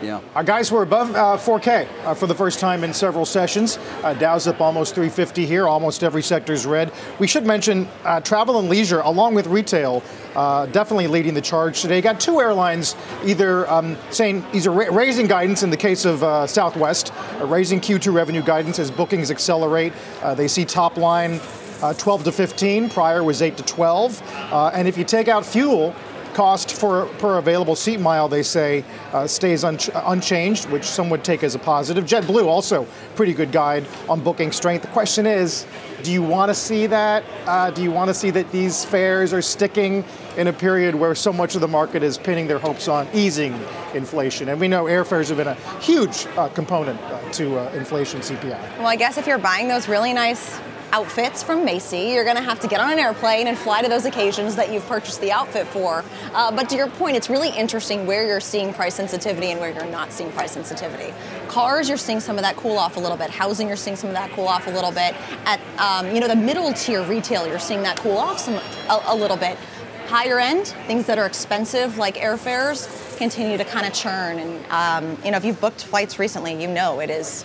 Yeah. 0.00 0.20
Our 0.34 0.44
guys 0.44 0.72
were 0.72 0.82
above 0.82 1.10
uh, 1.14 1.36
4K 1.36 1.86
uh, 2.04 2.14
for 2.14 2.26
the 2.26 2.34
first 2.34 2.60
time 2.60 2.82
in 2.82 2.94
several 2.94 3.26
sessions. 3.26 3.78
Uh, 4.02 4.14
Dow's 4.14 4.46
up 4.46 4.60
almost 4.62 4.94
350 4.94 5.44
here. 5.44 5.66
Almost 5.68 6.02
every 6.02 6.22
sector 6.22 6.54
is 6.54 6.64
red. 6.64 6.90
We 7.18 7.26
should 7.26 7.44
mention 7.44 7.88
uh, 8.04 8.20
travel 8.20 8.58
and 8.58 8.70
leisure, 8.70 9.00
along 9.00 9.34
with 9.34 9.48
retail, 9.48 10.02
uh, 10.34 10.66
definitely 10.66 11.08
leading 11.08 11.34
the 11.34 11.42
charge 11.42 11.82
today. 11.82 12.00
Got 12.00 12.20
two 12.20 12.40
airlines 12.40 12.96
either 13.24 13.68
um, 13.68 13.98
saying 14.10 14.46
either 14.54 14.70
ra- 14.70 14.86
raising 14.90 15.26
guidance 15.26 15.62
in 15.64 15.68
the 15.68 15.76
case 15.76 16.06
of 16.06 16.22
uh, 16.22 16.46
Southwest, 16.46 17.12
raising 17.42 17.80
Q2 17.80 18.14
revenue 18.14 18.42
guidance 18.42 18.78
as 18.78 18.90
bookings 18.90 19.30
accelerate. 19.30 19.92
they 20.36 20.48
see 20.48 20.64
top 20.64 20.96
line 20.96 21.40
uh, 21.82 21.94
12 21.94 22.24
to 22.24 22.32
15. 22.32 22.90
Prior 22.90 23.22
was 23.22 23.42
8 23.42 23.56
to 23.56 23.62
12. 23.62 24.22
Uh, 24.52 24.70
and 24.74 24.88
if 24.88 24.98
you 24.98 25.04
take 25.04 25.28
out 25.28 25.44
fuel, 25.44 25.94
cost 26.38 26.72
for 26.72 27.06
per 27.18 27.38
available 27.38 27.74
seat 27.74 27.98
mile, 27.98 28.28
they 28.28 28.44
say, 28.44 28.84
uh, 29.12 29.26
stays 29.26 29.64
un- 29.64 29.76
unchanged, 30.06 30.70
which 30.70 30.84
some 30.84 31.10
would 31.10 31.24
take 31.24 31.42
as 31.42 31.56
a 31.56 31.58
positive. 31.58 32.04
JetBlue 32.04 32.46
also 32.46 32.86
pretty 33.16 33.34
good 33.34 33.50
guide 33.50 33.84
on 34.08 34.20
booking 34.20 34.52
strength. 34.52 34.82
The 34.82 34.88
question 34.92 35.26
is, 35.26 35.66
do 36.02 36.12
you 36.12 36.22
want 36.22 36.48
to 36.50 36.54
see 36.54 36.86
that? 36.86 37.24
Uh, 37.46 37.70
do 37.70 37.82
you 37.82 37.90
want 37.90 38.08
to 38.08 38.14
see 38.14 38.30
that 38.30 38.50
these 38.52 38.84
fares 38.84 39.32
are 39.32 39.42
sticking 39.42 40.04
in 40.36 40.46
a 40.46 40.52
period 40.52 40.94
where 40.94 41.14
so 41.14 41.32
much 41.32 41.54
of 41.54 41.60
the 41.60 41.68
market 41.68 42.02
is 42.02 42.18
pinning 42.18 42.46
their 42.46 42.58
hopes 42.58 42.88
on 42.88 43.08
easing 43.12 43.52
inflation? 43.94 44.48
And 44.48 44.60
we 44.60 44.68
know 44.68 44.84
airfares 44.84 45.28
have 45.28 45.38
been 45.38 45.48
a 45.48 45.54
huge 45.80 46.26
uh, 46.36 46.48
component 46.48 47.00
uh, 47.00 47.20
to 47.32 47.58
uh, 47.58 47.72
inflation 47.72 48.20
CPI. 48.20 48.78
Well, 48.78 48.86
I 48.86 48.96
guess 48.96 49.18
if 49.18 49.26
you're 49.26 49.38
buying 49.38 49.68
those 49.68 49.88
really 49.88 50.12
nice 50.12 50.58
outfits 50.92 51.42
from 51.42 51.64
Macy. 51.64 52.10
You're 52.12 52.24
going 52.24 52.36
to 52.36 52.42
have 52.42 52.60
to 52.60 52.68
get 52.68 52.80
on 52.80 52.92
an 52.92 52.98
airplane 52.98 53.46
and 53.46 53.56
fly 53.56 53.82
to 53.82 53.88
those 53.88 54.04
occasions 54.04 54.56
that 54.56 54.72
you've 54.72 54.86
purchased 54.86 55.20
the 55.20 55.32
outfit 55.32 55.66
for. 55.66 56.04
Uh, 56.32 56.50
but 56.50 56.68
to 56.70 56.76
your 56.76 56.88
point, 56.88 57.16
it's 57.16 57.28
really 57.28 57.50
interesting 57.50 58.06
where 58.06 58.26
you're 58.26 58.40
seeing 58.40 58.72
price 58.72 58.94
sensitivity 58.94 59.50
and 59.50 59.60
where 59.60 59.72
you're 59.72 59.86
not 59.86 60.12
seeing 60.12 60.30
price 60.32 60.52
sensitivity. 60.52 61.12
Cars, 61.48 61.88
you're 61.88 61.98
seeing 61.98 62.20
some 62.20 62.36
of 62.36 62.42
that 62.42 62.56
cool 62.56 62.78
off 62.78 62.96
a 62.96 63.00
little 63.00 63.16
bit. 63.16 63.30
Housing, 63.30 63.68
you're 63.68 63.76
seeing 63.76 63.96
some 63.96 64.08
of 64.08 64.14
that 64.14 64.30
cool 64.32 64.48
off 64.48 64.66
a 64.66 64.70
little 64.70 64.92
bit. 64.92 65.14
At 65.44 65.60
um, 65.88 66.14
you 66.14 66.20
know 66.20 66.28
the 66.28 66.36
middle 66.36 66.72
tier 66.72 67.02
retail, 67.02 67.46
you're 67.46 67.58
seeing 67.58 67.82
that 67.82 67.98
cool 67.98 68.18
off 68.18 68.38
some 68.38 68.54
a, 68.54 69.02
a 69.06 69.14
little 69.14 69.36
bit. 69.36 69.56
Higher 70.06 70.38
end, 70.38 70.68
things 70.86 71.06
that 71.06 71.18
are 71.18 71.26
expensive 71.26 71.98
like 71.98 72.16
airfares, 72.16 73.16
continue 73.18 73.58
to 73.58 73.64
kind 73.64 73.86
of 73.86 73.92
churn. 73.92 74.38
And 74.38 74.66
um, 74.70 75.24
you 75.24 75.30
know 75.30 75.36
if 75.36 75.44
you've 75.44 75.60
booked 75.60 75.84
flights 75.84 76.18
recently, 76.18 76.60
you 76.60 76.68
know 76.68 77.00
it 77.00 77.10
is 77.10 77.44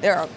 there 0.00 0.16
are 0.16 0.28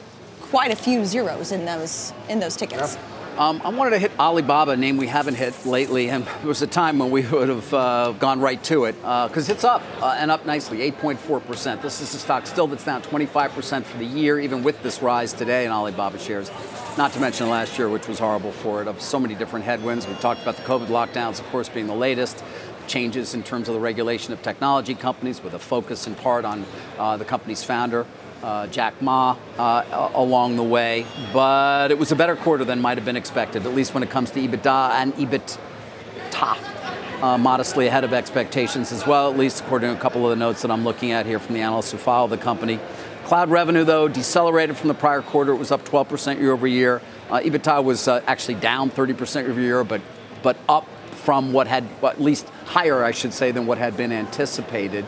quite 0.41 0.71
a 0.71 0.75
few 0.75 1.05
zeros 1.05 1.51
in 1.51 1.65
those 1.65 2.13
in 2.29 2.39
those 2.39 2.55
tickets. 2.55 2.97
Um, 3.37 3.63
I 3.65 3.69
wanted 3.69 3.91
to 3.91 3.99
hit 3.99 4.11
Alibaba, 4.19 4.71
a 4.73 4.77
name 4.77 4.97
we 4.97 5.07
haven't 5.07 5.33
hit 5.33 5.65
lately, 5.65 6.11
and 6.11 6.23
there 6.23 6.47
was 6.47 6.61
a 6.61 6.67
time 6.67 6.99
when 6.99 7.09
we 7.09 7.25
would 7.25 7.49
have 7.49 7.73
uh, 7.73 8.11
gone 8.19 8.39
right 8.39 8.63
to 8.65 8.85
it 8.85 8.95
because 8.95 9.49
uh, 9.49 9.53
it's 9.53 9.63
up 9.63 9.81
uh, 10.03 10.15
and 10.19 10.29
up 10.29 10.45
nicely, 10.45 10.91
8.4%. 10.91 11.81
This 11.81 11.99
is 11.99 12.13
a 12.13 12.19
stock 12.19 12.45
still 12.45 12.67
that's 12.67 12.85
down 12.85 13.01
25% 13.01 13.85
for 13.85 13.97
the 13.97 14.05
year, 14.05 14.39
even 14.39 14.61
with 14.61 14.83
this 14.83 15.01
rise 15.01 15.33
today 15.33 15.65
in 15.65 15.71
Alibaba 15.71 16.19
shares. 16.19 16.51
Not 16.95 17.11
to 17.13 17.19
mention 17.19 17.49
last 17.49 17.79
year, 17.79 17.89
which 17.89 18.07
was 18.07 18.19
horrible 18.19 18.51
for 18.51 18.83
it, 18.83 18.87
of 18.87 19.01
so 19.01 19.19
many 19.19 19.33
different 19.33 19.65
headwinds. 19.65 20.07
We 20.07 20.13
talked 20.15 20.43
about 20.43 20.57
the 20.57 20.63
COVID 20.63 20.87
lockdowns, 20.87 21.39
of 21.39 21.47
course, 21.47 21.69
being 21.69 21.87
the 21.87 21.95
latest 21.95 22.43
changes 22.85 23.33
in 23.33 23.41
terms 23.41 23.67
of 23.67 23.73
the 23.73 23.79
regulation 23.79 24.33
of 24.33 24.43
technology 24.43 24.93
companies 24.93 25.41
with 25.41 25.55
a 25.55 25.59
focus 25.59 26.05
in 26.05 26.13
part 26.13 26.45
on 26.45 26.65
uh, 26.99 27.17
the 27.17 27.25
company's 27.25 27.63
founder, 27.63 28.05
uh, 28.43 28.67
Jack 28.67 29.01
Ma 29.01 29.37
uh, 29.57 30.11
along 30.13 30.57
the 30.57 30.63
way, 30.63 31.05
but 31.31 31.89
it 31.89 31.97
was 31.97 32.11
a 32.11 32.15
better 32.15 32.35
quarter 32.35 32.65
than 32.65 32.81
might 32.81 32.97
have 32.97 33.05
been 33.05 33.15
expected, 33.15 33.65
at 33.65 33.73
least 33.73 33.93
when 33.93 34.03
it 34.03 34.09
comes 34.09 34.31
to 34.31 34.39
EBITDA 34.39 34.91
and 34.91 35.13
EBITDA. 35.13 35.59
Uh, 37.21 37.37
modestly 37.37 37.87
ahead 37.87 38.03
of 38.03 38.11
expectations 38.11 38.91
as 38.91 39.07
well, 39.07 39.31
at 39.31 39.37
least 39.37 39.61
according 39.61 39.89
to 39.89 39.95
a 39.95 39.99
couple 39.99 40.25
of 40.25 40.31
the 40.31 40.35
notes 40.35 40.61
that 40.61 40.69
I'm 40.69 40.83
looking 40.83 41.11
at 41.11 41.25
here 41.25 41.39
from 41.39 41.55
the 41.55 41.61
analysts 41.61 41.93
who 41.93 41.97
follow 41.97 42.27
the 42.27 42.37
company. 42.37 42.81
Cloud 43.23 43.49
revenue, 43.49 43.85
though, 43.85 44.09
decelerated 44.09 44.75
from 44.75 44.89
the 44.89 44.93
prior 44.93 45.21
quarter. 45.21 45.53
It 45.53 45.57
was 45.57 45.71
up 45.71 45.85
12% 45.85 46.39
year 46.39 46.51
over 46.51 46.67
year. 46.67 47.01
Uh, 47.29 47.39
EBITDA 47.39 47.81
was 47.81 48.09
uh, 48.09 48.21
actually 48.27 48.55
down 48.55 48.91
30% 48.91 49.35
year 49.35 49.51
over 49.51 49.61
year, 49.61 49.83
but, 49.85 50.01
but 50.41 50.57
up 50.67 50.85
from 51.23 51.53
what 51.53 51.67
had, 51.67 51.87
at 52.03 52.19
least 52.19 52.49
higher, 52.65 53.05
I 53.05 53.11
should 53.11 53.33
say, 53.33 53.51
than 53.51 53.65
what 53.65 53.77
had 53.77 53.95
been 53.95 54.11
anticipated. 54.11 55.05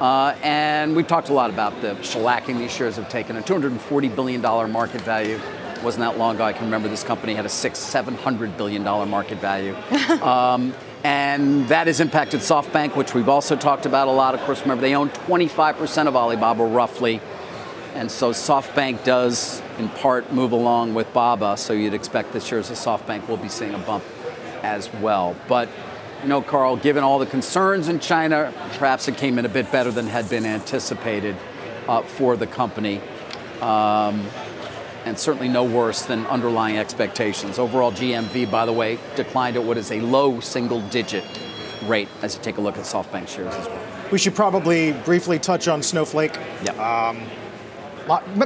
Uh, 0.00 0.36
and 0.42 0.94
we've 0.94 1.08
talked 1.08 1.28
a 1.28 1.32
lot 1.32 1.50
about 1.50 1.80
the 1.80 1.94
shellacking 1.96 2.58
these 2.58 2.70
shares 2.70 2.96
have 2.96 3.08
taken. 3.08 3.36
A 3.36 3.42
$240 3.42 4.14
billion 4.14 4.40
market 4.70 5.00
value. 5.00 5.40
Wasn't 5.82 6.00
that 6.00 6.18
long 6.18 6.36
ago. 6.36 6.44
I 6.44 6.52
can 6.52 6.64
remember 6.64 6.88
this 6.88 7.02
company 7.02 7.34
had 7.34 7.46
a 7.46 7.48
six, 7.48 7.78
$700 7.78 8.56
billion 8.56 8.82
market 8.82 9.38
value. 9.38 9.74
um, 10.22 10.72
and 11.04 11.68
that 11.68 11.86
has 11.86 12.00
impacted 12.00 12.40
SoftBank, 12.40 12.96
which 12.96 13.14
we've 13.14 13.28
also 13.28 13.56
talked 13.56 13.86
about 13.86 14.08
a 14.08 14.10
lot. 14.12 14.34
Of 14.34 14.40
course, 14.42 14.62
remember, 14.62 14.82
they 14.82 14.94
own 14.94 15.10
25% 15.10 16.06
of 16.06 16.16
Alibaba 16.16 16.64
roughly. 16.64 17.20
And 17.94 18.10
so 18.10 18.30
SoftBank 18.30 19.04
does, 19.04 19.62
in 19.78 19.88
part, 19.88 20.32
move 20.32 20.52
along 20.52 20.94
with 20.94 21.12
Baba. 21.12 21.56
So 21.56 21.72
you'd 21.72 21.94
expect 21.94 22.32
the 22.32 22.40
shares 22.40 22.70
of 22.70 22.76
SoftBank 22.76 23.28
will 23.28 23.36
be 23.36 23.48
seeing 23.48 23.74
a 23.74 23.78
bump 23.78 24.04
as 24.62 24.92
well. 24.94 25.34
But 25.48 25.68
you 26.22 26.28
know, 26.28 26.42
Carl, 26.42 26.76
given 26.76 27.04
all 27.04 27.18
the 27.18 27.26
concerns 27.26 27.88
in 27.88 28.00
China, 28.00 28.52
perhaps 28.78 29.08
it 29.08 29.16
came 29.16 29.38
in 29.38 29.44
a 29.44 29.48
bit 29.48 29.70
better 29.70 29.90
than 29.90 30.06
had 30.06 30.28
been 30.28 30.44
anticipated 30.44 31.36
uh, 31.86 32.02
for 32.02 32.36
the 32.36 32.46
company. 32.46 33.00
Um, 33.60 34.26
and 35.04 35.18
certainly 35.18 35.48
no 35.48 35.64
worse 35.64 36.02
than 36.02 36.26
underlying 36.26 36.76
expectations. 36.76 37.58
Overall 37.58 37.92
GMV, 37.92 38.50
by 38.50 38.66
the 38.66 38.72
way, 38.72 38.98
declined 39.16 39.56
at 39.56 39.64
what 39.64 39.78
is 39.78 39.90
a 39.90 40.00
low 40.00 40.40
single 40.40 40.82
digit 40.88 41.24
rate 41.84 42.08
as 42.22 42.36
you 42.36 42.42
take 42.42 42.58
a 42.58 42.60
look 42.60 42.76
at 42.76 42.84
SoftBank 42.84 43.28
shares 43.28 43.54
as 43.54 43.66
well. 43.66 43.80
We 44.10 44.18
should 44.18 44.34
probably 44.34 44.92
briefly 44.92 45.38
touch 45.38 45.68
on 45.68 45.82
Snowflake. 45.82 46.38
Yeah. 46.62 46.72
Um, 47.08 47.22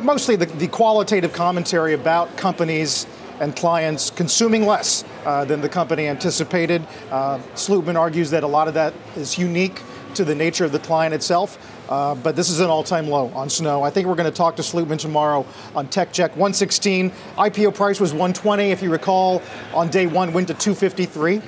mostly 0.04 0.36
the, 0.36 0.46
the 0.46 0.68
qualitative 0.68 1.32
commentary 1.32 1.94
about 1.94 2.36
companies 2.36 3.06
and 3.40 3.56
clients 3.56 4.10
consuming 4.10 4.66
less 4.66 5.04
uh, 5.24 5.44
than 5.44 5.60
the 5.60 5.68
company 5.68 6.08
anticipated. 6.08 6.86
Uh, 7.10 7.38
Slootman 7.54 7.96
argues 7.96 8.30
that 8.30 8.42
a 8.42 8.46
lot 8.46 8.68
of 8.68 8.74
that 8.74 8.94
is 9.16 9.38
unique 9.38 9.80
to 10.14 10.24
the 10.24 10.34
nature 10.34 10.64
of 10.64 10.72
the 10.72 10.78
client 10.78 11.14
itself. 11.14 11.58
Uh, 11.88 12.14
but 12.14 12.36
this 12.36 12.48
is 12.48 12.60
an 12.60 12.70
all-time 12.70 13.08
low 13.08 13.28
on 13.34 13.50
snow. 13.50 13.82
I 13.82 13.90
think 13.90 14.06
we're 14.06 14.14
going 14.14 14.30
to 14.30 14.36
talk 14.36 14.56
to 14.56 14.62
Slootman 14.62 14.98
tomorrow 14.98 15.46
on 15.74 15.88
Tech 15.88 16.12
Check 16.12 16.30
116. 16.32 17.10
IPO 17.36 17.74
price 17.74 18.00
was 18.00 18.12
120, 18.12 18.70
if 18.70 18.82
you 18.82 18.90
recall. 18.90 19.42
On 19.74 19.88
day 19.88 20.06
one, 20.06 20.32
went 20.32 20.48
to 20.48 20.54
253. 20.54 21.42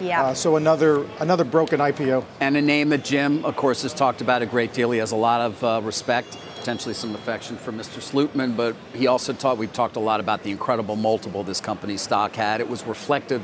Yeah. 0.00 0.22
Uh, 0.22 0.34
so 0.34 0.56
another 0.56 1.04
another 1.18 1.44
broken 1.44 1.78
IPO. 1.78 2.24
And 2.40 2.56
a 2.56 2.62
name 2.62 2.88
that 2.88 3.04
Jim, 3.04 3.44
of 3.44 3.56
course, 3.56 3.82
has 3.82 3.92
talked 3.92 4.22
about 4.22 4.40
a 4.40 4.46
great 4.46 4.72
deal. 4.72 4.90
He 4.90 4.98
has 4.98 5.12
a 5.12 5.16
lot 5.16 5.42
of 5.42 5.62
uh, 5.62 5.80
respect 5.84 6.38
potentially 6.60 6.94
some 6.94 7.14
affection 7.14 7.56
for 7.56 7.72
Mr. 7.72 8.00
Slootman, 8.00 8.54
but 8.54 8.76
he 8.92 9.06
also 9.06 9.32
taught, 9.32 9.56
we've 9.56 9.72
talked 9.72 9.96
a 9.96 10.00
lot 10.00 10.20
about 10.20 10.42
the 10.42 10.50
incredible 10.50 10.94
multiple 10.94 11.42
this 11.42 11.60
company's 11.60 12.02
stock 12.02 12.36
had. 12.36 12.60
It 12.60 12.68
was 12.68 12.84
reflective 12.84 13.42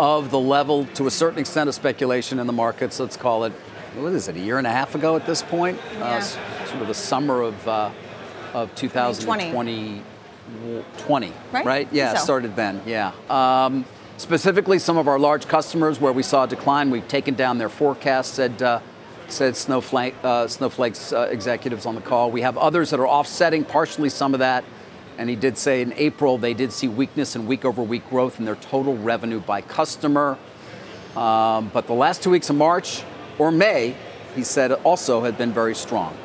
of 0.00 0.30
the 0.30 0.40
level, 0.40 0.86
to 0.94 1.06
a 1.06 1.10
certain 1.10 1.38
extent, 1.38 1.68
of 1.68 1.74
speculation 1.74 2.38
in 2.38 2.46
the 2.46 2.54
markets. 2.54 2.98
Let's 2.98 3.18
call 3.18 3.44
it, 3.44 3.52
what 3.96 4.14
is 4.14 4.28
it, 4.28 4.36
a 4.36 4.40
year 4.40 4.56
and 4.56 4.66
a 4.66 4.70
half 4.70 4.94
ago 4.94 5.14
at 5.14 5.26
this 5.26 5.42
point? 5.42 5.78
Yeah. 5.92 6.16
Uh, 6.16 6.20
sort 6.20 6.80
of 6.80 6.88
the 6.88 6.94
summer 6.94 7.42
of, 7.42 7.68
uh, 7.68 7.90
of 8.54 8.74
2020. 8.74 10.02
20, 10.98 11.32
right? 11.52 11.64
right? 11.66 11.88
Yeah, 11.92 12.14
so. 12.14 12.24
started 12.24 12.56
then, 12.56 12.80
yeah. 12.86 13.12
Um, 13.28 13.84
specifically, 14.16 14.78
some 14.78 14.96
of 14.96 15.06
our 15.06 15.18
large 15.18 15.48
customers 15.48 16.00
where 16.00 16.12
we 16.12 16.22
saw 16.22 16.44
a 16.44 16.48
decline, 16.48 16.90
we've 16.90 17.08
taken 17.08 17.34
down 17.34 17.58
their 17.58 17.68
forecasts, 17.68 18.32
said, 18.32 18.62
uh, 18.62 18.80
said 19.28 19.56
Snowflake, 19.56 20.14
uh, 20.22 20.46
Snowflake's 20.48 21.12
uh, 21.12 21.28
executives 21.30 21.86
on 21.86 21.94
the 21.94 22.00
call. 22.00 22.30
We 22.30 22.42
have 22.42 22.56
others 22.56 22.90
that 22.90 23.00
are 23.00 23.08
offsetting 23.08 23.64
partially 23.64 24.08
some 24.08 24.34
of 24.34 24.40
that. 24.40 24.64
And 25.16 25.30
he 25.30 25.36
did 25.36 25.56
say 25.56 25.80
in 25.80 25.92
April 25.94 26.38
they 26.38 26.54
did 26.54 26.72
see 26.72 26.88
weakness 26.88 27.36
and 27.36 27.46
week 27.46 27.64
over 27.64 27.82
week 27.82 28.08
growth 28.10 28.38
in 28.38 28.44
their 28.44 28.56
total 28.56 28.96
revenue 28.96 29.40
by 29.40 29.60
customer. 29.60 30.38
Um, 31.16 31.70
but 31.72 31.86
the 31.86 31.94
last 31.94 32.22
two 32.22 32.30
weeks 32.30 32.50
of 32.50 32.56
March 32.56 33.02
or 33.38 33.52
May, 33.52 33.94
he 34.34 34.42
said 34.42 34.72
also 34.72 35.22
had 35.22 35.38
been 35.38 35.52
very 35.52 35.74
strong. 35.74 36.16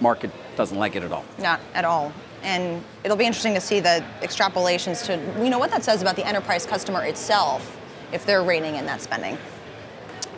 Market 0.00 0.30
doesn't 0.56 0.78
like 0.78 0.96
it 0.96 1.02
at 1.02 1.12
all. 1.12 1.24
Not 1.38 1.60
at 1.74 1.84
all. 1.84 2.12
And 2.42 2.84
it'll 3.02 3.16
be 3.16 3.24
interesting 3.24 3.54
to 3.54 3.60
see 3.60 3.80
the 3.80 4.04
extrapolations 4.20 5.04
to, 5.06 5.42
you 5.42 5.50
know, 5.50 5.58
what 5.58 5.70
that 5.70 5.82
says 5.82 6.02
about 6.02 6.16
the 6.16 6.26
enterprise 6.26 6.66
customer 6.66 7.04
itself 7.04 7.76
if 8.12 8.24
they're 8.24 8.42
reining 8.42 8.76
in 8.76 8.86
that 8.86 9.00
spending. 9.00 9.38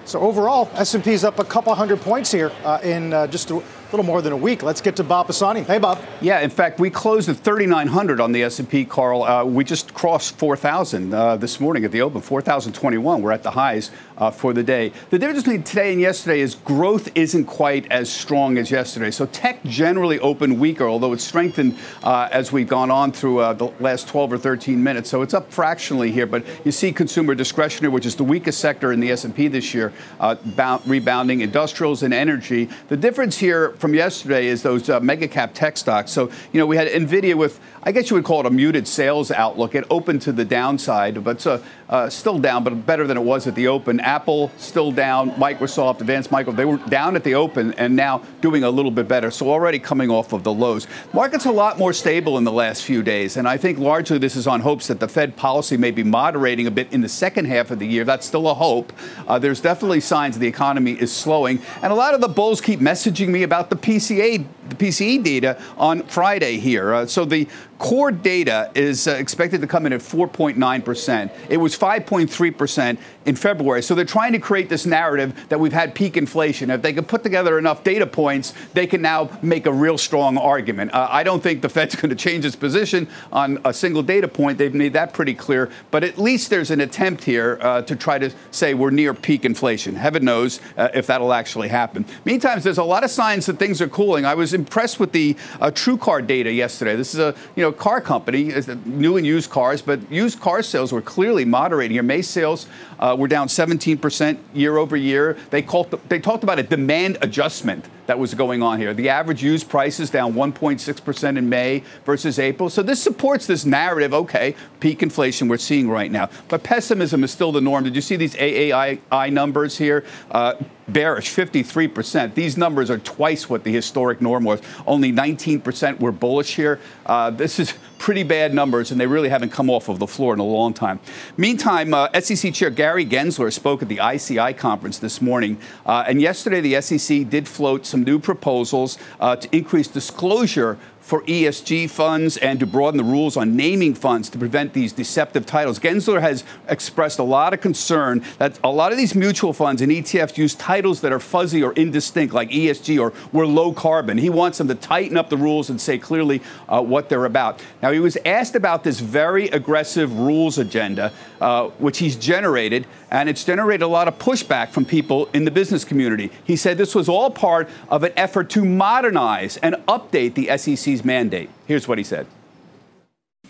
So 0.05 0.21
overall, 0.21 0.69
S&P 0.75 1.13
is 1.13 1.25
up 1.25 1.39
a 1.39 1.45
couple 1.45 1.75
hundred 1.75 2.01
points 2.01 2.33
here 2.33 2.51
uh, 2.65 2.81
in 2.83 3.13
uh, 3.13 3.27
just 3.27 3.51
a 3.51 3.63
little 3.93 4.05
more 4.05 4.23
than 4.23 4.33
a 4.33 4.37
week. 4.37 4.63
Let's 4.63 4.81
get 4.81 4.97
to 4.97 5.05
Bob 5.05 5.27
Pisani. 5.27 5.63
Hey, 5.63 5.79
Bob. 5.79 6.01
Yeah, 6.21 6.41
in 6.41 6.51
fact, 6.51 6.81
we 6.81 6.91
closed 6.91 7.29
at 7.29 7.37
3,900 7.37 8.21
on 8.21 8.33
the 8.33 8.43
S&P, 8.45 8.85
Carl. 8.85 9.23
Uh, 9.23 9.45
we 9.45 9.63
just 9.63 9.95
crossed 9.95 10.37
4,000 10.37 11.13
uh, 11.13 11.37
this 11.37 11.61
morning 11.61 11.85
at 11.85 11.93
the 11.93 12.01
open, 12.01 12.21
4,021. 12.21 13.23
We're 13.23 13.33
at 13.33 13.43
the 13.43 13.51
highs 13.51 13.91
uh, 14.21 14.31
for 14.31 14.53
the 14.53 14.63
day. 14.63 14.93
The 15.09 15.19
difference 15.19 15.43
between 15.43 15.63
today 15.63 15.93
and 15.93 16.01
yesterday 16.01 16.41
is 16.41 16.55
growth 16.55 17.09
isn't 17.15 17.47
quite 17.47 17.91
as 17.91 18.11
strong 18.11 18.59
as 18.59 18.71
yesterday. 18.71 19.11
So 19.11 19.27
tech 19.27 19.65
generally 19.65 20.21
opened 20.21 20.61
weaker, 20.61 20.87
although 20.87 21.13
it's 21.13 21.25
strengthened 21.25 21.77
uh, 22.03 22.29
as 22.31 22.53
we've 22.53 22.69
gone 22.69 22.91
on 22.91 23.13
through 23.13 23.41
uh, 23.41 23.55
the 23.55 23.67
last 23.81 24.09
12 24.09 24.35
or 24.35 24.39
13 24.39 24.83
minutes. 24.83 25.09
So 25.09 25.23
it's 25.23 25.35
up 25.35 25.51
fractionally 25.51 26.13
here, 26.13 26.27
but 26.27 26.45
you 26.65 26.73
see 26.73 26.93
consumer 26.93 27.35
discretionary, 27.35 27.93
which 27.93 28.07
is 28.07 28.15
the 28.15 28.25
weakest 28.25 28.61
sector 28.61 28.93
in 28.93 29.01
the 29.01 29.11
S&P 29.11 29.49
this 29.49 29.73
year, 29.73 29.93
uh, 30.21 30.35
bound, 30.35 30.83
rebounding, 30.87 31.41
industrials 31.41 32.03
and 32.03 32.13
energy. 32.13 32.69
The 32.89 32.97
difference 32.97 33.39
here 33.39 33.71
from 33.79 33.95
yesterday 33.95 34.47
is 34.47 34.63
those 34.63 34.91
uh, 34.91 35.01
mega 35.01 35.29
cap 35.29 35.53
tech 35.55 35.77
stocks. 35.77 36.11
So, 36.11 36.31
you 36.53 36.61
know, 36.61 36.67
we 36.67 36.77
had 36.77 36.89
NVIDIA 36.89 37.35
with, 37.35 37.59
I 37.83 37.93
guess 37.93 38.11
you 38.11 38.17
would 38.17 38.25
call 38.25 38.41
it 38.41 38.47
a 38.47 38.51
muted 38.51 38.87
sales 38.87 39.31
outlook. 39.31 39.75
It 39.75 39.85
opened 39.89 40.23
to 40.23 40.33
the 40.33 40.45
downside, 40.45 41.25
but 41.25 41.47
uh, 41.47 41.61
uh, 41.91 42.09
still 42.09 42.39
down, 42.39 42.63
but 42.65 42.87
better 42.87 43.07
than 43.07 43.17
it 43.17 43.23
was 43.23 43.47
at 43.47 43.55
the 43.57 43.67
open. 43.67 44.01
Apple 44.01 44.51
still 44.57 44.93
down. 44.93 45.33
Microsoft, 45.33 46.01
Advanced 46.01 46.31
Micro, 46.31 46.53
they 46.53 46.65
were 46.65 46.77
down 46.89 47.17
at 47.17 47.25
the 47.25 47.35
open 47.35 47.75
and 47.75 47.95
now 47.95 48.23
doing 48.41 48.63
a 48.63 48.71
little 48.71 48.93
bit 48.93 49.09
better. 49.09 49.31
So 49.31 49.51
already 49.51 49.81
coming 49.81 50.09
off 50.09 50.33
of 50.33 50.45
the 50.45 50.53
lows. 50.53 50.87
Market's 51.13 51.47
a 51.47 51.53
lot 51.53 51.79
more 51.79 51.93
stable 51.93 52.39
in 52.39 52.45
the 52.45 52.53
last 52.53 52.85
few 52.85 53.03
days, 53.03 53.37
and 53.37 53.49
I 53.49 53.57
think 53.57 53.79
largely 53.79 54.19
this 54.19 54.37
is 54.37 54.47
on 54.47 54.61
hopes 54.61 54.87
that 54.87 55.01
the 55.01 55.09
Fed 55.09 55.37
policy 55.37 55.77
may 55.77 55.91
be 55.91 56.05
moderating 56.05 56.69
a 56.69 56.71
bit 56.71 56.93
in 56.93 57.01
the 57.01 57.09
second 57.09 57.47
half 57.47 57.73
of 57.73 57.81
the 57.81 57.87
year. 57.87 58.05
That's 58.05 58.27
still 58.27 58.49
a 58.49 58.55
hope. 58.55 58.93
Uh, 59.27 59.39
there's 59.39 59.61
definitely 59.61 60.01
signs 60.01 60.39
the 60.39 60.47
economy 60.47 60.93
is 60.93 61.13
slowing, 61.13 61.61
and 61.83 61.93
a 61.93 61.97
lot 61.97 62.15
of 62.15 62.21
the 62.21 62.29
bulls 62.29 62.61
keep 62.61 62.79
messaging 62.79 63.29
me 63.29 63.43
about 63.43 63.69
the 63.69 63.77
PCA, 63.77 64.45
the 64.69 64.77
PCE 64.77 65.23
data 65.25 65.61
on 65.77 66.03
Friday 66.05 66.59
here. 66.59 66.95
Uh, 66.95 67.07
so 67.07 67.25
the 67.25 67.49
core 67.81 68.13
data 68.13 68.71
is 68.75 69.09
uh, 69.09 69.13
expected 69.13 69.63
to 69.63 69.67
come 69.67 69.87
in 69.87 69.93
at 69.95 70.01
4.9%. 70.01 71.31
It 71.49 71.57
was 71.57 71.77
5.3% 71.77 72.99
in 73.25 73.37
February. 73.37 73.83
So 73.83 73.95
they're 73.95 74.05
trying 74.05 74.33
to 74.33 74.39
create 74.39 74.69
this 74.69 74.85
narrative 74.85 75.49
that 75.49 75.59
we've 75.59 75.73
had 75.73 75.95
peak 75.95 76.19
inflation. 76.19 76.71
If 76.71 76.83
they 76.83 76.93
can 76.93 77.05
put 77.05 77.23
together 77.23 77.59
enough 77.59 77.83
data 77.83 78.07
points, 78.07 78.53
they 78.75 78.87
can 78.87 79.01
now 79.01 79.31
make 79.41 79.67
a 79.67 79.73
real 79.73 79.97
strong 79.97 80.37
argument. 80.37 80.93
Uh, 80.93 81.09
I 81.11 81.23
don't 81.23 81.43
think 81.43 81.63
the 81.63 81.71
Fed's 81.71 81.95
going 81.97 82.11
to 82.11 82.17
change 82.17 82.45
its 82.45 82.55
position 82.55 83.09
on 83.33 83.59
a 83.65 83.73
single 83.73 84.03
data 84.03 84.29
point. 84.29 84.59
They've 84.59 84.75
made 84.75 84.93
that 84.93 85.15
pretty 85.15 85.35
clear. 85.35 85.71
But 85.91 86.05
at 86.05 86.19
least 86.19 86.51
there's 86.51 86.71
an 86.71 86.83
attempt 86.83 87.25
here 87.25 87.59
uh, 87.63 87.83
to 87.83 87.97
try 87.97 88.19
to 88.19 88.31
say 88.51 88.75
we're 88.75 88.91
near 88.91 89.15
peak 89.15 89.47
inflation. 89.47 89.97
Heaven 89.97 90.23
knows 90.23 90.61
uh, 90.77 90.89
if 90.93 91.07
that'll 91.07 91.33
actually 91.33 91.69
happen. 91.69 92.05
Meantime, 92.27 92.61
there's 92.61 92.77
a 92.77 92.85
lot 92.85 93.05
of 93.05 93.11
signs 93.11 93.47
that 93.47 93.59
things 93.59 93.81
are 93.81 93.89
cooling. 93.89 94.27
I 94.27 94.35
was 94.35 94.53
impressed 94.53 95.01
with 95.01 95.13
the 95.13 95.35
uh, 95.63 95.71
TrueCar 95.71 96.27
data 96.27 96.53
yesterday. 96.53 96.95
This 96.95 97.15
is 97.15 97.21
a 97.21 97.35
you 97.57 97.63
know 97.63 97.70
car 97.73 98.01
company, 98.01 98.49
is 98.49 98.69
new 98.85 99.17
and 99.17 99.27
used 99.27 99.51
cars, 99.51 99.83
but 99.83 100.11
used 100.11 100.41
car 100.41 100.63
sales 100.63 100.93
were 100.93 101.03
clearly 101.03 101.45
moderating 101.45 101.95
here. 101.95 102.03
May 102.03 102.23
sales 102.23 102.67
uh, 102.99 103.17
were 103.19 103.29
down 103.29 103.49
17% 103.49 104.39
year 104.55 104.77
over 104.77 104.97
year. 104.97 105.37
They, 105.51 105.63
called, 105.63 105.91
they 106.09 106.19
talked 106.19 106.43
about 106.43 106.59
a 106.59 106.63
demand 106.63 107.19
adjustment 107.23 107.87
that 108.11 108.19
was 108.19 108.35
going 108.35 108.61
on 108.61 108.81
here. 108.81 108.93
The 108.93 109.09
average 109.09 109.41
used 109.41 109.69
price 109.69 110.01
is 110.01 110.11
down 110.11 110.35
1.6% 110.35 111.39
in 111.39 111.49
May 111.49 111.85
versus 112.05 112.41
April. 112.41 112.69
So 112.69 112.83
this 112.83 113.01
supports 113.01 113.47
this 113.47 113.65
narrative, 113.65 114.13
okay, 114.13 114.57
peak 114.81 115.05
inflation 115.05 115.47
we're 115.47 115.59
seeing 115.59 115.89
right 115.89 116.11
now. 116.11 116.29
But 116.49 116.65
pessimism 116.65 117.23
is 117.23 117.31
still 117.31 117.53
the 117.53 117.61
norm. 117.61 117.85
Did 117.85 117.95
you 117.95 118.03
see 118.03 118.17
these 118.17 118.35
AAII 118.35 119.33
numbers 119.33 119.79
here? 119.79 120.05
Uh, 120.29 120.55
bearish, 120.89 121.33
53%. 121.33 122.35
These 122.35 122.57
numbers 122.57 122.91
are 122.91 122.99
twice 122.99 123.49
what 123.49 123.63
the 123.63 123.73
historic 123.73 124.21
norm 124.21 124.43
was. 124.43 124.61
Only 124.89 125.13
19% 125.13 126.01
were 126.01 126.11
bullish 126.11 126.57
here. 126.57 126.81
Uh, 127.07 127.31
this 127.31 127.61
is 127.61 127.75
pretty 128.01 128.23
bad 128.23 128.55
numbers, 128.55 128.91
and 128.91 128.99
they 128.99 129.07
really 129.07 129.29
haven't 129.29 129.51
come 129.51 129.69
off 129.69 129.91
of 129.91 129.99
the 129.99 130.07
floor 130.07 130.33
in 130.33 130.41
a 130.41 130.45
long 130.45 130.73
time. 130.73 130.99
Meantime, 131.37 131.93
uh, 131.93 132.09
SEC 132.19 132.53
Chair 132.53 132.71
Gary 132.71 133.05
Gensler 133.05 133.53
spoke 133.53 133.83
at 133.83 133.89
the 133.89 134.01
ICI 134.03 134.55
conference 134.55 134.99
this 134.99 135.21
morning, 135.21 135.59
uh, 135.85 136.05
and 136.09 136.21
yesterday 136.21 136.63
the 136.63 136.81
SEC 136.81 137.29
did 137.29 137.47
float 137.47 137.85
some 137.85 138.03
new 138.03 138.19
proposals 138.19 138.97
uh, 139.21 139.37
to 139.37 139.55
increase 139.55 139.87
disclosure 139.87 140.79
for 141.11 141.23
ESG 141.23 141.91
funds 141.91 142.37
and 142.37 142.61
to 142.61 142.67
broaden 142.67 142.97
the 142.97 143.03
rules 143.03 143.37
on 143.37 143.57
naming 143.57 143.95
funds 143.95 144.31
to 144.31 144.39
prevent 144.39 144.73
these 144.75 144.93
deceptive 144.93 145.45
titles. 145.45 145.81
Gensler 145.81 146.21
has 146.21 146.45
expressed 146.69 147.19
a 147.19 147.25
lot 147.25 147.53
of 147.53 147.61
concern 147.61 148.25
that 148.39 148.61
a 148.63 148.71
lot 148.71 148.93
of 148.93 148.97
these 148.97 149.17
mutual 149.17 149.53
funds 149.53 149.83
and 149.83 149.91
ETFs 149.91 150.39
use 150.39 150.55
titles 150.55 151.01
that 151.01 151.13
are 151.13 151.19
fuzzy 151.19 151.65
or 151.65 151.73
indistinct, 151.73 152.33
like 152.33 152.51
ESG 152.51 153.01
or 153.01 153.13
we're 153.33 153.45
low 153.45 153.73
carbon. 153.73 154.19
He 154.19 154.31
wants 154.31 154.59
them 154.59 154.69
to 154.69 154.77
tighten 154.77 155.17
up 155.17 155.31
the 155.31 155.37
rules 155.37 155.69
and 155.69 155.81
say 155.81 155.99
clearly 155.99 156.43
uh, 156.69 156.81
what 156.81 157.09
they're 157.09 157.25
about. 157.25 157.61
Now, 157.83 157.91
he 157.91 157.99
was 157.99 158.17
asked 158.25 158.55
about 158.55 158.85
this 158.85 159.01
very 159.01 159.49
aggressive 159.49 160.17
rules 160.17 160.59
agenda, 160.59 161.13
uh, 161.41 161.71
which 161.79 161.99
he's 161.99 162.15
generated, 162.15 162.87
and 163.11 163.29
it's 163.29 163.45
generated 163.45 163.83
a 163.83 163.89
lot 163.89 164.09
of 164.09 164.19
pushback 164.19 164.71
from 164.71 164.85
people 164.85 165.29
in 165.33 165.45
the 165.45 165.51
business 165.51 165.85
community. 165.85 166.31
He 166.45 166.57
said 166.57 166.79
this 166.79 166.95
was 166.95 167.09
all 167.09 167.31
part 167.31 167.69
of 167.89 168.05
an 168.05 168.13
effort 168.17 168.51
to 168.51 168.65
modernize 168.65 169.57
and 169.59 169.75
update 169.89 170.35
the 170.35 170.57
SEC's 170.57 171.05
mandate. 171.05 171.51
Here's 171.67 171.89
what 171.89 171.99
he 171.99 172.05
said. 172.05 172.27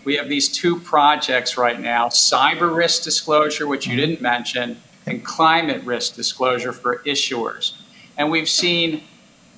We 0.03 0.15
have 0.15 0.29
these 0.29 0.49
two 0.49 0.79
projects 0.79 1.57
right 1.57 1.79
now 1.79 2.07
cyber 2.07 2.75
risk 2.75 3.03
disclosure, 3.03 3.67
which 3.67 3.85
you 3.85 3.95
didn't 3.95 4.19
mention, 4.19 4.81
and 5.05 5.23
climate 5.23 5.83
risk 5.83 6.15
disclosure 6.15 6.73
for 6.73 6.97
issuers. 7.05 7.79
And 8.17 8.31
we've 8.31 8.49
seen 8.49 9.03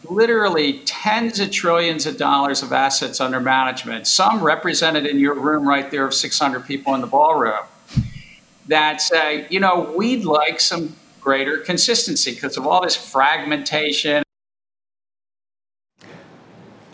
literally 0.10 0.80
tens 0.80 1.40
of 1.40 1.50
trillions 1.50 2.06
of 2.06 2.18
dollars 2.18 2.62
of 2.62 2.74
assets 2.74 3.22
under 3.22 3.40
management, 3.40 4.06
some 4.06 4.44
represented 4.44 5.06
in 5.06 5.18
your 5.18 5.34
room 5.34 5.68
right 5.68 5.90
there 5.92 6.06
of 6.06 6.14
600 6.14 6.66
people 6.66 6.94
in 6.94 7.00
the 7.00 7.08
ballroom, 7.08 7.64
that 8.68 9.02
say, 9.02 9.48
you 9.50 9.60
know, 9.60 9.94
we'd 9.96 10.26
like 10.26 10.60
some 10.60 10.96
greater 11.22 11.58
consistency 11.58 12.34
because 12.34 12.58
of 12.58 12.68
all 12.68 12.82
this 12.84 12.96
fragmentation 12.96 14.24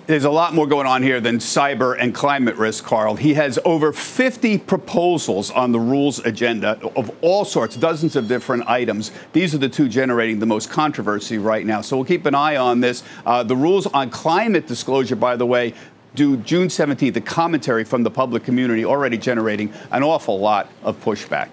there's 0.09 0.23
a 0.23 0.31
lot 0.31 0.55
more 0.55 0.65
going 0.65 0.87
on 0.87 1.03
here 1.03 1.21
than 1.21 1.37
cyber 1.37 1.95
and 1.99 2.15
climate 2.15 2.55
risk, 2.55 2.83
Carl. 2.83 3.15
He 3.15 3.35
has 3.35 3.59
over 3.63 3.93
50 3.93 4.57
proposals 4.57 5.51
on 5.51 5.71
the 5.71 5.79
rules 5.79 6.17
agenda 6.25 6.79
of 6.95 7.15
all 7.21 7.45
sorts, 7.45 7.75
dozens 7.75 8.15
of 8.15 8.27
different 8.27 8.67
items. 8.67 9.11
These 9.33 9.53
are 9.53 9.59
the 9.59 9.69
two 9.69 9.87
generating 9.87 10.39
the 10.39 10.47
most 10.47 10.71
controversy 10.71 11.37
right 11.37 11.63
now. 11.63 11.81
So 11.81 11.95
we'll 11.95 12.05
keep 12.05 12.25
an 12.25 12.33
eye 12.33 12.55
on 12.55 12.79
this. 12.79 13.03
Uh, 13.23 13.43
the 13.43 13.55
rules 13.55 13.85
on 13.85 14.09
climate 14.09 14.65
disclosure, 14.65 15.15
by 15.15 15.35
the 15.35 15.45
way, 15.45 15.75
due 16.15 16.37
June 16.37 16.67
17th, 16.67 17.13
the 17.13 17.21
commentary 17.21 17.83
from 17.83 18.03
the 18.03 18.11
public 18.11 18.43
community 18.43 18.85
already 18.85 19.17
generating 19.17 19.73
an 19.91 20.03
awful 20.03 20.39
lot 20.39 20.69
of 20.83 21.01
pushback. 21.03 21.49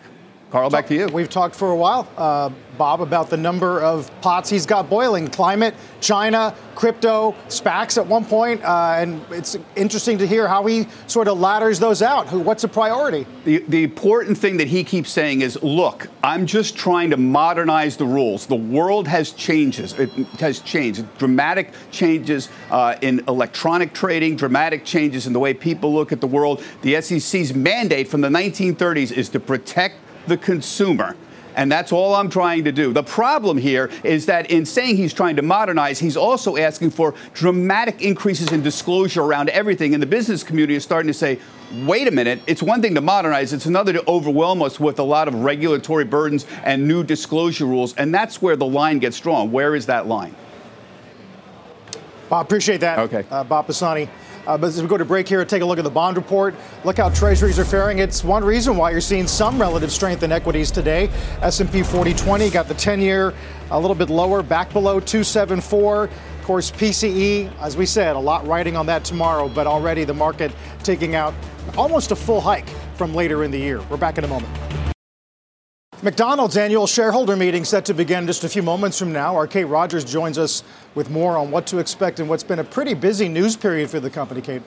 Carl, 0.57 0.71
back 0.71 0.87
to 0.87 0.95
you. 0.95 1.07
We've 1.09 1.29
talked 1.29 1.55
for 1.55 1.71
a 1.71 1.77
while, 1.77 2.09
uh, 2.17 2.49
Bob, 2.79 3.03
about 3.03 3.29
the 3.29 3.37
number 3.37 3.83
of 3.83 4.11
pots 4.23 4.49
he's 4.49 4.65
got 4.65 4.89
boiling 4.89 5.29
climate, 5.29 5.75
China, 6.01 6.55
crypto, 6.75 7.35
SPACs 7.49 7.99
at 7.99 8.07
one 8.07 8.25
point, 8.25 8.65
uh, 8.65 8.95
and 8.97 9.21
it's 9.31 9.59
interesting 9.77 10.17
to 10.17 10.27
hear 10.27 10.49
how 10.49 10.65
he 10.65 10.87
sort 11.09 11.29
of 11.29 11.39
ladders 11.39 11.79
those 11.79 12.01
out. 12.01 12.29
Who, 12.29 12.41
what's 12.41 12.65
a 12.65 12.69
priority? 12.69 13.27
The, 13.45 13.59
the 13.69 13.85
important 13.85 14.39
thing 14.39 14.57
that 14.57 14.67
he 14.67 14.83
keeps 14.83 15.11
saying 15.11 15.43
is 15.43 15.63
look, 15.63 16.09
I'm 16.25 16.47
just 16.47 16.75
trying 16.75 17.11
to 17.11 17.19
modernize 17.19 17.99
the 17.99 18.07
rules. 18.07 18.47
The 18.47 18.57
world 18.57 19.07
has 19.09 19.33
changes. 19.33 19.93
It 19.99 20.09
has 20.41 20.61
changed. 20.61 21.05
Dramatic 21.19 21.75
changes 21.91 22.49
uh, 22.71 22.97
in 23.03 23.23
electronic 23.29 23.93
trading, 23.93 24.37
dramatic 24.37 24.87
changes 24.87 25.27
in 25.27 25.35
the 25.35 25.39
way 25.39 25.53
people 25.53 25.93
look 25.93 26.13
at 26.13 26.23
the 26.23 26.27
world. 26.27 26.65
The 26.81 26.99
SEC's 27.03 27.55
mandate 27.55 28.09
from 28.09 28.23
the 28.23 28.31
1930s 28.31 29.13
is 29.13 29.29
to 29.29 29.39
protect 29.39 29.97
the 30.27 30.37
consumer. 30.37 31.17
And 31.57 31.73
that's 31.73 31.91
all 31.91 32.15
I'm 32.15 32.29
trying 32.29 32.65
to 32.65 32.73
do. 32.73 32.93
The 32.93 33.03
problem 33.03 33.57
here 33.57 33.91
is 34.05 34.27
that 34.27 34.51
in 34.51 34.67
saying 34.67 34.99
he's 34.99 35.15
trying 35.15 35.37
to 35.37 35.43
modernize, 35.43 35.99
he's 35.99 36.17
also 36.17 36.59
asking 36.59 36.91
for 36.91 37.15
dramatic 37.33 38.03
increases 38.03 38.53
in 38.53 38.63
disclosure 38.63 39.23
around 39.23 39.49
everything. 39.49 39.95
And 39.95 40.03
the 40.03 40.07
business 40.07 40.45
community 40.45 40.75
is 40.75 40.85
starting 40.85 41.07
to 41.07 41.15
say, 41.15 41.39
wait 41.87 42.09
a 42.09 42.11
minute, 42.11 42.43
it's 42.47 42.63
one 42.63 42.83
thing 42.83 42.95
to 42.95 43.01
modernize, 43.01 43.55
it's 43.55 43.65
another 43.65 43.95
to 43.95 44.07
overwhelm 44.07 44.61
us 44.61 44.79
with 44.79 44.99
a 44.99 45.03
lot 45.03 45.29
of 45.29 45.35
regulatory 45.35 46.05
burdens 46.05 46.45
and 46.63 46.87
new 46.87 47.03
disclosure 47.03 47.65
rules. 47.65 47.95
And 47.97 48.15
that's 48.15 48.43
where 48.43 48.57
the 48.57 48.67
line 48.67 48.99
gets 48.99 49.19
drawn. 49.19 49.51
Where 49.51 49.75
is 49.75 49.87
that 49.87 50.07
line? 50.07 50.37
Bob, 52.29 52.45
appreciate 52.45 52.81
that. 52.81 52.99
Okay. 52.99 53.25
Uh, 53.31 53.45
Bob 53.45 53.67
Pisani. 53.67 54.11
Uh, 54.47 54.57
but 54.57 54.69
as 54.69 54.81
we 54.81 54.89
go 54.89 54.97
to 54.97 55.05
break 55.05 55.29
here, 55.29 55.41
and 55.41 55.49
take 55.49 55.63
a 55.63 55.65
look 55.65 55.79
at 55.79 55.85
the 55.85 55.91
bond 55.91 56.17
report. 56.17 56.55
Look 56.85 56.99
how 56.99 57.09
treasuries 57.11 57.59
are 57.59 57.65
faring. 57.65 57.99
It's 57.99 58.23
one 58.23 58.45
reason 58.45 58.77
why 58.77 58.91
you're 58.91 59.01
seeing 59.01 59.27
some 59.27 59.61
relative 59.61 59.91
strength 59.91 60.23
in 60.23 60.33
equities 60.33 60.71
today. 60.71 61.09
S&P 61.43 61.83
4020 61.83 62.51
got 62.51 62.69
the 62.69 62.75
10-year 62.75 63.35
a 63.71 63.81
little 63.81 63.97
bit 63.97 64.11
lower, 64.11 64.43
back 64.43 64.73
below 64.73 65.01
274. 65.01 66.05
Of 66.05 66.11
course, 66.45 66.71
PCE, 66.71 67.53
as 67.59 67.77
we 67.77 67.87
said, 67.87 68.15
a 68.15 68.19
lot 68.19 68.47
riding 68.47 68.77
on 68.77 68.87
that 68.87 69.05
tomorrow, 69.05 69.49
but 69.49 69.67
already 69.67 70.05
the 70.05 70.15
market 70.15 70.53
taking 70.85 71.17
out 71.17 71.35
almost 71.77 72.13
a 72.13 72.17
full 72.17 72.41
hike 72.41 72.69
from 72.95 73.15
later 73.15 73.43
in 73.43 73.51
the 73.51 73.59
year. 73.59 73.83
We're 73.91 73.97
back 73.97 74.19
in 74.19 74.25
a 74.25 74.29
moment. 74.29 74.86
McDonald's 76.03 76.59
annual 76.59 76.87
shareholder 76.87 77.37
meeting 77.37 77.65
set 77.65 77.87
to 77.87 77.95
begin 77.95 78.27
just 78.27 78.45
a 78.45 78.49
few 78.51 78.63
moments 78.63 78.99
from 78.99 79.13
now. 79.13 79.35
Our 79.35 79.47
Kate 79.47 79.65
Rogers 79.65 80.05
joins 80.05 80.37
us 80.37 80.63
with 80.95 81.09
more 81.09 81.39
on 81.39 81.51
what 81.51 81.67
to 81.69 81.79
expect 81.79 82.21
and 82.21 82.29
what's 82.29 82.43
been 82.43 82.59
a 82.59 82.65
pretty 82.65 82.93
busy 82.93 83.31
news 83.31 83.57
period 83.57 83.89
for 83.89 83.99
the 83.99 84.11
company, 84.11 84.43
Kate 84.43 84.63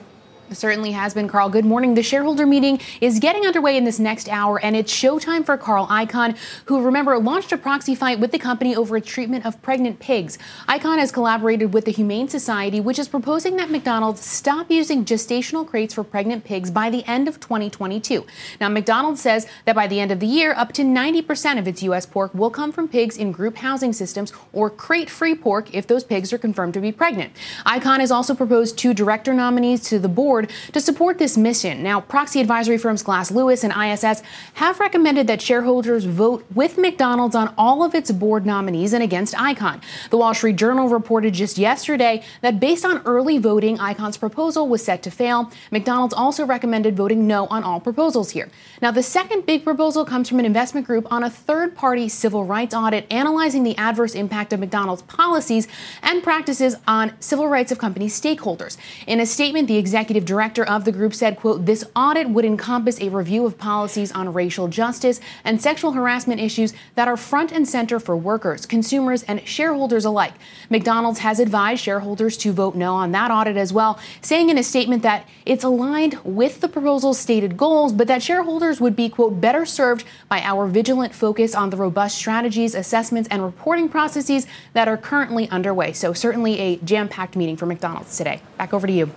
certainly 0.52 0.92
has 0.92 1.14
been, 1.14 1.28
Carl. 1.28 1.48
Good 1.48 1.64
morning. 1.64 1.94
The 1.94 2.02
shareholder 2.02 2.46
meeting 2.46 2.80
is 3.00 3.18
getting 3.18 3.46
underway 3.46 3.76
in 3.76 3.84
this 3.84 3.98
next 3.98 4.28
hour, 4.28 4.60
and 4.60 4.76
it's 4.76 4.92
showtime 4.92 5.44
for 5.44 5.56
Carl 5.56 5.86
Icahn, 5.86 6.36
who, 6.66 6.82
remember, 6.82 7.18
launched 7.18 7.52
a 7.52 7.58
proxy 7.58 7.94
fight 7.94 8.18
with 8.18 8.32
the 8.32 8.38
company 8.38 8.74
over 8.74 8.96
a 8.96 9.00
treatment 9.00 9.46
of 9.46 9.60
pregnant 9.62 9.98
pigs. 9.98 10.38
Icahn 10.68 10.98
has 10.98 11.12
collaborated 11.12 11.72
with 11.72 11.84
the 11.84 11.92
Humane 11.92 12.28
Society, 12.28 12.80
which 12.80 12.98
is 12.98 13.08
proposing 13.08 13.56
that 13.56 13.70
McDonald's 13.70 14.24
stop 14.24 14.70
using 14.70 15.04
gestational 15.04 15.66
crates 15.66 15.94
for 15.94 16.04
pregnant 16.04 16.44
pigs 16.44 16.70
by 16.70 16.90
the 16.90 17.04
end 17.06 17.28
of 17.28 17.40
2022. 17.40 18.26
Now, 18.60 18.68
McDonald's 18.68 19.20
says 19.20 19.46
that 19.64 19.74
by 19.74 19.86
the 19.86 20.00
end 20.00 20.10
of 20.10 20.20
the 20.20 20.26
year, 20.26 20.54
up 20.56 20.72
to 20.72 20.82
90% 20.82 21.58
of 21.58 21.68
its 21.68 21.82
U.S. 21.84 22.06
pork 22.06 22.34
will 22.34 22.50
come 22.50 22.72
from 22.72 22.88
pigs 22.88 23.16
in 23.16 23.32
group 23.32 23.58
housing 23.58 23.92
systems 23.92 24.32
or 24.52 24.70
crate 24.70 25.10
free 25.10 25.34
pork 25.34 25.74
if 25.74 25.86
those 25.86 26.04
pigs 26.04 26.32
are 26.32 26.38
confirmed 26.38 26.74
to 26.74 26.80
be 26.80 26.92
pregnant. 26.92 27.32
Icahn 27.66 28.00
has 28.00 28.10
also 28.10 28.34
proposed 28.34 28.76
two 28.76 28.94
director 28.94 29.34
nominees 29.34 29.82
to 29.84 29.98
the 29.98 30.08
board 30.08 30.39
board 30.40 30.72
to 30.72 30.80
support 30.80 31.18
this 31.18 31.36
mission. 31.36 31.82
Now, 31.82 32.00
proxy 32.00 32.40
advisory 32.40 32.78
firms 32.78 33.02
Glass 33.02 33.30
Lewis 33.30 33.64
and 33.64 33.72
ISS 33.72 34.22
have 34.54 34.80
recommended 34.80 35.26
that 35.26 35.42
shareholders 35.42 36.04
vote 36.04 36.44
with 36.54 36.78
McDonald's 36.78 37.34
on 37.34 37.52
all 37.58 37.82
of 37.82 37.94
its 37.94 38.10
board 38.10 38.46
nominees 38.46 38.92
and 38.92 39.02
against 39.02 39.34
Icahn. 39.34 39.82
The 40.10 40.16
Wall 40.16 40.34
Street 40.34 40.56
Journal 40.56 40.88
reported 40.88 41.34
just 41.34 41.58
yesterday 41.58 42.22
that 42.40 42.60
based 42.60 42.84
on 42.84 43.02
early 43.04 43.38
voting, 43.38 43.78
Icahn's 43.78 44.16
proposal 44.16 44.68
was 44.68 44.84
set 44.84 45.02
to 45.02 45.10
fail. 45.10 45.50
McDonald's 45.70 46.14
also 46.14 46.44
recommended 46.44 46.96
voting 46.96 47.26
no 47.26 47.46
on 47.46 47.62
all 47.62 47.80
proposals 47.80 48.30
here. 48.30 48.48
Now, 48.80 48.90
the 48.90 49.02
second 49.02 49.46
big 49.46 49.64
proposal 49.64 50.04
comes 50.04 50.28
from 50.28 50.38
an 50.38 50.46
investment 50.46 50.86
group 50.86 51.10
on 51.12 51.24
a 51.24 51.30
third 51.30 51.74
party 51.74 52.08
civil 52.08 52.44
rights 52.44 52.74
audit 52.74 53.06
analyzing 53.10 53.62
the 53.62 53.76
adverse 53.76 54.14
impact 54.14 54.52
of 54.52 54.60
McDonald's 54.60 55.02
policies 55.02 55.68
and 56.02 56.22
practices 56.22 56.76
on 56.86 57.12
civil 57.20 57.48
rights 57.48 57.72
of 57.72 57.78
company 57.78 58.06
stakeholders. 58.06 58.76
In 59.06 59.20
a 59.20 59.26
statement, 59.26 59.68
the 59.68 59.76
executive 59.76 60.24
director 60.30 60.64
of 60.64 60.84
the 60.84 60.92
group 60.92 61.12
said, 61.12 61.36
quote, 61.36 61.66
this 61.66 61.84
audit 61.96 62.30
would 62.30 62.44
encompass 62.44 63.00
a 63.00 63.08
review 63.08 63.44
of 63.44 63.58
policies 63.58 64.12
on 64.12 64.32
racial 64.32 64.68
justice 64.68 65.20
and 65.42 65.60
sexual 65.60 65.90
harassment 65.90 66.40
issues 66.40 66.72
that 66.94 67.08
are 67.08 67.16
front 67.16 67.50
and 67.50 67.68
center 67.68 67.98
for 67.98 68.16
workers, 68.16 68.64
consumers, 68.64 69.24
and 69.24 69.46
shareholders 69.46 70.04
alike. 70.04 70.34
McDonald's 70.70 71.18
has 71.18 71.40
advised 71.40 71.82
shareholders 71.82 72.36
to 72.36 72.52
vote 72.52 72.76
no 72.76 72.94
on 72.94 73.10
that 73.10 73.32
audit 73.32 73.56
as 73.56 73.72
well, 73.72 73.98
saying 74.20 74.50
in 74.50 74.56
a 74.56 74.62
statement 74.62 75.02
that 75.02 75.26
it's 75.44 75.64
aligned 75.64 76.16
with 76.22 76.60
the 76.60 76.68
proposal's 76.68 77.18
stated 77.18 77.56
goals, 77.56 77.92
but 77.92 78.06
that 78.06 78.22
shareholders 78.22 78.80
would 78.80 78.94
be, 78.94 79.08
quote, 79.08 79.40
better 79.40 79.66
served 79.66 80.04
by 80.28 80.40
our 80.42 80.68
vigilant 80.68 81.12
focus 81.12 81.56
on 81.56 81.70
the 81.70 81.76
robust 81.76 82.16
strategies, 82.16 82.76
assessments, 82.76 83.28
and 83.30 83.42
reporting 83.42 83.88
processes 83.88 84.46
that 84.74 84.86
are 84.86 84.96
currently 84.96 85.48
underway. 85.48 85.92
So, 85.92 86.12
certainly 86.12 86.56
a 86.60 86.76
jam 86.76 87.08
packed 87.08 87.34
meeting 87.34 87.56
for 87.56 87.66
McDonald's 87.66 88.16
today. 88.16 88.40
Back 88.56 88.72
over 88.72 88.86
to 88.86 88.92
you. 88.92 89.10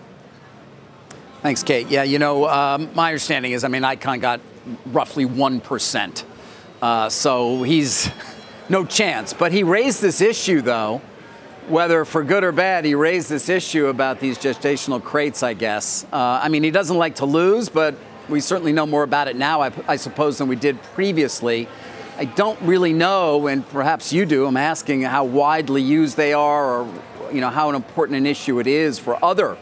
Thanks, 1.44 1.62
Kate. 1.62 1.90
Yeah, 1.90 2.04
you 2.04 2.20
know, 2.20 2.48
um, 2.48 2.90
my 2.96 3.10
understanding 3.10 3.52
is, 3.52 3.66
I 3.66 3.68
mean, 3.68 3.82
Icahn 3.82 4.22
got 4.22 4.40
roughly 4.86 5.26
1%. 5.26 6.24
Uh, 6.82 7.10
so 7.10 7.64
he's 7.64 8.10
no 8.70 8.86
chance. 8.86 9.34
But 9.34 9.52
he 9.52 9.64
raised 9.64 10.02
this 10.02 10.22
issue, 10.22 10.62
though, 10.62 11.02
whether 11.68 12.06
for 12.06 12.24
good 12.24 12.46
or 12.46 12.54
bad, 12.54 12.86
he 12.86 12.96
raised 12.96 13.28
this 13.28 13.50
issue 13.50 13.88
about 13.88 14.22
these 14.22 14.38
gestational 14.38 15.04
crates, 15.04 15.44
I 15.44 15.54
guess. 15.54 16.06
Uh, 16.14 16.40
I 16.42 16.48
mean, 16.48 16.64
he 16.64 16.72
doesn't 16.72 16.96
like 16.96 17.16
to 17.16 17.26
lose, 17.26 17.68
but 17.68 17.96
we 18.30 18.40
certainly 18.40 18.72
know 18.72 18.86
more 18.86 19.04
about 19.04 19.28
it 19.28 19.36
now, 19.36 19.60
I, 19.60 19.74
I, 19.86 19.98
suppose, 19.98 20.38
than 20.38 20.48
we 20.48 20.56
did 20.56 20.82
previously. 20.94 21.68
I 22.18 22.24
don't 22.24 22.62
really 22.62 22.94
know, 22.94 23.48
and 23.48 23.68
perhaps 23.68 24.14
you 24.14 24.26
do. 24.26 24.46
I'm 24.46 24.56
asking 24.56 25.02
how 25.02 25.26
widely 25.26 25.82
used 25.82 26.16
they 26.16 26.32
are, 26.32 26.84
or 26.84 27.02
you 27.34 27.42
know 27.42 27.50
how 27.50 27.72
important 27.72 28.18
an 28.18 28.28
issue 28.28 28.62
it 28.62 28.68
is 28.68 28.98
for 28.98 29.22
other 29.22 29.58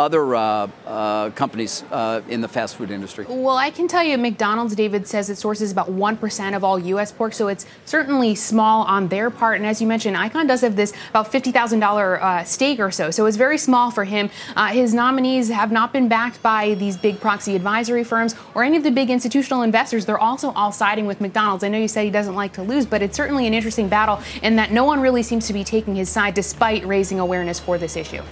other 0.00 0.34
uh, 0.34 0.68
uh, 0.86 1.30
companies 1.30 1.84
uh, 1.90 2.22
in 2.28 2.40
the 2.40 2.48
fast 2.48 2.76
food 2.76 2.90
industry? 2.90 3.26
Well, 3.28 3.56
I 3.56 3.70
can 3.70 3.86
tell 3.86 4.02
you, 4.02 4.16
McDonald's, 4.16 4.74
David 4.74 5.06
says 5.06 5.28
it 5.28 5.36
sources 5.36 5.70
about 5.70 5.90
1% 5.90 6.56
of 6.56 6.64
all 6.64 6.78
U.S. 6.78 7.12
pork, 7.12 7.34
so 7.34 7.48
it's 7.48 7.66
certainly 7.84 8.34
small 8.34 8.84
on 8.84 9.08
their 9.08 9.30
part. 9.30 9.58
And 9.58 9.66
as 9.66 9.80
you 9.80 9.86
mentioned, 9.86 10.16
Icahn 10.16 10.48
does 10.48 10.62
have 10.62 10.74
this 10.74 10.92
about 11.10 11.30
$50,000 11.30 12.22
uh, 12.22 12.44
stake 12.44 12.80
or 12.80 12.90
so, 12.90 13.10
so 13.10 13.26
it's 13.26 13.36
very 13.36 13.58
small 13.58 13.90
for 13.90 14.04
him. 14.04 14.30
Uh, 14.56 14.68
his 14.68 14.94
nominees 14.94 15.50
have 15.50 15.70
not 15.70 15.92
been 15.92 16.08
backed 16.08 16.42
by 16.42 16.74
these 16.74 16.96
big 16.96 17.20
proxy 17.20 17.54
advisory 17.54 18.04
firms 18.04 18.34
or 18.54 18.64
any 18.64 18.76
of 18.76 18.82
the 18.82 18.90
big 18.90 19.10
institutional 19.10 19.62
investors. 19.62 20.06
They're 20.06 20.18
also 20.18 20.50
all 20.52 20.72
siding 20.72 21.06
with 21.06 21.20
McDonald's. 21.20 21.62
I 21.62 21.68
know 21.68 21.78
you 21.78 21.88
said 21.88 22.04
he 22.04 22.10
doesn't 22.10 22.34
like 22.34 22.54
to 22.54 22.62
lose, 22.62 22.86
but 22.86 23.02
it's 23.02 23.16
certainly 23.16 23.46
an 23.46 23.52
interesting 23.52 23.88
battle 23.88 24.20
in 24.42 24.56
that 24.56 24.72
no 24.72 24.84
one 24.84 25.00
really 25.00 25.22
seems 25.22 25.46
to 25.48 25.52
be 25.52 25.62
taking 25.62 25.94
his 25.94 26.08
side 26.08 26.32
despite 26.34 26.86
raising 26.86 27.20
awareness 27.20 27.60
for 27.60 27.76
this 27.76 27.96
issue. 27.96 28.22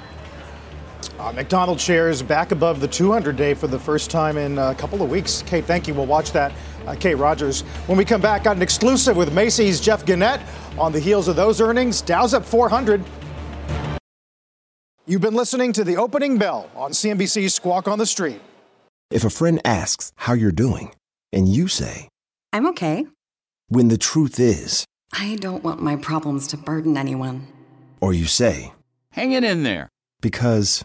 Uh, 1.18 1.32
McDonald's 1.32 1.82
shares 1.82 2.22
back 2.22 2.52
above 2.52 2.80
the 2.80 2.86
200 2.86 3.36
day 3.36 3.52
for 3.52 3.66
the 3.66 3.78
first 3.78 4.08
time 4.08 4.36
in 4.36 4.56
a 4.58 4.74
couple 4.76 5.02
of 5.02 5.10
weeks. 5.10 5.42
Kate, 5.46 5.64
thank 5.64 5.88
you. 5.88 5.94
We'll 5.94 6.06
watch 6.06 6.30
that. 6.32 6.52
Uh, 6.86 6.94
Kate 6.94 7.16
Rogers. 7.16 7.62
When 7.86 7.98
we 7.98 8.04
come 8.04 8.20
back, 8.20 8.44
got 8.44 8.54
an 8.56 8.62
exclusive 8.62 9.16
with 9.16 9.32
Macy's 9.32 9.80
Jeff 9.80 10.04
Gennette 10.04 10.40
on 10.78 10.92
the 10.92 11.00
heels 11.00 11.26
of 11.26 11.34
those 11.34 11.60
earnings. 11.60 12.00
Dow's 12.00 12.34
up 12.34 12.44
400. 12.44 13.02
You've 15.06 15.20
been 15.20 15.34
listening 15.34 15.72
to 15.72 15.84
the 15.84 15.96
opening 15.96 16.38
bell 16.38 16.70
on 16.76 16.92
CNBC's 16.92 17.54
Squawk 17.54 17.88
on 17.88 17.98
the 17.98 18.06
Street. 18.06 18.40
If 19.10 19.24
a 19.24 19.30
friend 19.30 19.60
asks 19.64 20.12
how 20.16 20.34
you're 20.34 20.52
doing, 20.52 20.94
and 21.32 21.48
you 21.48 21.66
say, 21.66 22.08
I'm 22.52 22.66
okay. 22.68 23.06
When 23.68 23.88
the 23.88 23.98
truth 23.98 24.38
is, 24.38 24.84
I 25.12 25.36
don't 25.40 25.64
want 25.64 25.82
my 25.82 25.96
problems 25.96 26.46
to 26.48 26.56
burden 26.56 26.96
anyone. 26.96 27.48
Or 28.00 28.12
you 28.14 28.26
say, 28.26 28.72
Hang 29.12 29.32
it 29.32 29.42
in 29.42 29.62
there. 29.62 29.88
Because 30.20 30.84